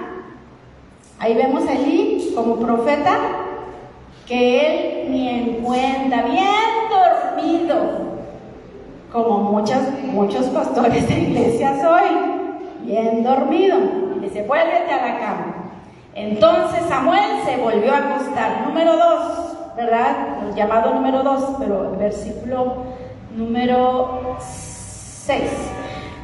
Ahí 1.20 1.34
vemos 1.34 1.68
a 1.68 1.74
Elí 1.74 2.32
como 2.34 2.56
profeta 2.56 3.18
que 4.26 5.04
él 5.06 5.12
ni 5.12 5.28
en 5.28 5.54
cuenta, 5.56 6.22
bien 6.22 6.46
dormido, 6.90 7.76
como 9.12 9.40
muchos, 9.40 9.80
muchos 10.14 10.46
pastores 10.46 11.10
de 11.10 11.20
iglesias 11.20 11.84
hoy, 11.84 12.86
bien 12.86 13.24
dormido. 13.24 13.78
Y 14.16 14.20
dice, 14.20 14.44
vuélvete 14.44 14.92
a 14.92 15.08
la 15.08 15.20
cama. 15.20 15.49
Entonces 16.20 16.82
Samuel 16.90 17.42
se 17.46 17.56
volvió 17.56 17.94
a 17.94 17.98
acostar. 18.00 18.68
Número 18.68 18.98
dos, 18.98 19.54
¿verdad? 19.78 20.40
El 20.50 20.54
llamado 20.54 20.94
número 20.94 21.24
dos, 21.24 21.56
pero 21.58 21.94
el 21.94 21.98
versículo 21.98 22.84
número 23.38 24.36
seis. 24.38 25.50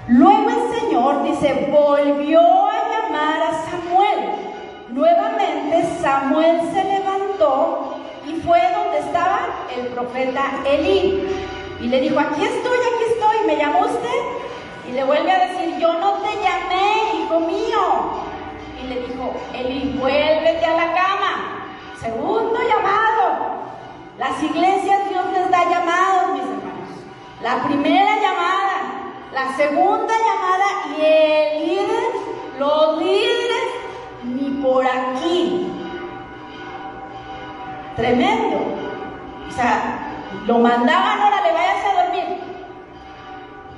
Luego 0.09 0.49
el 0.49 0.79
Señor 0.79 1.23
dice, 1.23 1.69
volvió 1.71 2.41
a 2.41 2.73
llamar 2.91 3.41
a 3.41 3.51
Samuel. 3.69 4.31
Nuevamente 4.89 5.87
Samuel 6.01 6.59
se 6.73 6.83
levantó 6.83 7.95
y 8.27 8.33
fue 8.41 8.59
donde 8.75 8.99
estaba 8.99 9.39
el 9.77 9.87
profeta 9.87 10.41
Elí. 10.69 11.23
Y 11.79 11.87
le 11.87 12.01
dijo, 12.01 12.19
aquí 12.19 12.43
estoy, 12.43 12.77
aquí 12.77 13.13
estoy, 13.13 13.47
¿me 13.47 13.55
llamó 13.55 13.79
usted? 13.85 14.89
Y 14.89 14.91
le 14.91 15.05
vuelve 15.05 15.31
a 15.31 15.47
decir, 15.47 15.77
yo 15.79 15.93
no 15.93 16.15
te 16.15 16.35
llamé, 16.35 17.23
hijo 17.23 17.39
mío. 17.39 18.24
Le 18.87 19.01
dijo, 19.07 19.33
Elí, 19.53 19.97
vuélvete 19.99 20.65
a 20.65 20.73
la 20.73 20.93
cama. 20.93 21.65
Segundo 21.99 22.59
llamado. 22.61 23.55
Las 24.17 24.41
iglesias 24.41 25.09
Dios 25.09 25.25
les 25.33 25.51
da 25.51 25.63
llamados, 25.69 26.33
mis 26.33 26.41
hermanos. 26.41 26.65
La 27.41 27.63
primera 27.63 28.15
llamada, 28.15 28.75
la 29.33 29.55
segunda 29.55 30.13
llamada 30.13 30.65
y 30.97 31.05
el 31.05 31.67
líder, 31.67 32.03
los 32.59 32.97
líderes 32.97 33.65
ni 34.23 34.49
por 34.61 34.85
aquí. 34.85 35.71
Tremendo. 37.95 38.57
O 39.49 39.51
sea, 39.51 39.99
lo 40.45 40.59
mandaban, 40.59 41.19
ahora 41.21 41.41
le 41.41 41.51
vayas 41.53 41.85
a 41.85 42.03
dormir. 42.03 42.39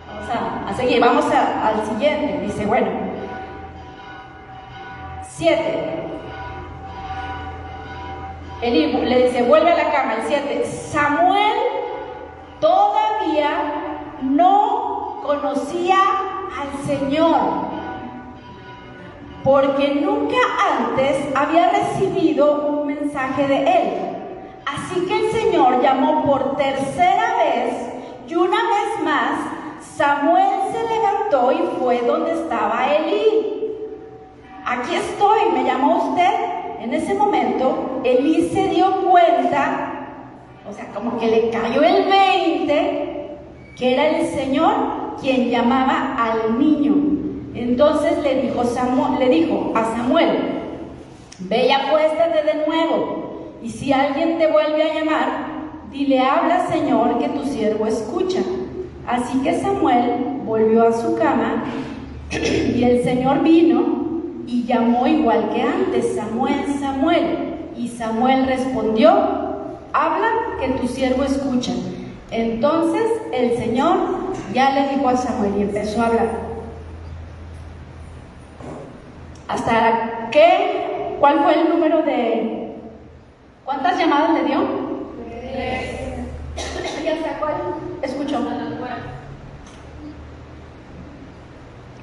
Vamos 0.08 0.72
a, 0.72 0.74
seguir, 0.76 1.00
vamos 1.00 1.26
al 1.26 1.86
siguiente. 1.88 2.40
Dice, 2.46 2.66
bueno, 2.66 3.07
siete. 5.38 5.94
El 8.62 9.08
le 9.08 9.24
dice, 9.28 9.44
vuelve 9.44 9.72
a 9.72 9.78
la 9.78 9.92
cama, 9.92 10.16
el 10.16 10.24
siete. 10.28 10.66
Samuel 10.66 11.54
todavía 12.60 13.50
no 14.22 15.22
conocía 15.24 15.98
al 16.60 16.88
Señor 16.88 17.38
porque 19.44 20.02
nunca 20.02 20.38
antes 20.80 21.28
había 21.36 21.70
recibido 21.70 22.68
un 22.68 22.88
mensaje 22.88 23.48
de 23.48 23.58
él. 23.62 23.94
Así 24.66 25.06
que 25.06 25.28
el 25.28 25.32
Señor 25.32 25.82
llamó 25.82 26.26
por 26.26 26.58
tercera 26.58 27.36
vez 27.38 27.74
y 28.28 28.36
una 28.36 28.58
vez 28.58 29.04
más 29.04 29.58
Samuel 29.96 30.72
se 30.72 30.96
levantó 30.96 31.52
y 31.52 31.80
fue 31.80 32.02
donde 32.02 32.32
estaba 32.34 32.94
Elí. 32.96 33.67
Aquí 34.70 34.96
estoy, 34.96 35.54
me 35.54 35.64
llamó 35.64 36.10
usted. 36.10 36.30
En 36.82 36.94
ese 36.94 37.14
momento 37.14 38.02
Elí 38.04 38.50
se 38.50 38.68
dio 38.68 39.02
cuenta, 39.10 40.10
o 40.70 40.74
sea, 40.74 40.88
como 40.94 41.18
que 41.18 41.28
le 41.28 41.50
cayó 41.50 41.82
el 41.82 42.04
20, 42.04 43.38
que 43.78 43.94
era 43.94 44.10
el 44.10 44.28
Señor 44.28 44.74
quien 45.22 45.50
llamaba 45.50 46.18
al 46.20 46.60
niño. 46.60 46.96
Entonces 47.56 48.22
le 48.22 48.42
dijo, 48.42 48.66
Samuel, 48.66 49.20
le 49.20 49.30
dijo 49.30 49.72
a 49.74 49.86
Samuel, 49.86 50.38
ve 51.40 51.68
y 51.68 51.72
acuéstate 51.72 52.44
de 52.44 52.68
nuevo, 52.68 53.54
y 53.64 53.70
si 53.70 53.94
alguien 53.94 54.38
te 54.38 54.52
vuelve 54.52 54.84
a 54.84 54.94
llamar, 54.94 55.28
dile, 55.92 56.20
habla 56.20 56.68
Señor, 56.68 57.20
que 57.20 57.30
tu 57.30 57.46
siervo 57.46 57.88
escucha. 57.88 58.42
Así 59.08 59.40
que 59.40 59.60
Samuel 59.60 60.42
volvió 60.44 60.90
a 60.90 60.92
su 60.92 61.16
cama, 61.16 61.64
y 62.32 62.84
el 62.84 63.04
Señor 63.04 63.42
vino 63.42 63.97
y 64.48 64.64
llamó 64.64 65.06
igual 65.06 65.50
que 65.54 65.62
antes, 65.62 66.16
Samuel, 66.16 66.80
Samuel. 66.80 67.72
Y 67.76 67.90
Samuel 67.90 68.48
respondió, 68.48 69.12
habla 69.94 70.30
que 70.60 70.70
tu 70.70 70.88
siervo 70.88 71.24
escucha. 71.24 71.74
Entonces 72.32 73.04
el 73.34 73.58
Señor 73.58 73.98
ya 74.54 74.72
le 74.72 74.96
dijo 74.96 75.10
a 75.10 75.18
Samuel 75.18 75.54
y 75.58 75.62
empezó 75.64 76.02
a 76.02 76.08
hablar. 76.08 76.30
¿Hasta 79.50 80.30
qué? 80.32 81.18
¿Cuál 81.20 81.44
fue 81.44 81.62
el 81.62 81.70
número 81.70 82.02
de... 82.04 82.76
¿Cuántas 83.66 83.98
llamadas 83.98 84.34
le 84.34 84.44
dio? 84.46 84.60
Tres. 85.52 87.04
¿Y 87.04 87.08
hasta 87.08 87.40
cuál? 87.40 87.54
Escucho. 88.02 88.40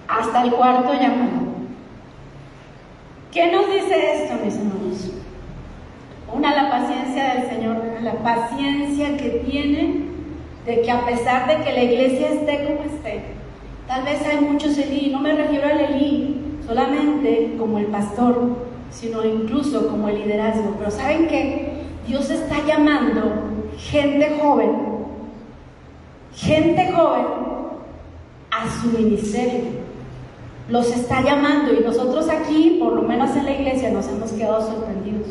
Hasta 0.07 0.43
el 0.43 0.53
cuarto 0.53 0.93
llamado. 0.93 1.54
¿Qué 3.35 3.51
nos 3.51 3.67
dice 3.67 4.23
esto, 4.23 4.35
mis 4.45 4.55
hermanos? 4.55 5.11
Una, 6.33 6.55
la 6.55 6.71
paciencia 6.71 7.35
del 7.35 7.51
Señor, 7.51 7.83
la 8.01 8.15
paciencia 8.23 9.17
que 9.17 9.43
tiene 9.45 10.05
de 10.65 10.83
que 10.83 10.91
a 10.93 11.05
pesar 11.05 11.49
de 11.49 11.65
que 11.65 11.73
la 11.73 11.83
iglesia 11.83 12.29
esté 12.29 12.65
como 12.65 12.85
esté, 12.85 13.25
tal 13.89 14.05
vez 14.05 14.25
hay 14.25 14.39
muchos 14.39 14.79
Elí, 14.79 15.11
no 15.11 15.19
me 15.19 15.35
refiero 15.35 15.67
al 15.67 15.81
Elí 15.81 16.61
solamente 16.65 17.57
como 17.59 17.79
el 17.79 17.87
pastor, 17.87 18.57
sino 18.93 19.25
incluso 19.25 19.89
como 19.89 20.09
el 20.09 20.21
liderazgo. 20.21 20.77
Pero 20.79 20.93
¿saben 20.93 21.27
qué? 21.27 21.73
Dios 22.07 22.31
está 22.31 22.65
llamando 22.65 23.33
gente 23.77 24.39
joven, 24.41 24.71
gente 26.37 26.93
joven 26.93 27.27
a 28.53 28.81
su 28.81 28.97
ministerio. 28.97 29.84
Los 30.69 30.89
está 30.89 31.21
llamando 31.21 31.75
y 31.75 31.81
nosotros 31.85 32.29
aquí, 32.29 32.79
por 32.81 32.95
lo 32.95 33.03
menos 33.03 33.37
en 33.37 33.45
la 33.45 33.53
iglesia, 33.53 33.91
nos 33.91 34.09
hemos 34.09 34.33
quedado 34.33 34.67
sorprendidos. 34.67 35.29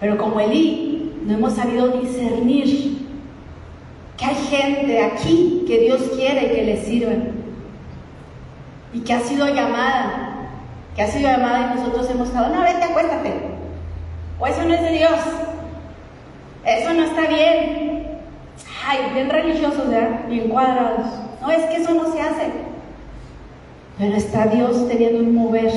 Pero 0.00 0.18
como 0.18 0.38
Elí, 0.40 1.12
no 1.24 1.34
hemos 1.34 1.54
sabido 1.54 1.88
discernir 1.88 2.98
que 4.16 4.24
hay 4.24 4.34
gente 4.34 5.02
aquí 5.02 5.64
que 5.66 5.78
Dios 5.80 6.02
quiere 6.14 6.52
que 6.52 6.62
le 6.64 6.84
sirvan 6.84 7.32
y 8.92 9.00
que 9.00 9.12
ha 9.12 9.20
sido 9.20 9.46
llamada, 9.46 10.50
que 10.96 11.02
ha 11.02 11.06
sido 11.06 11.30
llamada 11.30 11.72
y 11.72 11.78
nosotros 11.78 12.10
hemos 12.10 12.28
estado, 12.28 12.54
no, 12.54 12.62
vete, 12.62 12.82
acuéstate, 12.82 13.32
o 14.40 14.46
eso 14.46 14.64
no 14.64 14.74
es 14.74 14.82
de 14.82 14.92
Dios, 14.92 15.18
eso 16.64 16.94
no 16.94 17.04
está 17.04 17.28
bien, 17.28 18.18
ay, 18.86 18.98
bien 19.14 19.30
religiosos, 19.30 19.88
¿verdad? 19.88 20.26
bien 20.28 20.48
cuadrados, 20.48 21.06
no, 21.40 21.50
es 21.50 21.64
que 21.66 21.76
eso 21.76 21.94
no 21.94 22.12
se 22.12 22.20
hace, 22.20 22.50
pero 23.98 24.14
está 24.14 24.46
Dios 24.46 24.86
teniendo 24.88 25.18
un 25.20 25.34
mover, 25.34 25.72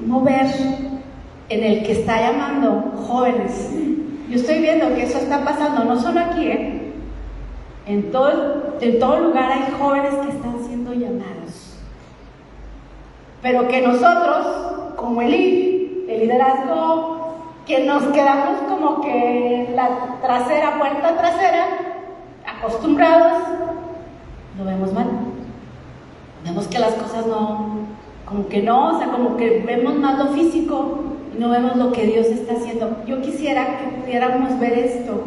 un 0.00 0.08
mover 0.08 0.46
en 1.50 1.64
el 1.64 1.84
que 1.84 1.92
está 1.92 2.20
llamando 2.20 2.92
jóvenes. 3.06 3.70
Yo 4.30 4.36
estoy 4.36 4.60
viendo 4.60 4.88
que 4.94 5.02
eso 5.02 5.18
está 5.18 5.44
pasando, 5.44 5.84
no 5.84 6.00
solo 6.00 6.20
aquí, 6.20 6.46
¿eh? 6.46 6.92
En 7.86 8.10
todo, 8.10 8.76
en 8.80 8.98
todo 8.98 9.20
lugar 9.20 9.52
hay 9.52 9.74
jóvenes 9.78 10.14
que 10.14 10.30
están 10.30 10.64
siendo 10.66 10.94
llamados. 10.94 11.76
Pero 13.42 13.68
que 13.68 13.82
nosotros, 13.82 14.46
como 14.96 15.20
el, 15.20 16.06
el 16.08 16.20
liderazgo, 16.20 17.44
que 17.66 17.84
nos 17.84 18.04
quedamos 18.04 18.60
como 18.66 19.02
que 19.02 19.70
la 19.74 20.18
trasera, 20.22 20.78
puerta 20.78 21.14
trasera, 21.18 21.66
acostumbrados, 22.46 23.42
lo 24.56 24.64
vemos 24.64 24.92
mal. 24.94 25.33
Vemos 26.44 26.68
que 26.68 26.78
las 26.78 26.94
cosas 26.94 27.26
no, 27.26 27.78
como 28.26 28.48
que 28.48 28.62
no, 28.62 28.96
o 28.96 28.98
sea, 28.98 29.08
como 29.08 29.36
que 29.36 29.62
vemos 29.66 29.94
más 29.96 30.18
lo 30.18 30.26
físico 30.28 30.98
y 31.34 31.40
no 31.40 31.48
vemos 31.48 31.76
lo 31.76 31.90
que 31.90 32.06
Dios 32.06 32.26
está 32.26 32.54
haciendo. 32.54 33.02
Yo 33.06 33.20
quisiera 33.22 33.78
que 33.78 34.00
pudiéramos 34.00 34.58
ver 34.60 34.78
esto 34.78 35.24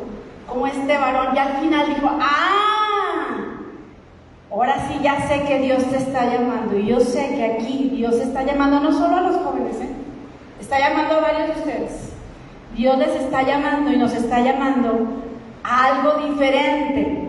como 0.47 0.65
este 0.65 0.97
varón 0.97 1.35
ya 1.35 1.43
al 1.43 1.57
final 1.61 1.87
dijo, 1.93 2.09
ah, 2.19 3.57
ahora 4.49 4.87
sí 4.87 4.99
ya 5.03 5.27
sé 5.27 5.43
que 5.43 5.59
Dios 5.59 5.83
te 5.85 5.97
está 5.97 6.25
llamando. 6.25 6.77
Y 6.77 6.87
yo 6.87 6.99
sé 6.99 7.35
que 7.35 7.45
aquí 7.45 7.91
Dios 7.93 8.15
está 8.15 8.43
llamando 8.43 8.79
no 8.79 8.91
solo 8.91 9.17
a 9.17 9.21
los 9.21 9.35
jóvenes, 9.37 9.75
¿eh? 9.81 9.89
está 10.59 10.79
llamando 10.79 11.15
a 11.15 11.19
varios 11.19 11.47
de 11.47 11.61
ustedes. 11.61 12.13
Dios 12.75 12.97
les 12.97 13.15
está 13.15 13.43
llamando 13.43 13.91
y 13.91 13.97
nos 13.97 14.13
está 14.13 14.39
llamando 14.39 15.07
a 15.63 15.85
algo 15.85 16.27
diferente. 16.27 17.26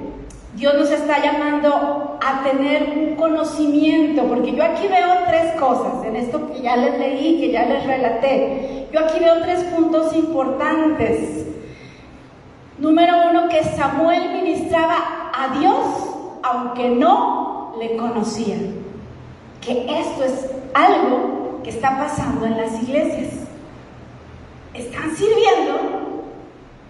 Dios 0.58 0.74
nos 0.74 0.90
está 0.90 1.22
llamando 1.22 2.18
a 2.20 2.42
tener 2.42 2.90
un 2.96 3.16
conocimiento, 3.16 4.24
porque 4.24 4.54
yo 4.54 4.64
aquí 4.64 4.88
veo 4.88 5.08
tres 5.28 5.52
cosas 5.58 6.04
en 6.04 6.16
esto 6.16 6.52
que 6.52 6.60
ya 6.60 6.76
les 6.76 6.98
leí, 6.98 7.40
que 7.40 7.52
ya 7.52 7.64
les 7.64 7.86
relaté. 7.86 8.88
Yo 8.92 9.00
aquí 9.00 9.18
veo 9.20 9.40
tres 9.42 9.62
puntos 9.64 10.14
importantes 10.14 11.46
Número 12.78 13.12
uno, 13.28 13.48
que 13.48 13.64
Samuel 13.64 14.30
ministraba 14.34 15.32
a 15.34 15.58
Dios 15.58 15.76
aunque 16.44 16.88
no 16.90 17.74
le 17.78 17.96
conocía. 17.96 18.56
Que 19.60 20.00
esto 20.00 20.24
es 20.24 20.48
algo 20.74 21.60
que 21.64 21.70
está 21.70 21.98
pasando 21.98 22.46
en 22.46 22.56
las 22.56 22.80
iglesias. 22.80 23.32
Están 24.74 25.10
sirviendo 25.16 26.14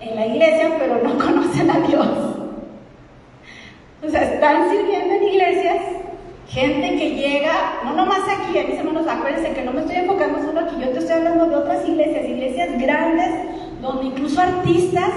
en 0.00 0.14
la 0.14 0.26
iglesia, 0.26 0.76
pero 0.78 1.02
no 1.02 1.16
conocen 1.16 1.70
a 1.70 1.80
Dios. 1.80 2.37
O 4.04 4.08
sea, 4.08 4.22
están 4.22 4.70
sirviendo 4.70 5.14
en 5.14 5.22
iglesias, 5.24 5.76
gente 6.48 6.96
que 6.96 7.10
llega, 7.16 7.80
no 7.84 7.94
nomás 7.94 8.20
aquí, 8.20 8.58
mis 8.68 8.78
hermanos, 8.78 9.06
acuérdense 9.08 9.52
que 9.52 9.62
no 9.62 9.72
me 9.72 9.80
estoy 9.80 9.96
enfocando 9.96 10.38
solo 10.38 10.60
aquí, 10.60 10.76
yo 10.80 10.90
te 10.90 10.98
estoy 11.00 11.16
hablando 11.16 11.46
de 11.46 11.56
otras 11.56 11.88
iglesias, 11.88 12.28
iglesias 12.28 12.78
grandes, 12.78 13.30
donde 13.82 14.06
incluso 14.06 14.40
artistas 14.40 15.10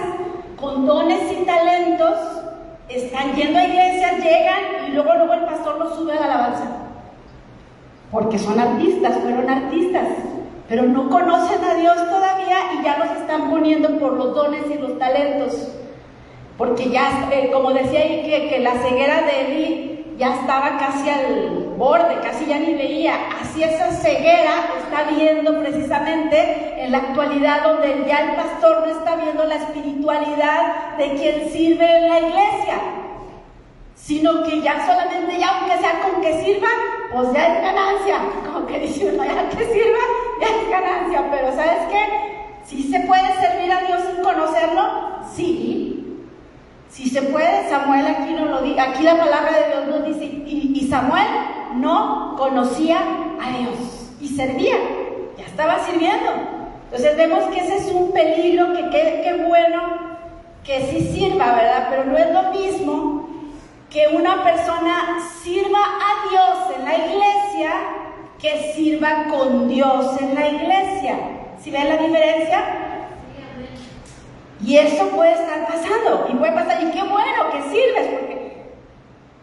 con 0.60 0.86
dones 0.86 1.22
y 1.32 1.46
talentos, 1.46 2.18
están 2.90 3.34
yendo 3.36 3.60
a 3.60 3.64
iglesias, 3.66 4.18
llegan 4.18 4.88
y 4.88 4.92
luego, 4.92 5.14
luego 5.14 5.34
el 5.34 5.46
pastor 5.46 5.80
los 5.80 5.96
sube 5.96 6.14
a 6.14 6.20
la 6.20 6.26
alabanza. 6.26 6.66
Porque 8.12 8.38
son 8.38 8.60
artistas, 8.60 9.18
fueron 9.20 9.50
artistas, 9.50 10.08
pero 10.68 10.84
no 10.84 11.10
conocen 11.10 11.64
a 11.64 11.76
Dios 11.76 11.96
todavía 11.96 12.74
y 12.74 12.84
ya 12.84 12.98
los 12.98 13.10
están 13.12 13.50
poniendo 13.50 13.98
por 14.00 14.14
los 14.14 14.36
dones 14.36 14.64
y 14.70 14.78
los 14.78 15.00
talentos. 15.00 15.70
Porque 16.62 16.92
ya, 16.92 17.28
eh, 17.32 17.50
como 17.52 17.74
decía 17.74 18.02
ahí, 18.02 18.22
que, 18.48 18.60
la 18.60 18.74
ceguera 18.84 19.24
de 19.24 19.42
Eli 19.42 20.16
ya 20.20 20.36
estaba 20.36 20.78
casi 20.78 21.10
al 21.10 21.74
borde, 21.76 22.20
casi 22.22 22.46
ya 22.46 22.60
ni 22.60 22.76
veía. 22.76 23.16
Así 23.42 23.64
esa 23.64 23.92
ceguera 23.92 24.70
está 24.78 25.10
viendo 25.10 25.60
precisamente 25.60 26.76
en 26.78 26.92
la 26.92 27.00
actualidad 27.00 27.64
donde 27.64 28.06
ya 28.08 28.30
el 28.30 28.36
pastor 28.36 28.86
no 28.86 28.96
está 28.96 29.16
viendo 29.16 29.44
la 29.46 29.56
espiritualidad 29.56 30.98
de 31.00 31.16
quien 31.16 31.50
sirve 31.50 31.98
en 31.98 32.10
la 32.10 32.20
iglesia, 32.20 32.76
sino 33.96 34.44
que 34.44 34.62
ya 34.62 34.86
solamente 34.86 35.40
ya 35.40 35.58
aunque 35.58 35.80
sea 35.80 36.00
con 36.04 36.22
que 36.22 36.44
sirva, 36.44 36.70
pues 37.12 37.34
ya 37.34 37.56
es 37.56 37.62
ganancia, 37.64 38.18
como 38.46 38.68
que 38.68 38.78
dice 38.82 39.18
ya 39.18 39.50
que 39.50 39.66
sirva, 39.66 40.00
ya 40.40 40.48
es 40.48 40.70
ganancia, 40.70 41.28
pero 41.32 41.56
¿sabes 41.56 41.88
qué? 41.90 42.06
Si 42.66 42.84
se 42.84 43.00
puede 43.00 43.34
servir 43.42 43.72
a 43.72 43.82
Dios 43.88 44.02
sin 44.14 44.24
conocerlo, 44.24 44.84
sí, 45.36 45.81
si 46.92 47.10
se 47.10 47.22
puede, 47.22 47.70
Samuel 47.70 48.06
aquí 48.06 48.34
no 48.34 48.46
lo 48.46 48.62
dice, 48.62 48.80
aquí 48.80 49.04
la 49.04 49.18
palabra 49.18 49.52
de 49.52 49.68
Dios 49.68 49.88
nos 49.88 50.06
dice, 50.06 50.26
y, 50.26 50.88
Samuel 50.90 51.28
no 51.76 52.36
conocía 52.38 53.00
a 53.42 53.58
Dios 53.58 54.10
y 54.20 54.28
servía, 54.28 54.76
ya 55.38 55.46
estaba 55.46 55.80
sirviendo. 55.86 56.32
Entonces 56.86 57.16
vemos 57.16 57.46
que 57.46 57.62
ese 57.62 57.78
es 57.78 57.92
un 57.94 58.12
peligro, 58.12 58.74
que 58.74 58.90
qué 58.90 59.46
bueno 59.48 59.82
que 60.66 60.82
sí 60.88 61.10
sirva, 61.14 61.54
¿verdad? 61.54 61.88
Pero 61.90 62.04
no 62.06 62.18
es 62.18 62.32
lo 62.34 62.52
mismo 62.52 63.30
que 63.90 64.08
una 64.10 64.44
persona 64.44 65.18
sirva 65.42 65.80
a 65.80 66.30
Dios 66.30 66.78
en 66.78 66.86
la 66.86 66.98
iglesia 66.98 67.72
que 68.42 68.74
sirva 68.74 69.28
con 69.30 69.70
Dios 69.70 70.20
en 70.20 70.36
la 70.36 70.48
iglesia. 70.50 71.16
¿Si 71.62 71.72
ven 71.72 71.88
la 71.88 71.98
diferencia? 71.98 72.91
Y 74.64 74.78
eso 74.78 75.08
puede 75.10 75.34
estar 75.34 75.68
pasando, 75.68 76.28
y 76.32 76.36
puede 76.36 76.52
pasar, 76.52 76.84
y 76.84 76.92
qué 76.92 77.02
bueno 77.02 77.52
que 77.52 77.62
sirves, 77.64 78.08
porque 78.10 78.64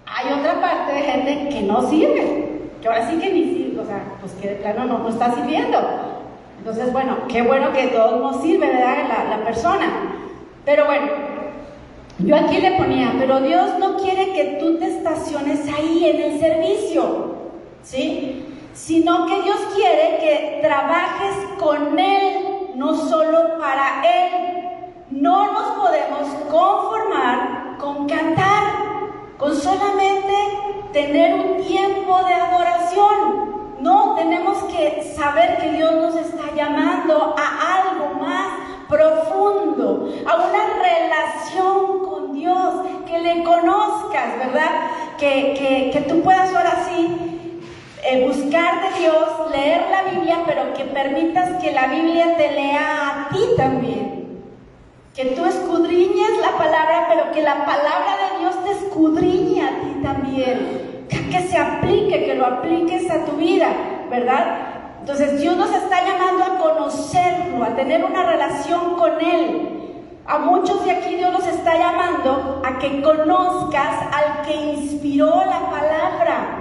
hay 0.06 0.38
otra 0.38 0.60
parte 0.60 0.92
de 0.94 1.02
gente 1.02 1.48
que 1.48 1.62
no 1.62 1.88
sirve, 1.88 2.60
que 2.80 2.88
ahora 2.88 3.10
sí 3.10 3.18
que 3.18 3.32
ni 3.32 3.44
sirve, 3.44 3.80
o 3.80 3.84
sea, 3.84 4.16
pues 4.20 4.32
que 4.34 4.48
de 4.48 4.54
plano 4.56 4.84
no, 4.84 4.98
no 4.98 5.08
está 5.08 5.34
sirviendo. 5.34 5.78
Entonces, 6.58 6.92
bueno, 6.92 7.16
qué 7.28 7.42
bueno 7.42 7.72
que 7.72 7.88
todos 7.88 8.20
nos 8.20 8.42
sirve, 8.42 8.66
¿verdad? 8.66 9.08
La, 9.08 9.36
la 9.36 9.44
persona. 9.44 9.86
Pero 10.64 10.86
bueno, 10.86 11.06
yo 12.18 12.36
aquí 12.36 12.58
le 12.60 12.72
ponía, 12.72 13.14
pero 13.18 13.40
Dios 13.40 13.78
no 13.78 13.96
quiere 13.96 14.32
que 14.32 14.58
tú 14.60 14.78
te 14.78 14.86
estaciones 14.86 15.60
ahí 15.72 16.04
en 16.04 16.32
el 16.32 16.40
servicio, 16.40 17.36
¿sí? 17.82 18.44
Sino 18.74 19.26
que 19.26 19.42
Dios 19.42 19.58
quiere 19.74 20.18
que 20.18 20.58
trabajes 20.60 21.34
con 21.58 21.98
Él, 21.98 22.72
no 22.76 22.96
solo 22.96 23.58
para 23.58 24.02
Él. 24.04 24.57
No 25.10 25.52
nos 25.52 25.70
podemos 25.78 26.28
conformar 26.50 27.78
con 27.78 28.06
cantar, 28.06 28.64
con 29.38 29.56
solamente 29.56 30.34
tener 30.92 31.32
un 31.32 31.64
tiempo 31.64 32.18
de 32.24 32.34
adoración. 32.34 33.78
No, 33.80 34.16
tenemos 34.16 34.58
que 34.64 35.14
saber 35.16 35.56
que 35.56 35.72
Dios 35.72 35.94
nos 35.94 36.14
está 36.14 36.54
llamando 36.54 37.34
a 37.38 37.76
algo 37.76 38.20
más 38.20 38.48
profundo, 38.86 40.10
a 40.26 40.36
una 40.36 40.66
relación 40.82 42.04
con 42.06 42.34
Dios, 42.34 42.74
que 43.06 43.18
le 43.18 43.42
conozcas, 43.44 44.36
¿verdad? 44.36 44.90
Que, 45.16 45.90
que, 45.90 46.00
tú 46.02 46.20
puedas 46.20 46.54
ahora 46.54 46.84
sí 46.86 47.62
eh, 48.04 48.28
buscar 48.28 48.92
de 48.92 48.98
Dios, 49.00 49.24
leer 49.52 49.86
la 49.90 50.02
Biblia, 50.10 50.42
pero 50.44 50.74
que 50.74 50.84
permitas 50.84 51.62
que 51.62 51.72
la 51.72 51.86
Biblia 51.86 52.36
te 52.36 52.52
lea 52.52 53.26
a 53.26 53.28
ti 53.30 53.40
también 53.56 54.27
que 55.18 55.24
tú 55.34 55.44
escudriñes 55.44 56.38
la 56.40 56.56
palabra, 56.56 57.08
pero 57.08 57.32
que 57.32 57.42
la 57.42 57.66
palabra 57.66 58.16
de 58.22 58.38
Dios 58.38 58.54
te 58.64 58.70
escudriñe 58.70 59.64
a 59.64 59.80
ti 59.80 60.00
también, 60.00 61.06
que, 61.08 61.40
se 61.42 61.58
aplique, 61.58 62.24
que 62.24 62.36
lo 62.36 62.46
apliques 62.46 63.10
a 63.10 63.24
tu 63.24 63.32
vida, 63.32 63.66
¿verdad? 64.08 64.58
Entonces 65.00 65.40
Dios 65.40 65.56
nos 65.56 65.74
está 65.74 66.06
llamando 66.06 66.44
a 66.44 66.58
conocerlo, 66.58 67.64
a 67.64 67.74
tener 67.74 68.04
una 68.04 68.26
relación 68.30 68.94
con 68.94 69.20
Él. 69.20 70.04
A 70.24 70.38
muchos 70.38 70.84
de 70.84 70.92
aquí 70.92 71.16
Dios 71.16 71.32
nos 71.32 71.48
está 71.48 71.76
llamando 71.76 72.62
a 72.64 72.78
que 72.78 73.02
conozcas 73.02 73.96
al 74.12 74.46
que 74.46 74.54
inspiró 74.54 75.34
la 75.34 75.68
palabra 75.68 76.57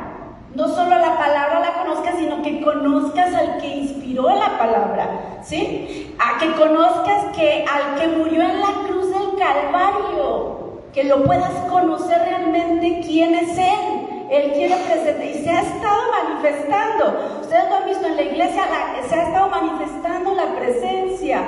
no 0.58 0.68
solo 0.68 0.98
la 0.98 1.16
palabra 1.20 1.60
la 1.60 1.74
conozcas, 1.84 2.16
sino 2.18 2.42
que 2.42 2.62
conozcas 2.62 3.32
al 3.36 3.60
que 3.60 3.68
inspiró 3.68 4.28
la 4.28 4.58
palabra, 4.58 5.38
¿sí? 5.44 6.16
A 6.18 6.40
que 6.40 6.52
conozcas 6.54 7.26
que 7.36 7.64
al 7.72 8.00
que 8.00 8.08
murió 8.08 8.42
en 8.42 8.60
la 8.60 8.74
cruz 8.88 9.12
del 9.12 9.38
Calvario, 9.38 10.82
que 10.94 11.04
lo 11.04 11.24
puedas 11.26 11.52
conocer 11.70 12.24
realmente 12.24 13.02
quién 13.06 13.36
es 13.36 13.56
Él. 13.56 14.26
Él 14.32 14.52
quiere 14.54 14.76
presentar 14.76 15.26
y 15.26 15.44
se 15.44 15.50
ha 15.52 15.62
estado 15.62 16.02
manifestando. 16.24 17.40
Ustedes 17.42 17.70
lo 17.70 17.76
han 17.76 17.86
visto 17.86 18.08
en 18.08 18.16
la 18.16 18.22
iglesia, 18.24 18.64
se 19.08 19.16
ha 19.16 19.24
estado 19.28 19.50
manifestando 19.50 20.34
la 20.34 20.56
presencia. 20.56 21.44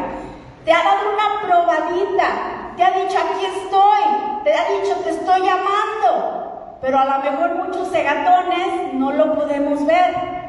Te 0.63 0.71
ha 0.71 0.83
dado 0.83 1.13
una 1.13 1.41
probadita 1.41 2.59
te 2.79 2.85
ha 2.85 2.91
dicho, 2.91 3.17
aquí 3.17 3.45
estoy, 3.45 4.03
te 4.45 4.53
ha 4.53 4.63
dicho, 4.71 4.95
te 5.03 5.09
estoy 5.09 5.41
llamando, 5.41 6.48
pero 6.81 6.97
a 6.97 7.05
lo 7.05 7.31
mejor 7.31 7.55
muchos 7.55 7.89
cegatones 7.91 8.93
no 8.93 9.11
lo 9.11 9.35
podemos 9.35 9.85
ver. 9.85 10.39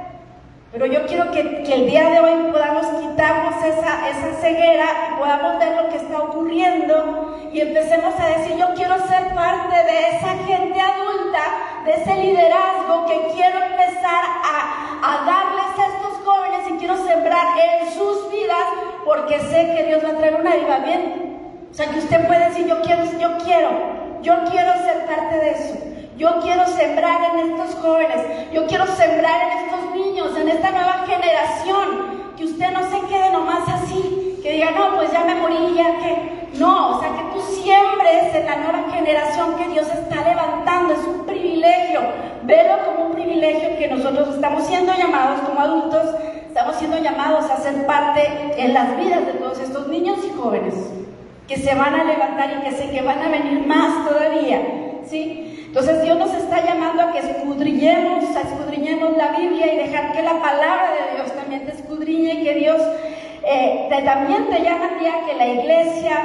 Pero 0.73 0.87
yo 0.87 1.05
quiero 1.07 1.33
que, 1.33 1.41
el 1.41 1.87
día 1.87 2.09
de 2.11 2.21
hoy 2.21 2.53
podamos 2.53 2.87
quitarnos 2.87 3.57
esa, 3.65 4.09
esa 4.09 4.41
ceguera 4.41 4.87
y 5.11 5.19
podamos 5.19 5.59
ver 5.59 5.77
lo 5.77 5.89
que 5.89 5.97
está 5.97 6.19
ocurriendo 6.19 7.37
y 7.53 7.61
empecemos 7.61 8.15
a 8.21 8.27
decir, 8.39 8.57
yo 8.57 8.73
quiero 8.75 8.95
ser 9.09 9.35
parte 9.35 9.75
de 9.75 10.17
esa 10.17 10.29
gente 10.47 10.81
adulta, 10.81 11.41
de 11.85 11.95
ese 11.95 12.15
liderazgo 12.15 13.07
que 13.07 13.33
quiero 13.35 13.59
empezar 13.65 14.25
a, 14.45 15.01
a 15.03 15.27
darles 15.27 15.77
a 15.77 15.87
estos 15.97 16.25
jóvenes 16.25 16.61
y 16.71 16.79
quiero 16.79 16.97
sembrar 17.05 17.47
en 17.59 17.91
sus 17.91 18.31
vidas 18.31 18.67
porque 19.05 19.41
sé 19.41 19.75
que 19.75 19.85
Dios 19.89 20.05
va 20.05 20.11
a 20.11 20.19
traer 20.19 20.37
un 20.37 20.47
avivamiento. 20.47 21.21
O 21.69 21.75
sea, 21.75 21.87
que 21.87 21.99
usted 21.99 22.27
puede 22.29 22.49
decir, 22.49 22.69
yo 22.69 22.81
quiero, 22.83 23.05
yo 23.19 23.39
quiero, 23.45 23.71
yo 24.23 24.35
quiero 24.51 24.73
ser 24.85 25.05
parte 25.07 25.37
de 25.37 25.51
eso. 25.51 25.90
Yo 26.21 26.39
quiero 26.43 26.67
sembrar 26.67 27.33
en 27.33 27.51
estos 27.51 27.77
jóvenes, 27.77 28.53
yo 28.53 28.67
quiero 28.67 28.87
sembrar 28.89 29.41
en 29.41 29.59
estos 29.65 29.95
niños, 29.95 30.37
en 30.37 30.51
esta 30.51 30.71
nueva 30.71 31.07
generación, 31.07 32.35
que 32.37 32.45
usted 32.45 32.71
no 32.73 32.83
se 32.91 33.07
quede 33.09 33.31
nomás 33.33 33.67
así, 33.67 34.39
que 34.43 34.53
diga, 34.53 34.71
no, 34.73 34.97
pues 34.97 35.11
ya 35.11 35.25
me 35.25 35.37
morí, 35.37 35.75
ya 35.75 35.99
que... 35.99 36.51
No, 36.59 36.99
o 36.99 37.01
sea, 37.01 37.09
que 37.17 37.23
tú 37.33 37.41
siembres 37.41 38.35
en 38.35 38.45
la 38.45 38.57
nueva 38.57 38.93
generación 38.93 39.57
que 39.57 39.69
Dios 39.69 39.87
está 39.87 40.29
levantando, 40.29 40.93
es 40.93 41.07
un 41.07 41.25
privilegio, 41.25 42.03
velo 42.43 42.85
como 42.85 43.07
un 43.07 43.13
privilegio 43.15 43.79
que 43.79 43.89
nosotros 43.89 44.35
estamos 44.35 44.65
siendo 44.65 44.93
llamados 44.93 45.41
como 45.49 45.59
adultos, 45.59 46.17
estamos 46.47 46.77
siendo 46.77 46.99
llamados 46.99 47.47
a 47.51 47.57
ser 47.57 47.87
parte 47.87 48.29
en 48.59 48.75
las 48.75 48.95
vidas 48.99 49.25
de 49.25 49.33
todos 49.33 49.59
estos 49.59 49.89
niños 49.89 50.19
y 50.23 50.39
jóvenes 50.39 50.75
que 51.49 51.57
se 51.57 51.75
van 51.75 51.95
a 51.95 52.05
levantar 52.05 52.59
y 52.59 52.69
que 52.69 52.77
sé 52.77 52.91
que 52.91 53.01
van 53.01 53.21
a 53.21 53.29
venir 53.31 53.67
más 53.67 54.07
todavía, 54.07 54.61
¿sí? 55.09 55.57
Entonces 55.71 56.03
Dios 56.03 56.19
nos 56.19 56.35
está 56.35 56.65
llamando 56.65 57.01
a 57.01 57.13
que 57.13 57.21
escudriñemos, 57.21 58.25
a 58.35 58.41
escudriñemos 58.41 59.17
la 59.17 59.39
Biblia 59.39 59.73
y 59.73 59.77
dejar 59.77 60.11
que 60.11 60.21
la 60.21 60.43
palabra 60.43 60.91
de 60.95 61.15
Dios 61.15 61.33
también 61.33 61.65
te 61.65 61.71
escudriñe 61.71 62.35
y 62.35 62.43
que 62.43 62.55
Dios 62.55 62.83
eh, 63.45 63.89
también 64.05 64.51
te 64.51 64.65
llama 64.65 64.87
a 64.87 65.27
que 65.27 65.35
la 65.37 65.47
iglesia 65.47 66.17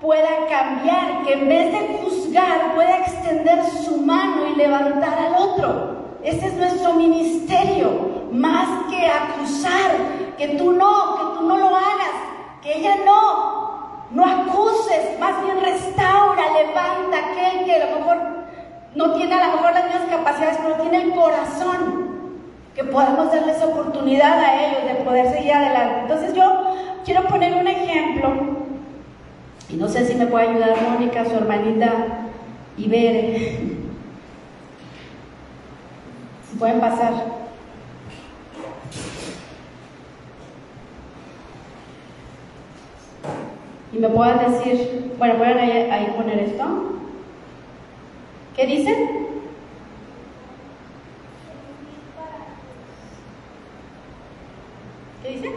pueda 0.00 0.30
cambiar, 0.48 1.22
que 1.26 1.34
en 1.34 1.48
vez 1.50 1.70
de 1.70 1.98
juzgar 1.98 2.74
pueda 2.74 2.96
extender 3.00 3.62
su 3.84 3.98
mano 3.98 4.46
y 4.46 4.56
levantar 4.56 5.18
al 5.18 5.34
otro. 5.34 5.98
Ese 6.22 6.46
es 6.46 6.54
nuestro 6.54 6.94
ministerio, 6.94 7.90
más 8.32 8.86
que 8.88 9.06
acusar, 9.06 9.90
que 10.38 10.48
tú 10.56 10.72
no, 10.72 11.16
que 11.18 11.38
tú 11.38 11.46
no 11.46 11.58
lo 11.58 11.76
hagas, 11.76 12.14
que 12.62 12.78
ella 12.78 12.96
no, 13.04 14.06
no 14.12 14.24
acuses, 14.24 15.20
más 15.20 15.44
bien 15.44 15.60
restaura, 15.60 16.42
levanta 16.54 17.18
aquel 17.18 17.66
que 17.66 17.74
a 17.74 17.86
lo 17.86 17.98
mejor 17.98 18.47
no 18.98 19.12
tiene 19.12 19.32
a 19.32 19.46
lo 19.46 19.52
mejor 19.52 19.72
las 19.74 19.84
mismas 19.84 20.08
capacidades, 20.10 20.58
pero 20.60 20.74
tiene 20.82 21.04
el 21.04 21.12
corazón 21.12 22.08
que 22.74 22.82
podamos 22.82 23.30
darles 23.30 23.62
oportunidad 23.62 24.40
a 24.40 24.66
ellos 24.66 24.84
de 24.86 25.04
poder 25.04 25.32
seguir 25.32 25.52
adelante. 25.52 26.00
Entonces 26.00 26.34
yo 26.34 26.74
quiero 27.04 27.22
poner 27.28 27.54
un 27.54 27.68
ejemplo, 27.68 28.34
y 29.70 29.76
no 29.76 29.88
sé 29.88 30.04
si 30.04 30.16
me 30.16 30.26
puede 30.26 30.48
ayudar 30.48 30.76
Mónica, 30.82 31.24
su 31.24 31.36
hermanita 31.36 31.92
Ibere. 32.76 33.58
Si 36.50 36.56
pueden 36.58 36.80
pasar. 36.80 37.12
Y 43.92 43.98
me 43.98 44.08
puedan 44.08 44.38
decir, 44.52 45.14
bueno, 45.18 45.36
pueden 45.36 45.92
ahí 45.92 46.12
poner 46.16 46.40
esto. 46.40 46.98
¿Qué 48.58 48.66
dicen? 48.66 49.08
¿Qué 55.22 55.28
dicen? 55.28 55.52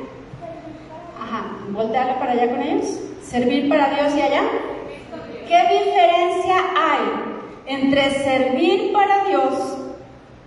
Ajá, 1.20 1.46
voltearlo 1.72 2.20
para 2.20 2.34
allá 2.34 2.52
con 2.52 2.62
ellos. 2.62 3.00
Servir 3.24 3.70
para 3.70 3.90
Dios 3.96 4.16
y 4.16 4.22
allá. 4.22 4.44
¿Qué 5.48 5.80
diferencia 5.80 6.58
hay 6.78 7.00
entre 7.66 8.12
servir 8.24 8.94
para 8.94 9.26
Dios 9.26 9.80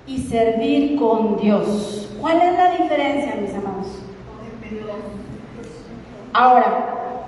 y 0.07 0.19
servir 0.19 0.97
con 0.97 1.37
Dios? 1.39 2.09
¿Cuál 2.21 2.41
es 2.41 2.57
la 2.57 2.71
diferencia, 2.71 3.35
mis 3.35 3.53
amados? 3.53 4.01
Ahora, 6.33 7.27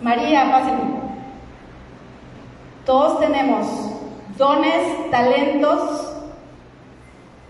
María, 0.00 0.50
pásenme. 0.50 1.02
Todos 2.86 3.20
tenemos 3.20 3.91
dones, 4.36 5.10
talentos, 5.10 6.12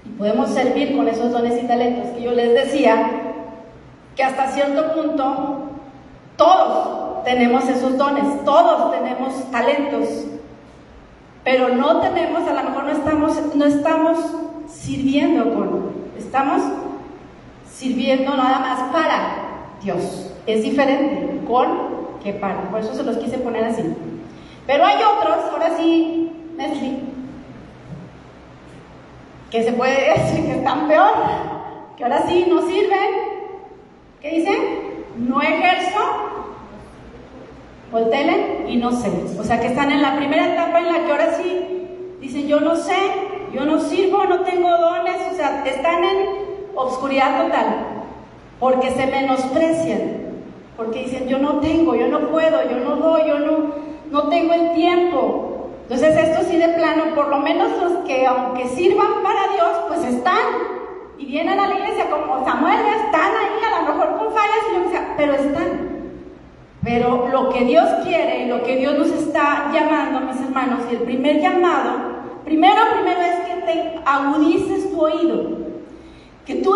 y 0.05 0.09
podemos 0.11 0.51
servir 0.51 0.97
con 0.97 1.09
esos 1.09 1.33
dones 1.33 1.63
y 1.63 1.67
talentos 1.67 2.09
que 2.11 2.23
yo 2.23 2.33
les 2.33 2.53
decía, 2.55 3.11
que 4.17 4.25
hasta 4.25 4.49
cierto 4.49 4.93
punto 4.95 5.71
todos 6.37 7.25
tenemos 7.25 7.69
esos 7.69 7.97
dones, 7.97 8.45
todos 8.45 8.91
tenemos 8.91 9.51
talentos, 9.51 10.09
pero 11.45 11.69
no 11.69 12.01
tenemos, 12.01 12.49
a 12.49 12.53
lo 12.53 12.71
mejor 12.71 12.85
no 12.85 12.91
estamos, 12.91 13.55
no 13.55 13.65
estamos 13.65 14.19
sirviendo 14.69 15.55
con, 15.55 15.93
estamos 16.19 16.63
sirviendo 17.71 18.37
nada 18.37 18.59
más 18.61 18.93
para 18.93 19.19
Dios. 19.83 20.31
Es 20.47 20.63
diferente 20.63 21.41
con 21.47 21.93
que 22.23 22.33
para, 22.33 22.71
por 22.71 22.81
eso 22.81 22.95
se 22.95 23.03
los 23.03 23.17
quise 23.17 23.39
poner 23.39 23.65
así. 23.65 23.83
Pero 24.67 24.85
hay 24.85 24.97
otros, 24.97 25.37
ahora 25.53 25.77
sí, 25.77 26.22
que 29.53 29.63
se 29.63 29.73
puede 29.73 30.19
decir 30.19 30.45
que 30.47 30.53
están 30.53 30.89
peor, 30.89 31.13
que 31.97 32.05
ahora 32.05 32.27
sí 32.27 32.47
no 32.49 32.63
sirven. 32.63 33.33
¿Qué 34.21 34.31
dicen? 34.31 34.57
No 35.17 35.43
ejerzo, 35.43 35.99
voltelen 37.91 38.67
y 38.69 38.77
no 38.77 38.93
sé. 38.93 39.11
O 39.39 39.45
sea 39.45 39.61
que 39.61 39.67
están 39.67 39.93
en 39.93 40.01
la 40.01 40.17
primera 40.17 40.55
etapa 40.55 40.81
en 40.81 40.87
la 40.87 41.05
que 41.05 41.11
ahora 41.11 41.37
sí 41.37 41.87
dicen 42.21 42.49
yo 42.49 42.61
no 42.61 42.77
sé, 42.77 42.97
yo 43.53 43.65
no 43.65 43.79
sirvo, 43.81 44.25
no 44.25 44.41
tengo 44.41 44.71
dones, 44.71 45.17
o 45.33 45.37
sea, 45.37 45.63
están 45.67 46.03
en 46.03 46.17
obscuridad 46.75 47.45
total, 47.45 47.67
porque 48.59 48.93
se 48.93 49.07
menosprecian, 49.07 50.01
porque 50.77 51.03
dicen 51.03 51.29
yo 51.29 51.39
no 51.39 51.59
tengo, 51.59 51.95
yo 51.95 52.09
no 52.09 52.31
puedo, 52.31 52.63
yo 52.71 52.79
no 52.79 52.97
doy, 52.97 53.23
yo 53.27 53.39
no, 53.41 53.75
no 54.11 54.29
tengo 54.29 54.55
el 54.55 54.73
tiempo, 54.73 55.52
entonces 55.83 56.17
esto 56.17 56.43
sí 56.49 56.57
de 56.57 56.69
plano, 56.69 57.15
por 57.15 57.29
lo 57.29 57.39
menos 57.39 57.71
los 57.81 58.05
que 58.07 58.27
aunque 58.27 58.69
sirvan 58.69 59.23
para 59.23 59.53
Dios, 59.53 59.69
pues 59.89 60.05
están 60.05 60.83
y 61.19 61.27
vienen 61.27 61.59
a 61.59 61.69
la 61.69 61.75
iglesia 61.75 62.11
como 62.11 62.45
Samuel, 62.45 62.81
están 63.05 63.31
ahí 63.31 63.65
a 63.65 63.81
lo 63.83 63.93
mejor 63.93 64.19
con 64.19 64.33
fallas 64.33 64.65
y 64.71 65.17
pero 65.17 65.35
están. 65.35 65.93
Pero 66.83 67.29
lo 67.31 67.51
que 67.51 67.65
Dios 67.65 67.89
quiere, 68.03 68.47
lo 68.47 68.65
que 68.65 68.77
Dios 68.77 68.99
nos 68.99 69.11
está 69.11 69.71
llamando, 69.73 70.21
mis 70.21 70.41
hermanos, 70.41 70.81
y 70.91 70.97
el 70.97 71.03
primer 71.03 71.41
llamado, 71.41 71.93
primero, 72.45 72.81
primero 72.95 73.21
es 73.21 73.37
que 73.47 73.63
te 73.63 74.01
agudices 74.05 74.91
tu 74.91 75.01
oído, 75.01 75.59
que 76.45 76.57
tú 76.57 76.75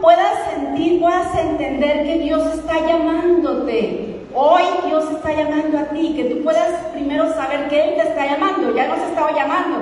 puedas 0.00 0.38
sentir, 0.50 1.00
puedas 1.00 1.38
entender 1.38 2.04
que 2.04 2.18
Dios 2.20 2.42
está 2.54 2.86
llamándote, 2.86 4.11
Hoy 4.34 4.62
Dios 4.86 5.04
está 5.10 5.32
llamando 5.34 5.78
a 5.78 5.84
ti, 5.90 6.14
que 6.16 6.24
tú 6.24 6.42
puedas 6.42 6.86
primero 6.92 7.28
saber 7.34 7.68
que 7.68 7.84
Él 7.84 7.94
te 7.96 8.08
está 8.08 8.24
llamando, 8.24 8.74
ya 8.74 8.88
nos 8.88 8.98
estaba 9.00 9.30
llamando. 9.32 9.78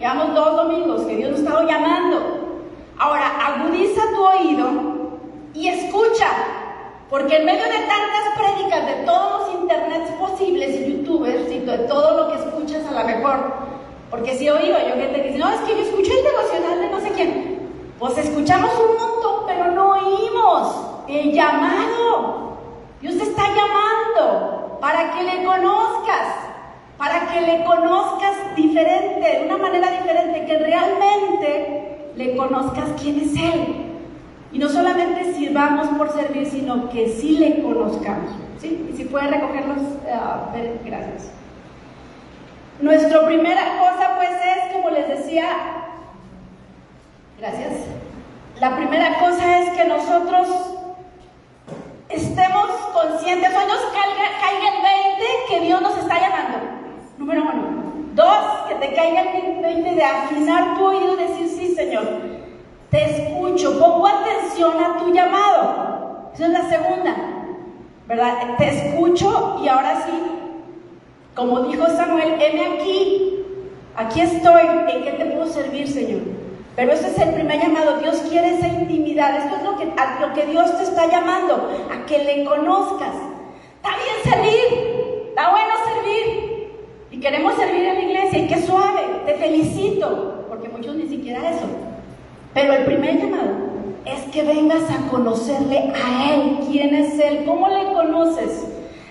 Llevamos 0.00 0.34
dos 0.34 0.56
domingos 0.56 1.02
que 1.02 1.16
Dios 1.16 1.30
nos 1.30 1.40
estaba 1.40 1.64
llamando. 1.64 2.64
Ahora, 2.98 3.28
agudiza 3.46 4.02
tu 4.14 4.24
oído 4.24 4.68
y 5.54 5.68
escucha, 5.68 6.26
porque 7.08 7.36
en 7.36 7.46
medio 7.46 7.62
de 7.62 7.78
tantas 7.78 8.36
prédicas 8.36 8.86
de 8.86 9.04
todos 9.04 9.40
los 9.40 9.62
internets 9.62 10.10
posibles 10.12 10.80
y 10.80 10.92
youtubers 10.92 11.48
y 11.52 11.60
de 11.60 11.78
todo 11.86 12.16
lo 12.16 12.32
que 12.32 12.38
escuchas 12.40 12.84
a 12.86 13.00
lo 13.00 13.06
mejor, 13.06 13.36
porque 14.10 14.36
si 14.36 14.48
he 14.48 14.52
oído 14.52 14.76
yo 14.88 14.94
que 14.94 15.06
te 15.06 15.22
dice, 15.22 15.38
no, 15.38 15.48
es 15.48 15.60
que 15.60 15.76
yo 15.76 15.82
escuché 15.82 16.18
el 16.18 16.24
devocional 16.24 16.80
de 16.80 16.90
no 16.90 17.00
sé 17.00 17.10
quién, 17.14 17.70
pues 18.00 18.18
escuchamos 18.18 18.72
un 18.80 18.96
montón, 18.96 19.46
pero 19.46 19.70
no 19.70 19.90
oímos 19.90 20.74
el 21.06 21.32
llamado. 21.32 22.45
Dios 23.06 23.18
te 23.18 23.24
está 23.24 23.44
llamando 23.54 24.78
para 24.80 25.12
que 25.12 25.22
le 25.22 25.44
conozcas, 25.44 26.26
para 26.98 27.28
que 27.28 27.40
le 27.40 27.64
conozcas 27.64 28.34
diferente, 28.56 29.38
de 29.38 29.44
una 29.46 29.58
manera 29.58 29.92
diferente, 29.92 30.44
que 30.44 30.58
realmente 30.58 32.10
le 32.16 32.36
conozcas 32.36 32.84
quién 33.00 33.20
es 33.20 33.32
Él. 33.36 33.76
Y 34.50 34.58
no 34.58 34.68
solamente 34.68 35.34
sirvamos 35.34 35.86
por 35.96 36.10
servir, 36.10 36.50
sino 36.50 36.88
que 36.88 37.08
sí 37.10 37.38
le 37.38 37.62
conozcamos. 37.62 38.32
¿sí? 38.58 38.90
Y 38.92 38.96
si 38.96 39.04
pueden 39.04 39.34
recogerlos, 39.34 39.78
uh, 39.78 40.84
gracias. 40.84 41.30
Nuestra 42.80 43.24
primera 43.24 43.78
cosa 43.78 44.16
pues 44.16 44.30
es, 44.30 44.72
como 44.72 44.90
les 44.90 45.06
decía, 45.06 45.46
gracias. 47.38 47.72
La 48.58 48.74
primera 48.74 49.20
cosa 49.20 49.60
es 49.60 49.70
que 49.76 49.84
nosotros 49.84 50.75
nos 53.66 53.80
caiga, 53.92 54.68
el 54.68 54.82
20 54.82 55.24
que 55.48 55.60
Dios 55.60 55.80
nos 55.82 55.96
está 55.98 56.20
llamando. 56.20 56.58
Número 57.18 57.42
uno. 57.42 57.86
Dos, 58.14 58.68
que 58.68 58.74
te 58.76 58.94
caiga 58.94 59.22
el 59.22 59.62
20 59.62 59.94
de 59.94 60.04
afinar 60.04 60.76
tu 60.76 60.86
oído 60.86 61.14
y 61.14 61.16
decir, 61.16 61.48
sí, 61.48 61.74
Señor, 61.74 62.04
te 62.90 63.04
escucho, 63.04 63.78
pongo 63.78 64.06
atención 64.06 64.72
a 64.82 64.98
tu 64.98 65.12
llamado. 65.12 66.30
Esa 66.34 66.46
es 66.46 66.52
la 66.52 66.68
segunda, 66.68 67.16
¿verdad? 68.06 68.56
Te 68.58 68.68
escucho 68.68 69.60
y 69.62 69.68
ahora 69.68 70.02
sí, 70.06 70.12
como 71.34 71.60
dijo 71.60 71.86
Samuel, 71.88 72.40
heme 72.40 72.78
aquí, 72.78 73.44
aquí 73.96 74.20
estoy, 74.20 74.62
¿en 74.88 75.04
qué 75.04 75.14
te 75.18 75.26
puedo 75.26 75.46
servir, 75.46 75.88
Señor? 75.88 76.22
Pero 76.76 76.92
ese 76.92 77.08
es 77.08 77.18
el 77.18 77.32
primer 77.32 77.58
llamado. 77.60 77.96
Dios 77.98 78.18
quiere 78.28 78.58
esa 78.58 78.68
intimidad. 78.68 79.36
Esto 79.38 79.56
es 79.56 79.62
lo 79.62 79.78
que, 79.78 79.86
lo 79.86 80.34
que 80.34 80.46
Dios 80.46 80.76
te 80.76 80.84
está 80.84 81.06
llamando, 81.06 81.70
a 81.90 82.04
que 82.04 82.22
le 82.22 82.44
conozcas. 82.44 83.14
Está 83.86 83.98
bien 84.02 84.34
servir, 84.34 85.28
está 85.28 85.50
bueno 85.50 85.74
servir. 85.84 86.72
Y 87.12 87.20
queremos 87.20 87.54
servir 87.54 87.84
en 87.84 87.94
la 87.94 88.00
iglesia. 88.02 88.38
Y 88.40 88.48
qué 88.48 88.60
suave, 88.62 89.00
te 89.24 89.34
felicito, 89.34 90.44
porque 90.48 90.68
muchos 90.68 90.96
ni 90.96 91.06
siquiera 91.06 91.50
eso. 91.50 91.66
Pero 92.52 92.72
el 92.72 92.84
primer 92.84 93.16
llamado 93.18 93.52
es 94.04 94.22
que 94.32 94.42
vengas 94.42 94.82
a 94.90 95.08
conocerle 95.08 95.92
a 95.94 96.34
Él. 96.34 96.58
¿Quién 96.68 96.96
es 96.96 97.16
Él? 97.20 97.44
¿Cómo 97.46 97.68
le 97.68 97.92
conoces? 97.92 98.66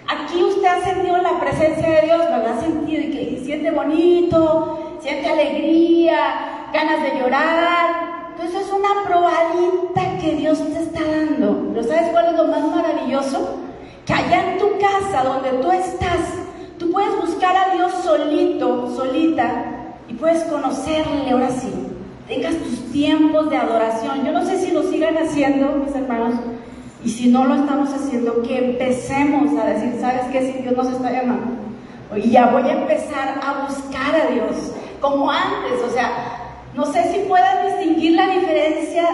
Aquí 0.09 0.43
usted 0.43 0.67
ha 0.67 0.81
sentido 0.81 1.17
la 1.17 1.39
presencia 1.39 1.89
de 1.89 2.01
Dios, 2.01 2.19
¿verdad? 2.19 2.57
Ha 2.57 2.61
sentido 2.61 3.01
y 3.01 3.11
que 3.11 3.41
siente 3.45 3.71
bonito, 3.71 4.97
siente 4.99 5.29
alegría, 5.29 6.67
ganas 6.73 7.01
de 7.01 7.19
llorar. 7.19 8.31
Entonces 8.31 8.67
es 8.67 8.73
una 8.73 9.07
probadita 9.07 10.17
que 10.19 10.35
Dios 10.35 10.59
te 10.73 10.81
está 10.81 10.99
dando. 11.01 11.69
¿Pero 11.71 11.87
sabes 11.87 12.09
cuál 12.11 12.25
es 12.25 12.33
lo 12.33 12.47
más 12.47 12.61
maravilloso? 12.61 13.64
Que 14.05 14.13
allá 14.13 14.51
en 14.51 14.59
tu 14.59 14.77
casa, 14.77 15.23
donde 15.23 15.49
tú 15.61 15.71
estás, 15.71 16.19
tú 16.77 16.91
puedes 16.91 17.15
buscar 17.19 17.55
a 17.55 17.73
Dios 17.73 17.91
solito, 18.03 18.95
solita, 18.95 19.65
y 20.07 20.13
puedes 20.13 20.43
conocerle 20.43 21.31
ahora 21.31 21.49
sí. 21.49 21.71
Tengas 22.27 22.55
tus 22.57 22.91
tiempos 22.91 23.49
de 23.49 23.57
adoración. 23.57 24.25
Yo 24.25 24.31
no 24.31 24.45
sé 24.45 24.59
si 24.59 24.71
lo 24.71 24.83
sigan 24.83 25.17
haciendo, 25.17 25.71
mis 25.73 25.95
hermanos, 25.95 26.35
y 27.03 27.09
si 27.09 27.29
no 27.29 27.45
lo 27.45 27.55
estamos 27.55 27.89
haciendo, 27.93 28.41
que 28.43 28.57
empecemos 28.57 29.59
a 29.59 29.65
decir, 29.65 29.97
¿sabes 29.99 30.21
qué? 30.31 30.53
Si 30.53 30.61
Dios 30.61 30.75
nos 30.75 30.91
está 30.91 31.11
llamando. 31.11 31.55
Y 32.15 32.29
ya 32.29 32.47
voy 32.47 32.63
a 32.63 32.73
empezar 32.73 33.39
a 33.43 33.65
buscar 33.67 34.15
a 34.15 34.31
Dios, 34.31 34.71
como 35.01 35.29
antes, 35.29 35.81
o 35.83 35.91
sea, 35.91 36.11
no 36.75 36.85
sé 36.85 37.11
si 37.11 37.19
puedas 37.27 37.65
distinguir 37.65 38.13
la 38.13 38.27
diferencia 38.27 39.07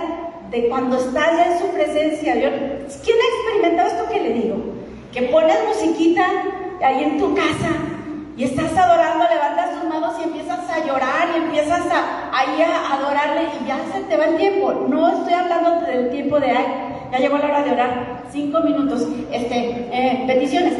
de 0.49 0.67
cuando 0.67 0.97
estás 0.97 1.37
ya 1.37 1.53
en 1.53 1.59
su 1.59 1.67
presencia. 1.67 2.33
¿Quién 2.33 3.17
ha 3.17 3.35
experimentado 3.35 3.89
esto 3.89 4.09
que 4.11 4.19
le 4.19 4.33
digo? 4.33 4.70
Que 5.11 5.23
pones 5.23 5.57
musiquita 5.67 6.25
ahí 6.81 7.03
en 7.03 7.19
tu 7.19 7.35
casa 7.35 7.69
y 8.37 8.45
estás 8.45 8.75
adorando, 8.77 9.25
levantas 9.29 9.71
tus 9.71 9.89
manos 9.89 10.15
y 10.19 10.23
empiezas 10.23 10.69
a 10.69 10.85
llorar 10.85 11.27
y 11.33 11.37
empiezas 11.37 11.81
a, 11.91 12.29
ahí 12.31 12.61
a 12.61 12.93
adorarle 12.95 13.49
y 13.61 13.67
ya 13.67 13.77
se 13.93 14.03
te 14.03 14.15
va 14.15 14.25
el 14.25 14.37
tiempo. 14.37 14.71
No 14.87 15.09
estoy 15.11 15.33
hablando 15.33 15.85
del 15.85 16.09
tiempo 16.11 16.39
de, 16.39 16.51
ay, 16.51 16.65
ya 17.11 17.17
llegó 17.17 17.37
la 17.37 17.45
hora 17.45 17.63
de 17.63 17.71
orar, 17.71 18.23
cinco 18.31 18.61
minutos, 18.61 19.05
este, 19.31 19.89
eh, 19.91 20.23
peticiones. 20.27 20.73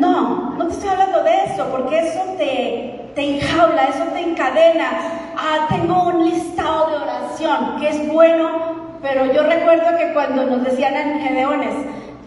No, 0.00 0.54
no 0.56 0.66
te 0.66 0.72
estoy 0.72 0.88
hablando 0.88 1.22
de 1.24 1.44
eso, 1.44 1.66
porque 1.72 1.98
eso 1.98 2.20
te, 2.38 3.10
te 3.14 3.36
enjaula, 3.36 3.84
eso 3.86 4.04
te 4.12 4.20
encadena. 4.20 5.32
Ah, 5.36 5.66
tengo 5.68 6.04
un 6.04 6.24
listado 6.24 6.90
de 6.90 6.96
oración 6.96 7.76
que 7.80 7.88
es 7.88 8.12
bueno, 8.12 8.91
pero 9.02 9.26
yo 9.32 9.42
recuerdo 9.42 9.98
que 9.98 10.12
cuando 10.12 10.44
nos 10.46 10.62
decían 10.64 10.94
en 10.94 11.20
Gedeones, 11.20 11.74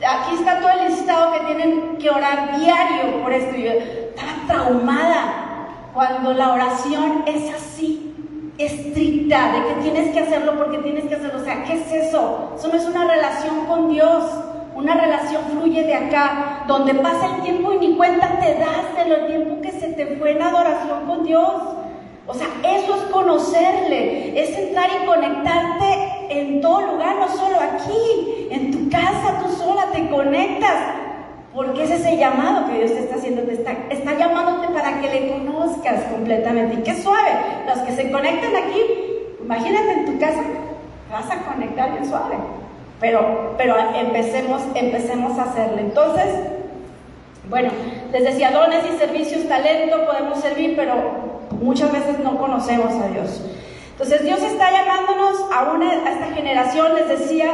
aquí 0.06 0.36
está 0.36 0.60
todo 0.60 0.72
el 0.72 0.90
listado 0.92 1.32
que 1.32 1.40
tienen 1.46 1.98
que 1.98 2.10
orar 2.10 2.60
diario 2.60 3.24
por 3.24 3.32
esto. 3.32 3.56
Yo 3.56 3.72
estaba 3.72 4.32
traumada 4.46 5.46
cuando 5.94 6.34
la 6.34 6.52
oración 6.52 7.24
es 7.26 7.54
así, 7.56 8.14
estricta, 8.58 9.54
de 9.54 9.68
que 9.68 9.82
tienes 9.82 10.14
que 10.14 10.20
hacerlo 10.20 10.58
porque 10.58 10.80
tienes 10.80 11.06
que 11.06 11.16
hacerlo. 11.16 11.40
O 11.40 11.44
sea, 11.46 11.64
¿qué 11.64 11.74
es 11.74 11.92
eso? 11.92 12.52
Eso 12.58 12.68
no 12.68 12.76
es 12.76 12.86
una 12.86 13.06
relación 13.06 13.66
con 13.68 13.90
Dios. 13.90 14.24
Una 14.76 14.94
relación 14.94 15.42
fluye 15.46 15.84
de 15.84 15.96
acá, 15.96 16.66
donde 16.68 16.94
pasa 16.96 17.34
el 17.34 17.44
tiempo 17.44 17.72
y 17.72 17.78
ni 17.78 17.96
cuenta 17.96 18.38
te 18.42 18.56
das 18.56 18.94
de 18.98 19.10
lo 19.10 19.26
tiempo 19.26 19.62
que 19.62 19.72
se 19.72 19.94
te 19.94 20.18
fue 20.18 20.32
en 20.32 20.42
adoración 20.42 21.06
con 21.06 21.24
Dios. 21.24 21.54
O 22.28 22.34
sea, 22.34 22.48
eso 22.64 22.96
es 22.96 23.02
conocerle, 23.12 24.42
es 24.42 24.58
entrar 24.58 24.90
y 24.90 25.06
conectarte 25.06 26.16
en 26.30 26.60
todo 26.60 26.82
lugar, 26.82 27.18
no 27.18 27.30
solo 27.30 27.58
aquí, 27.60 28.48
en 28.50 28.72
tu 28.72 28.90
casa, 28.90 29.44
tú 29.44 29.56
sola 29.56 29.92
te 29.94 30.10
conectas, 30.10 30.76
porque 31.54 31.84
ese 31.84 31.96
es 31.96 32.06
el 32.06 32.18
llamado 32.18 32.68
que 32.68 32.80
Dios 32.80 32.94
te 32.94 33.00
está 33.00 33.16
haciendo, 33.16 33.44
te 33.44 33.54
está, 33.54 33.74
está 33.90 34.18
llamándote 34.18 34.74
para 34.74 35.00
que 35.00 35.10
le 35.10 35.30
conozcas 35.30 36.04
completamente. 36.12 36.80
Y 36.80 36.84
qué 36.84 36.96
suave, 36.96 37.30
los 37.68 37.78
que 37.80 37.92
se 37.94 38.12
conectan 38.12 38.56
aquí, 38.56 38.82
imagínate 39.42 39.92
en 39.92 40.06
tu 40.06 40.20
casa, 40.20 40.42
vas 41.12 41.30
a 41.30 41.44
conectar 41.44 41.92
bien 41.92 42.10
suave. 42.10 42.36
Pero, 43.00 43.54
pero 43.58 43.76
empecemos, 43.96 44.64
empecemos 44.74 45.38
a 45.38 45.44
hacerlo. 45.44 45.78
Entonces, 45.78 46.26
bueno, 47.50 47.70
les 48.12 48.24
decía, 48.24 48.52
dones 48.52 48.84
y 48.92 48.98
servicios, 48.98 49.48
talento, 49.48 50.06
podemos 50.06 50.40
servir, 50.40 50.76
pero 50.76 51.35
muchas 51.62 51.92
veces 51.92 52.20
no 52.20 52.38
conocemos 52.38 52.92
a 52.94 53.08
Dios. 53.08 53.42
Entonces 53.92 54.24
Dios 54.24 54.42
está 54.42 54.72
llamándonos 54.72 55.52
a, 55.54 55.72
una, 55.72 55.90
a 55.90 56.12
esta 56.12 56.34
generación, 56.36 56.96
les 56.96 57.08
decía, 57.20 57.50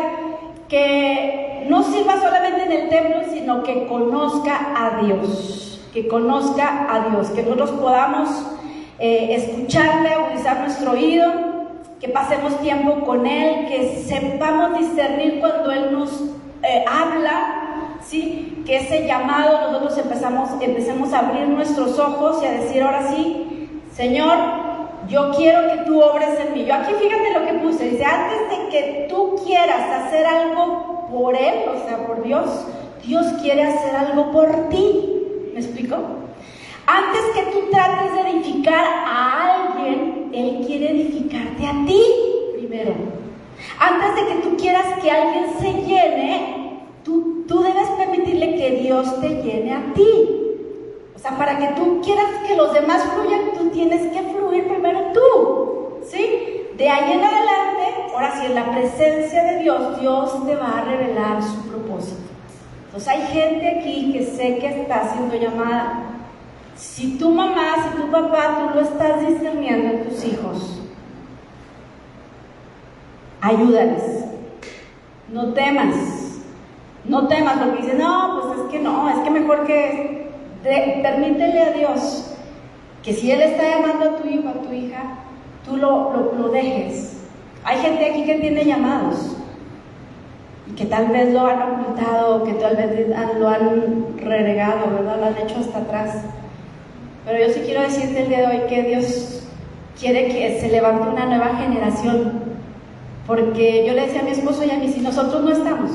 que 0.68 1.66
no 1.68 1.84
sirva 1.84 2.20
solamente 2.20 2.64
en 2.64 2.72
el 2.72 2.89
templo, 2.89 3.22
sino 3.32 3.62
que 3.62 3.88
conozca 3.88 4.74
a 4.76 5.02
Dios, 5.04 5.82
que 5.94 6.08
conozca 6.08 6.88
a 6.89 7.10
Dios, 7.10 7.30
que 7.30 7.44
nosotros 7.44 7.72
podamos 7.72 8.30
eh, 9.00 9.36
escucharle, 9.36 10.10
agudizar 10.10 10.62
nuestro 10.62 10.92
oído 10.92 11.52
que 12.00 12.10
pasemos 12.10 12.60
tiempo 12.62 13.02
con 13.06 13.28
Él, 13.28 13.68
que 13.68 14.04
sepamos 14.08 14.80
discernir 14.80 15.39
cuando 15.39 15.72
Él 15.72 15.92
nos 15.92 16.10
eh, 16.64 16.84
habla, 16.89 17.98
¿sí? 18.04 18.64
que 18.66 18.78
ese 18.78 19.06
llamado 19.06 19.72
nosotros 19.72 19.98
empezamos, 20.00 20.50
empecemos 20.62 21.14
a 21.14 21.20
abrir 21.20 21.48
nuestros 21.48 22.00
ojos 22.00 22.42
y 22.42 22.48
a 22.48 22.52
decir 22.52 22.82
ahora 22.82 23.12
sí, 23.12 23.51
Señor, 23.96 24.38
yo 25.08 25.32
quiero 25.36 25.68
que 25.72 25.84
tú 25.86 26.02
obres 26.02 26.39
en 26.39 26.54
mí. 26.54 26.66
Yo 26.66 26.74
aquí 26.76 26.94
fíjate 26.94 27.34
lo 27.34 27.46
que 27.46 27.54
puse, 27.54 27.89
dice, 27.89 28.06
antes 28.06 28.50
de 28.50 28.70
que 28.70 29.08
tú 29.10 29.36
quieras 29.46 30.06
hacer 30.06 30.26
algo 30.26 31.08
por 31.12 31.36
Él, 31.36 31.66
o 31.76 31.86
sea, 31.86 32.06
por 32.08 32.24
Dios, 32.24 32.68
Dios 33.06 33.26
quiere 33.42 33.64
hacer 33.64 33.96
algo 33.96 34.32
por 34.32 34.70
ti. 34.70 35.52
¿Me 35.54 35.60
explico? 35.60 35.98
Antes 36.88 37.22
que 37.36 37.52
tú 37.52 37.70
trates 37.72 38.14
de 38.14 38.32
edificar 38.32 38.86
a 39.06 39.56
alguien, 39.56 40.32
Él 40.34 40.64
quiere 40.66 40.92
edificarte 40.92 41.68
a 41.68 41.86
ti 41.86 42.02
primero. 42.58 42.94
Antes 43.80 44.16
de 44.16 44.28
que 44.28 44.42
tú 44.42 44.58
quieras 44.58 44.86
que 45.02 45.12
alguien 45.12 45.46
se 45.60 45.74
llene, 45.86 46.80
tú, 47.04 47.44
tú 47.48 47.62
debes 47.62 47.89
permitirle 47.92 48.56
que 48.56 48.72
Dios 48.82 49.20
te 49.20 49.30
llene 49.42 49.74
a 49.74 49.94
ti. 49.94 50.41
O 51.22 51.24
sea, 51.24 51.38
para 51.38 51.56
que 51.60 51.68
tú 51.76 52.02
quieras 52.02 52.26
que 52.48 52.56
los 52.56 52.74
demás 52.74 53.04
fluyan, 53.14 53.52
tú 53.56 53.70
tienes 53.70 54.12
que 54.12 54.24
fluir 54.24 54.68
primero 54.68 55.12
tú. 55.14 56.00
¿Sí? 56.10 56.64
De 56.76 56.90
ahí 56.90 57.14
en 57.14 57.24
adelante, 57.24 58.12
ahora 58.12 58.34
sí, 58.40 58.48
en 58.48 58.56
la 58.56 58.72
presencia 58.72 59.44
de 59.44 59.60
Dios, 59.60 60.00
Dios 60.00 60.48
te 60.48 60.56
va 60.56 60.80
a 60.80 60.84
revelar 60.84 61.44
su 61.44 61.70
propósito. 61.70 62.24
Entonces 62.86 63.08
hay 63.08 63.22
gente 63.28 63.78
aquí 63.78 64.12
que 64.14 64.26
sé 64.26 64.58
que 64.58 64.82
está 64.82 65.14
siendo 65.14 65.36
llamada 65.36 66.12
si 66.76 67.20
tu 67.20 67.30
mamá, 67.30 67.76
si 67.84 68.02
tu 68.02 68.10
papá, 68.10 68.58
tú 68.58 68.80
lo 68.80 68.82
estás 68.82 69.20
discerniendo 69.28 69.90
en 69.90 70.10
tus 70.10 70.26
hijos, 70.26 70.82
ayúdales. 73.42 74.26
No 75.30 75.54
temas. 75.54 75.96
No 77.06 77.28
temas 77.28 77.60
porque 77.60 77.84
dices, 77.84 78.00
no, 78.00 78.42
pues 78.42 78.60
es 78.60 78.72
que 78.72 78.80
no, 78.80 79.08
es 79.10 79.20
que 79.20 79.30
mejor 79.30 79.66
que 79.68 80.21
permítele 80.64 81.62
a 81.62 81.72
Dios 81.72 82.34
que 83.03 83.14
si 83.14 83.32
Él 83.32 83.41
está 83.41 83.64
llamando 83.64 84.12
a 84.12 84.18
tu 84.18 84.28
hijo, 84.28 84.49
a 84.49 84.62
tu 84.62 84.72
hija, 84.72 85.01
tú 85.66 85.78
lo, 85.78 86.34
lo 86.38 86.49
dejes. 86.49 87.18
Hay 87.64 87.78
gente 87.78 88.05
aquí 88.09 88.24
que 88.24 88.36
tiene 88.36 88.66
llamados 88.66 89.38
y 90.68 90.74
que 90.74 90.86
tal 90.86 91.07
vez 91.07 91.34
lo 91.34 91.45
han 91.45 91.62
ocultado, 91.62 92.43
que 92.43 92.53
tal 92.53 92.76
vez 92.76 93.07
lo 93.39 93.49
han 93.49 94.18
renegado, 94.18 94.91
¿verdad? 94.91 95.20
Lo 95.20 95.26
han 95.28 95.38
hecho 95.38 95.59
hasta 95.59 95.80
atrás. 95.80 96.24
Pero 97.26 97.45
yo 97.45 97.53
sí 97.53 97.62
quiero 97.66 97.82
decirte 97.82 98.24
el 98.24 98.30
día 98.30 98.39
de 98.39 98.47
hoy 98.47 98.68
que 98.68 98.84
Dios 98.84 99.47
quiere 99.99 100.28
que 100.28 100.59
se 100.59 100.70
levante 100.70 101.09
una 101.09 101.26
nueva 101.26 101.55
generación. 101.57 102.51
Porque 103.28 103.86
yo 103.86 103.93
le 103.93 104.01
decía 104.01 104.22
a 104.22 104.24
mi 104.24 104.32
esposo 104.32 104.64
y 104.64 104.72
a 104.72 104.78
mí, 104.78 104.91
si 104.91 105.01
nosotros 105.01 105.43
no 105.43 105.51
estamos, 105.51 105.91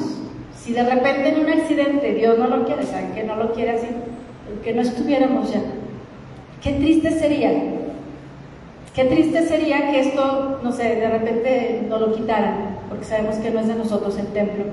si 0.57 0.73
de 0.73 0.83
repente 0.85 1.29
en 1.29 1.41
un 1.41 1.51
accidente 1.51 2.15
Dios 2.15 2.39
no 2.39 2.47
lo 2.47 2.65
quiere, 2.65 2.85
¿saben 2.85 3.13
que 3.13 3.25
no 3.25 3.37
lo 3.37 3.53
quiere 3.53 3.73
así? 3.73 3.89
Que 4.67 4.75
no 4.75 4.83
estuviéramos 4.83 5.53
ya. 5.53 5.61
Qué 6.61 6.73
triste 6.73 7.13
sería. 7.13 7.53
Qué 8.97 9.05
triste 9.05 9.47
sería 9.47 9.93
que 9.93 10.01
esto, 10.01 10.59
no 10.61 10.73
sé, 10.73 10.97
de 10.97 11.09
repente 11.09 11.87
no 11.89 11.99
lo 12.01 12.13
quitaran, 12.13 12.77
porque 12.89 13.05
sabemos 13.05 13.37
que 13.37 13.53
no 13.53 13.61
es 13.61 13.69
de 13.69 13.77
nosotros 13.77 14.19
el 14.19 14.27
templo. 14.33 14.65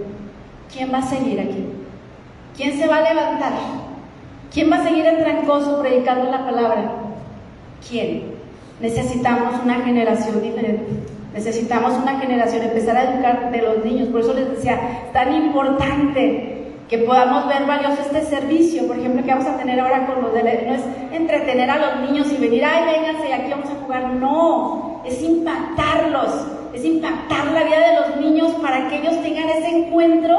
¿Quién 0.73 0.91
va 0.91 0.97
a 0.97 1.07
seguir 1.07 1.39
aquí? 1.39 1.67
¿Quién 2.57 2.75
se 2.79 2.87
va 2.87 2.97
a 2.97 3.13
levantar? 3.13 3.53
¿Quién 4.51 4.71
va 4.71 4.77
a 4.77 4.83
seguir 4.83 5.05
en 5.05 5.17
trancoso 5.17 5.79
predicando 5.79 6.31
la 6.31 6.43
palabra? 6.43 6.95
¿Quién? 7.87 8.31
Necesitamos 8.79 9.61
una 9.63 9.75
generación 9.81 10.41
diferente. 10.41 10.87
Necesitamos 11.35 11.93
una 12.01 12.19
generación, 12.19 12.63
empezar 12.63 12.97
a 12.97 13.13
educar 13.13 13.51
de 13.51 13.61
los 13.61 13.85
niños. 13.85 14.07
Por 14.07 14.21
eso 14.21 14.33
les 14.33 14.49
decía, 14.49 15.11
tan 15.13 15.35
importante 15.35 16.53
que 16.89 16.97
podamos 16.99 17.47
ver 17.47 17.65
valioso 17.65 18.01
este 18.01 18.25
servicio, 18.25 18.88
por 18.88 18.97
ejemplo, 18.97 19.23
que 19.23 19.31
vamos 19.31 19.47
a 19.47 19.57
tener 19.57 19.79
ahora 19.79 20.05
con 20.05 20.21
los 20.21 20.34
de 20.34 20.43
la, 20.43 20.53
no 20.53 20.73
es 20.73 20.81
entretener 21.11 21.69
a 21.69 21.77
los 21.77 22.09
niños 22.09 22.31
y 22.31 22.38
venir, 22.38 22.63
ay, 22.65 22.93
vénganse 22.93 23.34
aquí 23.34 23.51
vamos 23.51 23.69
a 23.69 23.84
jugar, 23.84 24.13
no, 24.13 25.01
es 25.05 25.21
impactarlos, 25.21 26.47
es 26.73 26.84
impactar 26.86 27.51
la 27.51 27.63
vida 27.63 27.79
de 27.79 27.95
los 27.99 28.17
niños 28.17 28.51
para 28.61 28.88
que 28.89 28.97
ellos 28.97 29.21
tengan 29.21 29.49
ese 29.49 29.69
encuentro 29.69 30.38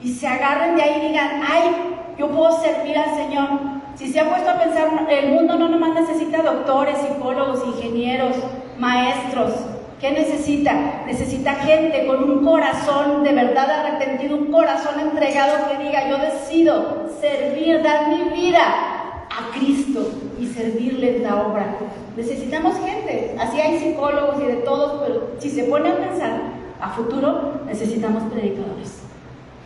y 0.00 0.12
se 0.12 0.26
agarren 0.26 0.76
de 0.76 0.82
ahí 0.82 1.02
y 1.02 1.08
digan, 1.08 1.42
ay, 1.46 1.70
yo 2.18 2.28
puedo 2.28 2.52
servir 2.60 2.96
al 2.96 3.14
Señor. 3.16 3.48
Si 3.96 4.12
se 4.12 4.20
ha 4.20 4.28
puesto 4.28 4.50
a 4.50 4.60
pensar, 4.60 4.88
el 5.10 5.32
mundo 5.32 5.56
no 5.56 5.68
nomás 5.68 5.94
necesita 5.94 6.42
doctores, 6.42 6.98
psicólogos, 6.98 7.64
ingenieros, 7.66 8.36
maestros, 8.78 9.52
¿Qué 10.00 10.12
necesita? 10.12 11.02
Necesita 11.06 11.54
gente 11.56 12.06
con 12.06 12.22
un 12.22 12.44
corazón 12.44 13.24
de 13.24 13.32
verdad 13.32 13.68
arrepentido, 13.68 14.36
un 14.36 14.52
corazón 14.52 15.00
entregado 15.00 15.68
que 15.68 15.84
diga, 15.84 16.08
yo 16.08 16.18
decido 16.18 17.08
servir, 17.20 17.82
dar 17.82 18.08
mi 18.08 18.30
vida 18.30 18.60
a 18.62 19.58
Cristo 19.58 20.08
y 20.38 20.46
servirle 20.46 21.16
en 21.16 21.22
la 21.24 21.42
obra. 21.42 21.76
Necesitamos 22.16 22.76
gente, 22.78 23.34
así 23.40 23.60
hay 23.60 23.78
psicólogos 23.78 24.40
y 24.40 24.46
de 24.46 24.56
todos, 24.58 25.02
pero 25.04 25.30
si 25.38 25.50
se 25.50 25.64
pone 25.64 25.88
a 25.88 25.96
pensar 25.96 26.42
a 26.80 26.90
futuro, 26.90 27.62
necesitamos 27.66 28.22
predicadores. 28.32 29.02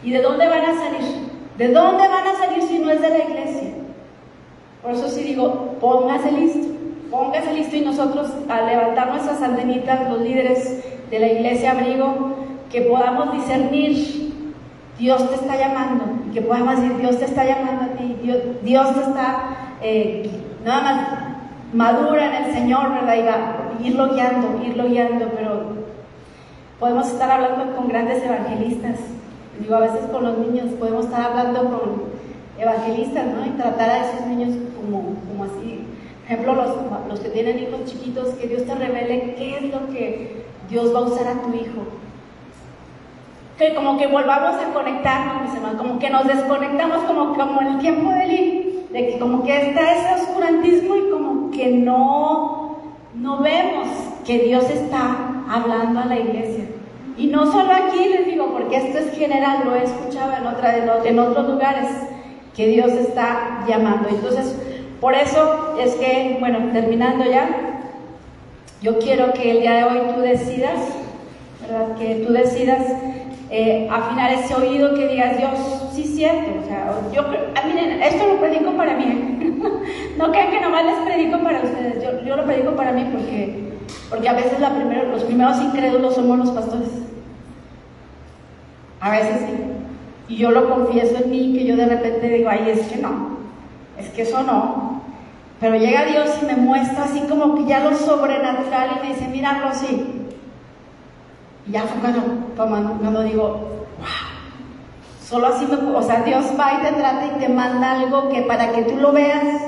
¿Y 0.02 0.12
de 0.12 0.22
dónde 0.22 0.48
van 0.48 0.64
a 0.64 0.74
salir? 0.74 1.28
¿De 1.58 1.68
dónde 1.68 2.08
van 2.08 2.26
a 2.26 2.38
salir 2.38 2.62
si 2.62 2.78
no 2.78 2.90
es 2.90 3.02
de 3.02 3.10
la 3.10 3.18
iglesia? 3.18 3.70
Por 4.82 4.92
eso 4.92 5.08
sí 5.10 5.24
digo, 5.24 5.76
póngase 5.78 6.32
listo 6.32 6.81
póngase 7.12 7.52
listo 7.52 7.76
y 7.76 7.82
nosotros 7.82 8.32
a 8.48 8.62
levantar 8.62 9.10
nuestras 9.10 9.42
antenitas, 9.42 10.08
los 10.10 10.22
líderes 10.22 10.82
de 11.10 11.18
la 11.18 11.26
iglesia 11.26 11.72
abrigo, 11.72 12.34
que 12.70 12.80
podamos 12.80 13.32
discernir, 13.34 14.32
Dios 14.98 15.28
te 15.28 15.34
está 15.34 15.56
llamando, 15.56 16.04
y 16.26 16.32
que 16.32 16.40
podamos 16.40 16.80
decir, 16.80 16.96
Dios 16.96 17.18
te 17.18 17.26
está 17.26 17.44
llamando 17.44 17.84
a 17.84 17.96
ti, 17.98 18.16
Dios, 18.62 18.94
te 18.94 19.00
está, 19.00 19.76
eh, 19.82 20.30
nada 20.64 20.80
más 20.80 21.08
madura 21.74 22.26
en 22.26 22.44
el 22.44 22.52
Señor, 22.54 22.94
¿verdad? 22.94 23.16
Y 23.16 23.22
va, 23.22 23.86
irlo 23.86 24.14
guiando, 24.14 24.62
irlo 24.64 24.88
guiando, 24.88 25.28
pero 25.36 25.62
podemos 26.80 27.08
estar 27.08 27.30
hablando 27.30 27.76
con 27.76 27.88
grandes 27.88 28.24
evangelistas, 28.24 28.96
digo, 29.60 29.76
a 29.76 29.80
veces 29.80 30.06
con 30.10 30.24
los 30.24 30.38
niños, 30.38 30.72
podemos 30.78 31.04
estar 31.04 31.30
hablando 31.30 31.64
con 31.64 32.02
evangelistas, 32.58 33.26
¿no? 33.26 33.44
Y 33.44 33.50
tratar 33.50 33.90
a 33.90 34.06
esos 34.06 34.26
niños 34.26 34.56
como, 34.76 35.14
como 35.28 35.44
así, 35.44 35.81
ejemplo, 36.32 36.54
los, 36.54 36.70
los 37.08 37.20
que 37.20 37.28
tienen 37.30 37.58
hijos 37.58 37.84
chiquitos, 37.84 38.28
que 38.34 38.48
Dios 38.48 38.64
te 38.64 38.74
revele 38.74 39.34
qué 39.36 39.58
es 39.58 39.62
lo 39.64 39.86
que 39.92 40.44
Dios 40.68 40.94
va 40.94 41.00
a 41.00 41.02
usar 41.02 41.28
a 41.28 41.42
tu 41.42 41.54
hijo. 41.54 41.82
Que 43.58 43.74
como 43.74 43.98
que 43.98 44.06
volvamos 44.06 44.60
a 44.60 44.72
conectarnos, 44.72 45.42
mis 45.42 45.54
hermanos, 45.54 45.80
como 45.80 45.98
que 45.98 46.10
nos 46.10 46.26
desconectamos 46.26 47.04
como, 47.04 47.34
como 47.34 47.60
en 47.60 47.66
el 47.68 47.78
tiempo 47.78 48.10
de 48.10 48.24
Eli, 48.24 48.86
de 48.90 49.08
que 49.08 49.18
como 49.18 49.44
que 49.44 49.68
está 49.68 49.92
ese 49.92 50.22
oscurantismo 50.22 50.96
y 50.96 51.10
como 51.10 51.50
que 51.50 51.68
no, 51.70 52.78
no 53.14 53.38
vemos 53.38 53.88
que 54.24 54.38
Dios 54.40 54.68
está 54.70 55.44
hablando 55.48 56.00
a 56.00 56.06
la 56.06 56.18
iglesia. 56.18 56.64
Y 57.16 57.26
no 57.26 57.50
solo 57.52 57.70
aquí 57.72 58.08
les 58.08 58.26
digo, 58.26 58.52
porque 58.52 58.76
esto 58.76 58.98
es 58.98 59.16
general, 59.16 59.64
lo 59.64 59.74
he 59.74 59.84
escuchado 59.84 60.32
en, 60.34 60.46
otra, 60.46 61.04
en 61.04 61.18
otros 61.18 61.48
lugares, 61.48 61.88
que 62.56 62.66
Dios 62.68 62.92
está 62.92 63.64
llamando. 63.66 64.08
Entonces, 64.08 64.56
por 65.02 65.14
eso 65.14 65.74
es 65.80 65.96
que, 65.96 66.36
bueno, 66.38 66.70
terminando 66.72 67.24
ya, 67.24 67.48
yo 68.80 69.00
quiero 69.00 69.32
que 69.32 69.50
el 69.50 69.60
día 69.60 69.74
de 69.74 69.84
hoy 69.84 70.00
tú 70.14 70.20
decidas, 70.20 70.78
¿verdad? 71.60 71.96
Que 71.96 72.24
tú 72.24 72.32
decidas 72.32 72.86
eh, 73.50 73.88
afinar 73.90 74.32
ese 74.32 74.54
oído 74.54 74.94
que 74.94 75.08
digas, 75.08 75.38
Dios, 75.38 75.50
sí 75.92 76.04
siento, 76.04 76.52
o 76.62 76.64
sea, 76.68 76.94
yo, 77.12 77.24
miren, 77.66 78.00
esto 78.00 78.28
lo 78.28 78.38
predico 78.38 78.76
para 78.76 78.96
mí, 78.96 79.58
no 80.16 80.30
crean 80.30 80.52
que 80.52 80.60
nomás 80.60 80.84
les 80.84 80.98
predico 81.00 81.42
para 81.42 81.62
ustedes, 81.62 82.24
yo, 82.24 82.36
lo 82.36 82.44
predico 82.44 82.76
para 82.76 82.92
mí 82.92 83.04
porque, 83.12 83.72
porque 84.08 84.28
a 84.28 84.34
veces 84.34 84.60
los 84.60 85.24
primeros 85.24 85.60
incrédulos 85.62 86.14
somos 86.14 86.38
los 86.38 86.50
pastores, 86.52 86.90
a 89.00 89.10
veces 89.10 89.36
sí, 89.40 90.34
y 90.34 90.36
yo 90.36 90.52
lo 90.52 90.68
confieso 90.68 91.16
en 91.24 91.28
mí, 91.28 91.54
que 91.58 91.66
yo 91.66 91.74
de 91.74 91.86
repente 91.86 92.28
digo, 92.28 92.50
ay, 92.50 92.70
es 92.70 92.86
que 92.86 93.02
no, 93.02 93.41
es 94.02 94.10
que 94.10 94.22
eso 94.22 94.42
no, 94.42 95.02
pero 95.62 95.76
llega 95.76 96.04
Dios 96.04 96.30
y 96.42 96.44
me 96.44 96.56
muestra 96.56 97.04
así 97.04 97.20
como 97.20 97.54
que 97.54 97.66
ya 97.66 97.80
lo 97.80 97.96
sobrenatural 97.96 98.96
y 98.96 99.06
me 99.06 99.14
dice, 99.14 99.28
mira 99.28 99.62
Rosy. 99.62 100.26
Y 101.66 101.70
ya 101.70 101.82
fue 101.82 102.00
cuando, 102.00 102.98
cuando, 103.00 103.22
digo, 103.22 103.48
wow. 103.98 104.08
Solo 105.24 105.46
así 105.46 105.66
me, 105.66 105.76
o 105.96 106.02
sea, 106.02 106.22
Dios 106.22 106.46
va 106.58 106.74
y 106.74 106.82
te 106.82 106.92
trata 106.92 107.26
y 107.26 107.38
te 107.38 107.48
manda 107.48 107.92
algo 107.92 108.28
que 108.28 108.42
para 108.42 108.72
que 108.72 108.82
tú 108.82 108.96
lo 108.96 109.12
veas. 109.12 109.62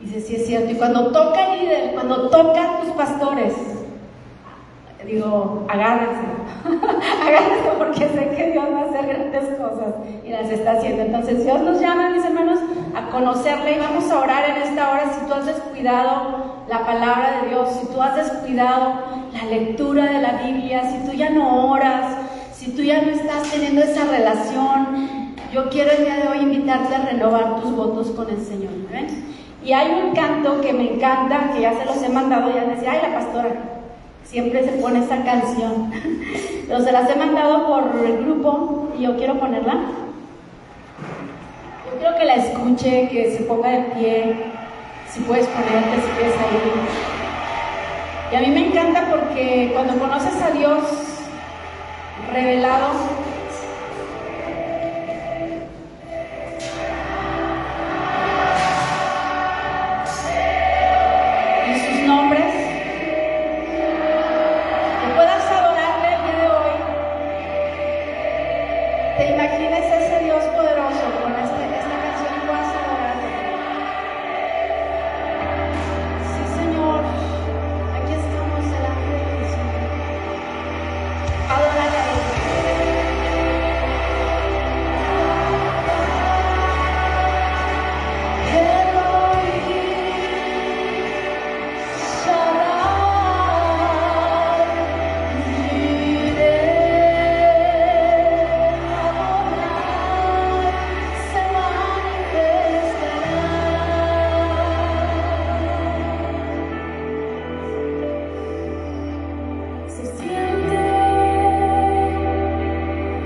Y 0.00 0.06
dice, 0.06 0.20
sí 0.20 0.34
es 0.34 0.46
cierto. 0.46 0.72
Y 0.72 0.74
cuando 0.74 1.12
toca 1.12 1.54
el 1.54 1.60
líder, 1.60 1.94
cuando 1.94 2.28
tocan 2.28 2.80
tus 2.80 2.90
pastores, 2.94 3.54
digo, 5.06 5.64
agárrense, 5.68 6.26
agárrense 7.26 7.70
porque 7.78 8.08
sé 8.08 8.34
que 8.36 8.52
Dios 8.52 8.64
va 8.72 8.80
a 8.80 8.84
hacer 8.84 9.06
grandes 9.06 9.44
cosas 9.58 9.94
y 10.24 10.30
las 10.30 10.50
está 10.50 10.72
haciendo. 10.72 11.02
Entonces 11.02 11.44
Dios 11.44 11.60
nos 11.60 11.80
llama, 11.80 12.10
mis 12.10 12.24
hermanos, 12.24 12.58
a 12.94 13.10
conocerle 13.10 13.76
y 13.76 13.78
vamos 13.78 14.10
a 14.10 14.20
orar 14.20 14.50
en 14.50 14.62
esta 14.62 14.90
hora 14.90 15.12
si 15.12 15.26
tú 15.26 15.34
has 15.34 15.46
descuidado 15.46 16.56
la 16.68 16.84
palabra 16.84 17.40
de 17.40 17.48
Dios, 17.50 17.68
si 17.80 17.86
tú 17.86 18.02
has 18.02 18.16
descuidado 18.16 18.94
la 19.32 19.44
lectura 19.44 20.04
de 20.04 20.20
la 20.20 20.32
Biblia, 20.44 20.82
si 20.90 21.08
tú 21.08 21.16
ya 21.16 21.30
no 21.30 21.70
oras, 21.70 22.16
si 22.52 22.72
tú 22.72 22.82
ya 22.82 23.02
no 23.02 23.10
estás 23.10 23.50
teniendo 23.50 23.82
esa 23.82 24.04
relación. 24.04 25.34
Yo 25.52 25.70
quiero 25.70 25.92
el 25.92 26.04
día 26.04 26.16
de 26.16 26.28
hoy 26.28 26.38
invitarte 26.38 26.94
a 26.94 27.06
renovar 27.06 27.60
tus 27.60 27.74
votos 27.74 28.10
con 28.10 28.28
el 28.28 28.40
Señor. 28.40 28.72
Y 29.66 29.72
hay 29.72 30.00
un 30.00 30.14
canto 30.14 30.60
que 30.60 30.72
me 30.72 30.94
encanta, 30.94 31.50
que 31.52 31.62
ya 31.62 31.72
se 31.74 31.84
los 31.84 32.00
he 32.00 32.08
mandado, 32.08 32.54
ya 32.54 32.64
decía, 32.66 32.92
ay, 32.92 33.00
la 33.02 33.18
pastora, 33.18 33.75
siempre 34.28 34.64
se 34.64 34.72
pone 34.72 35.00
esta 35.00 35.22
canción. 35.24 35.90
Pero 36.68 36.80
se 36.80 36.92
las 36.92 37.08
he 37.08 37.16
mandado 37.16 37.66
por 37.66 38.04
el 38.04 38.24
grupo 38.24 38.88
y 38.98 39.02
yo 39.02 39.16
quiero 39.16 39.38
ponerla. 39.38 39.74
Yo 41.86 41.98
quiero 41.98 42.16
que 42.18 42.24
la 42.24 42.34
escuche, 42.34 43.08
que 43.08 43.36
se 43.36 43.44
ponga 43.44 43.70
de 43.70 43.82
pie, 43.94 44.36
si 45.10 45.20
puedes 45.20 45.46
ponerte, 45.46 45.96
si 45.96 46.08
quieres 46.18 46.34
ahí. 46.38 46.72
Y 48.32 48.36
a 48.36 48.40
mí 48.40 48.48
me 48.48 48.66
encanta 48.66 49.08
porque 49.10 49.70
cuando 49.72 49.98
conoces 49.98 50.42
a 50.42 50.50
Dios 50.50 50.82
revelado, 52.32 52.88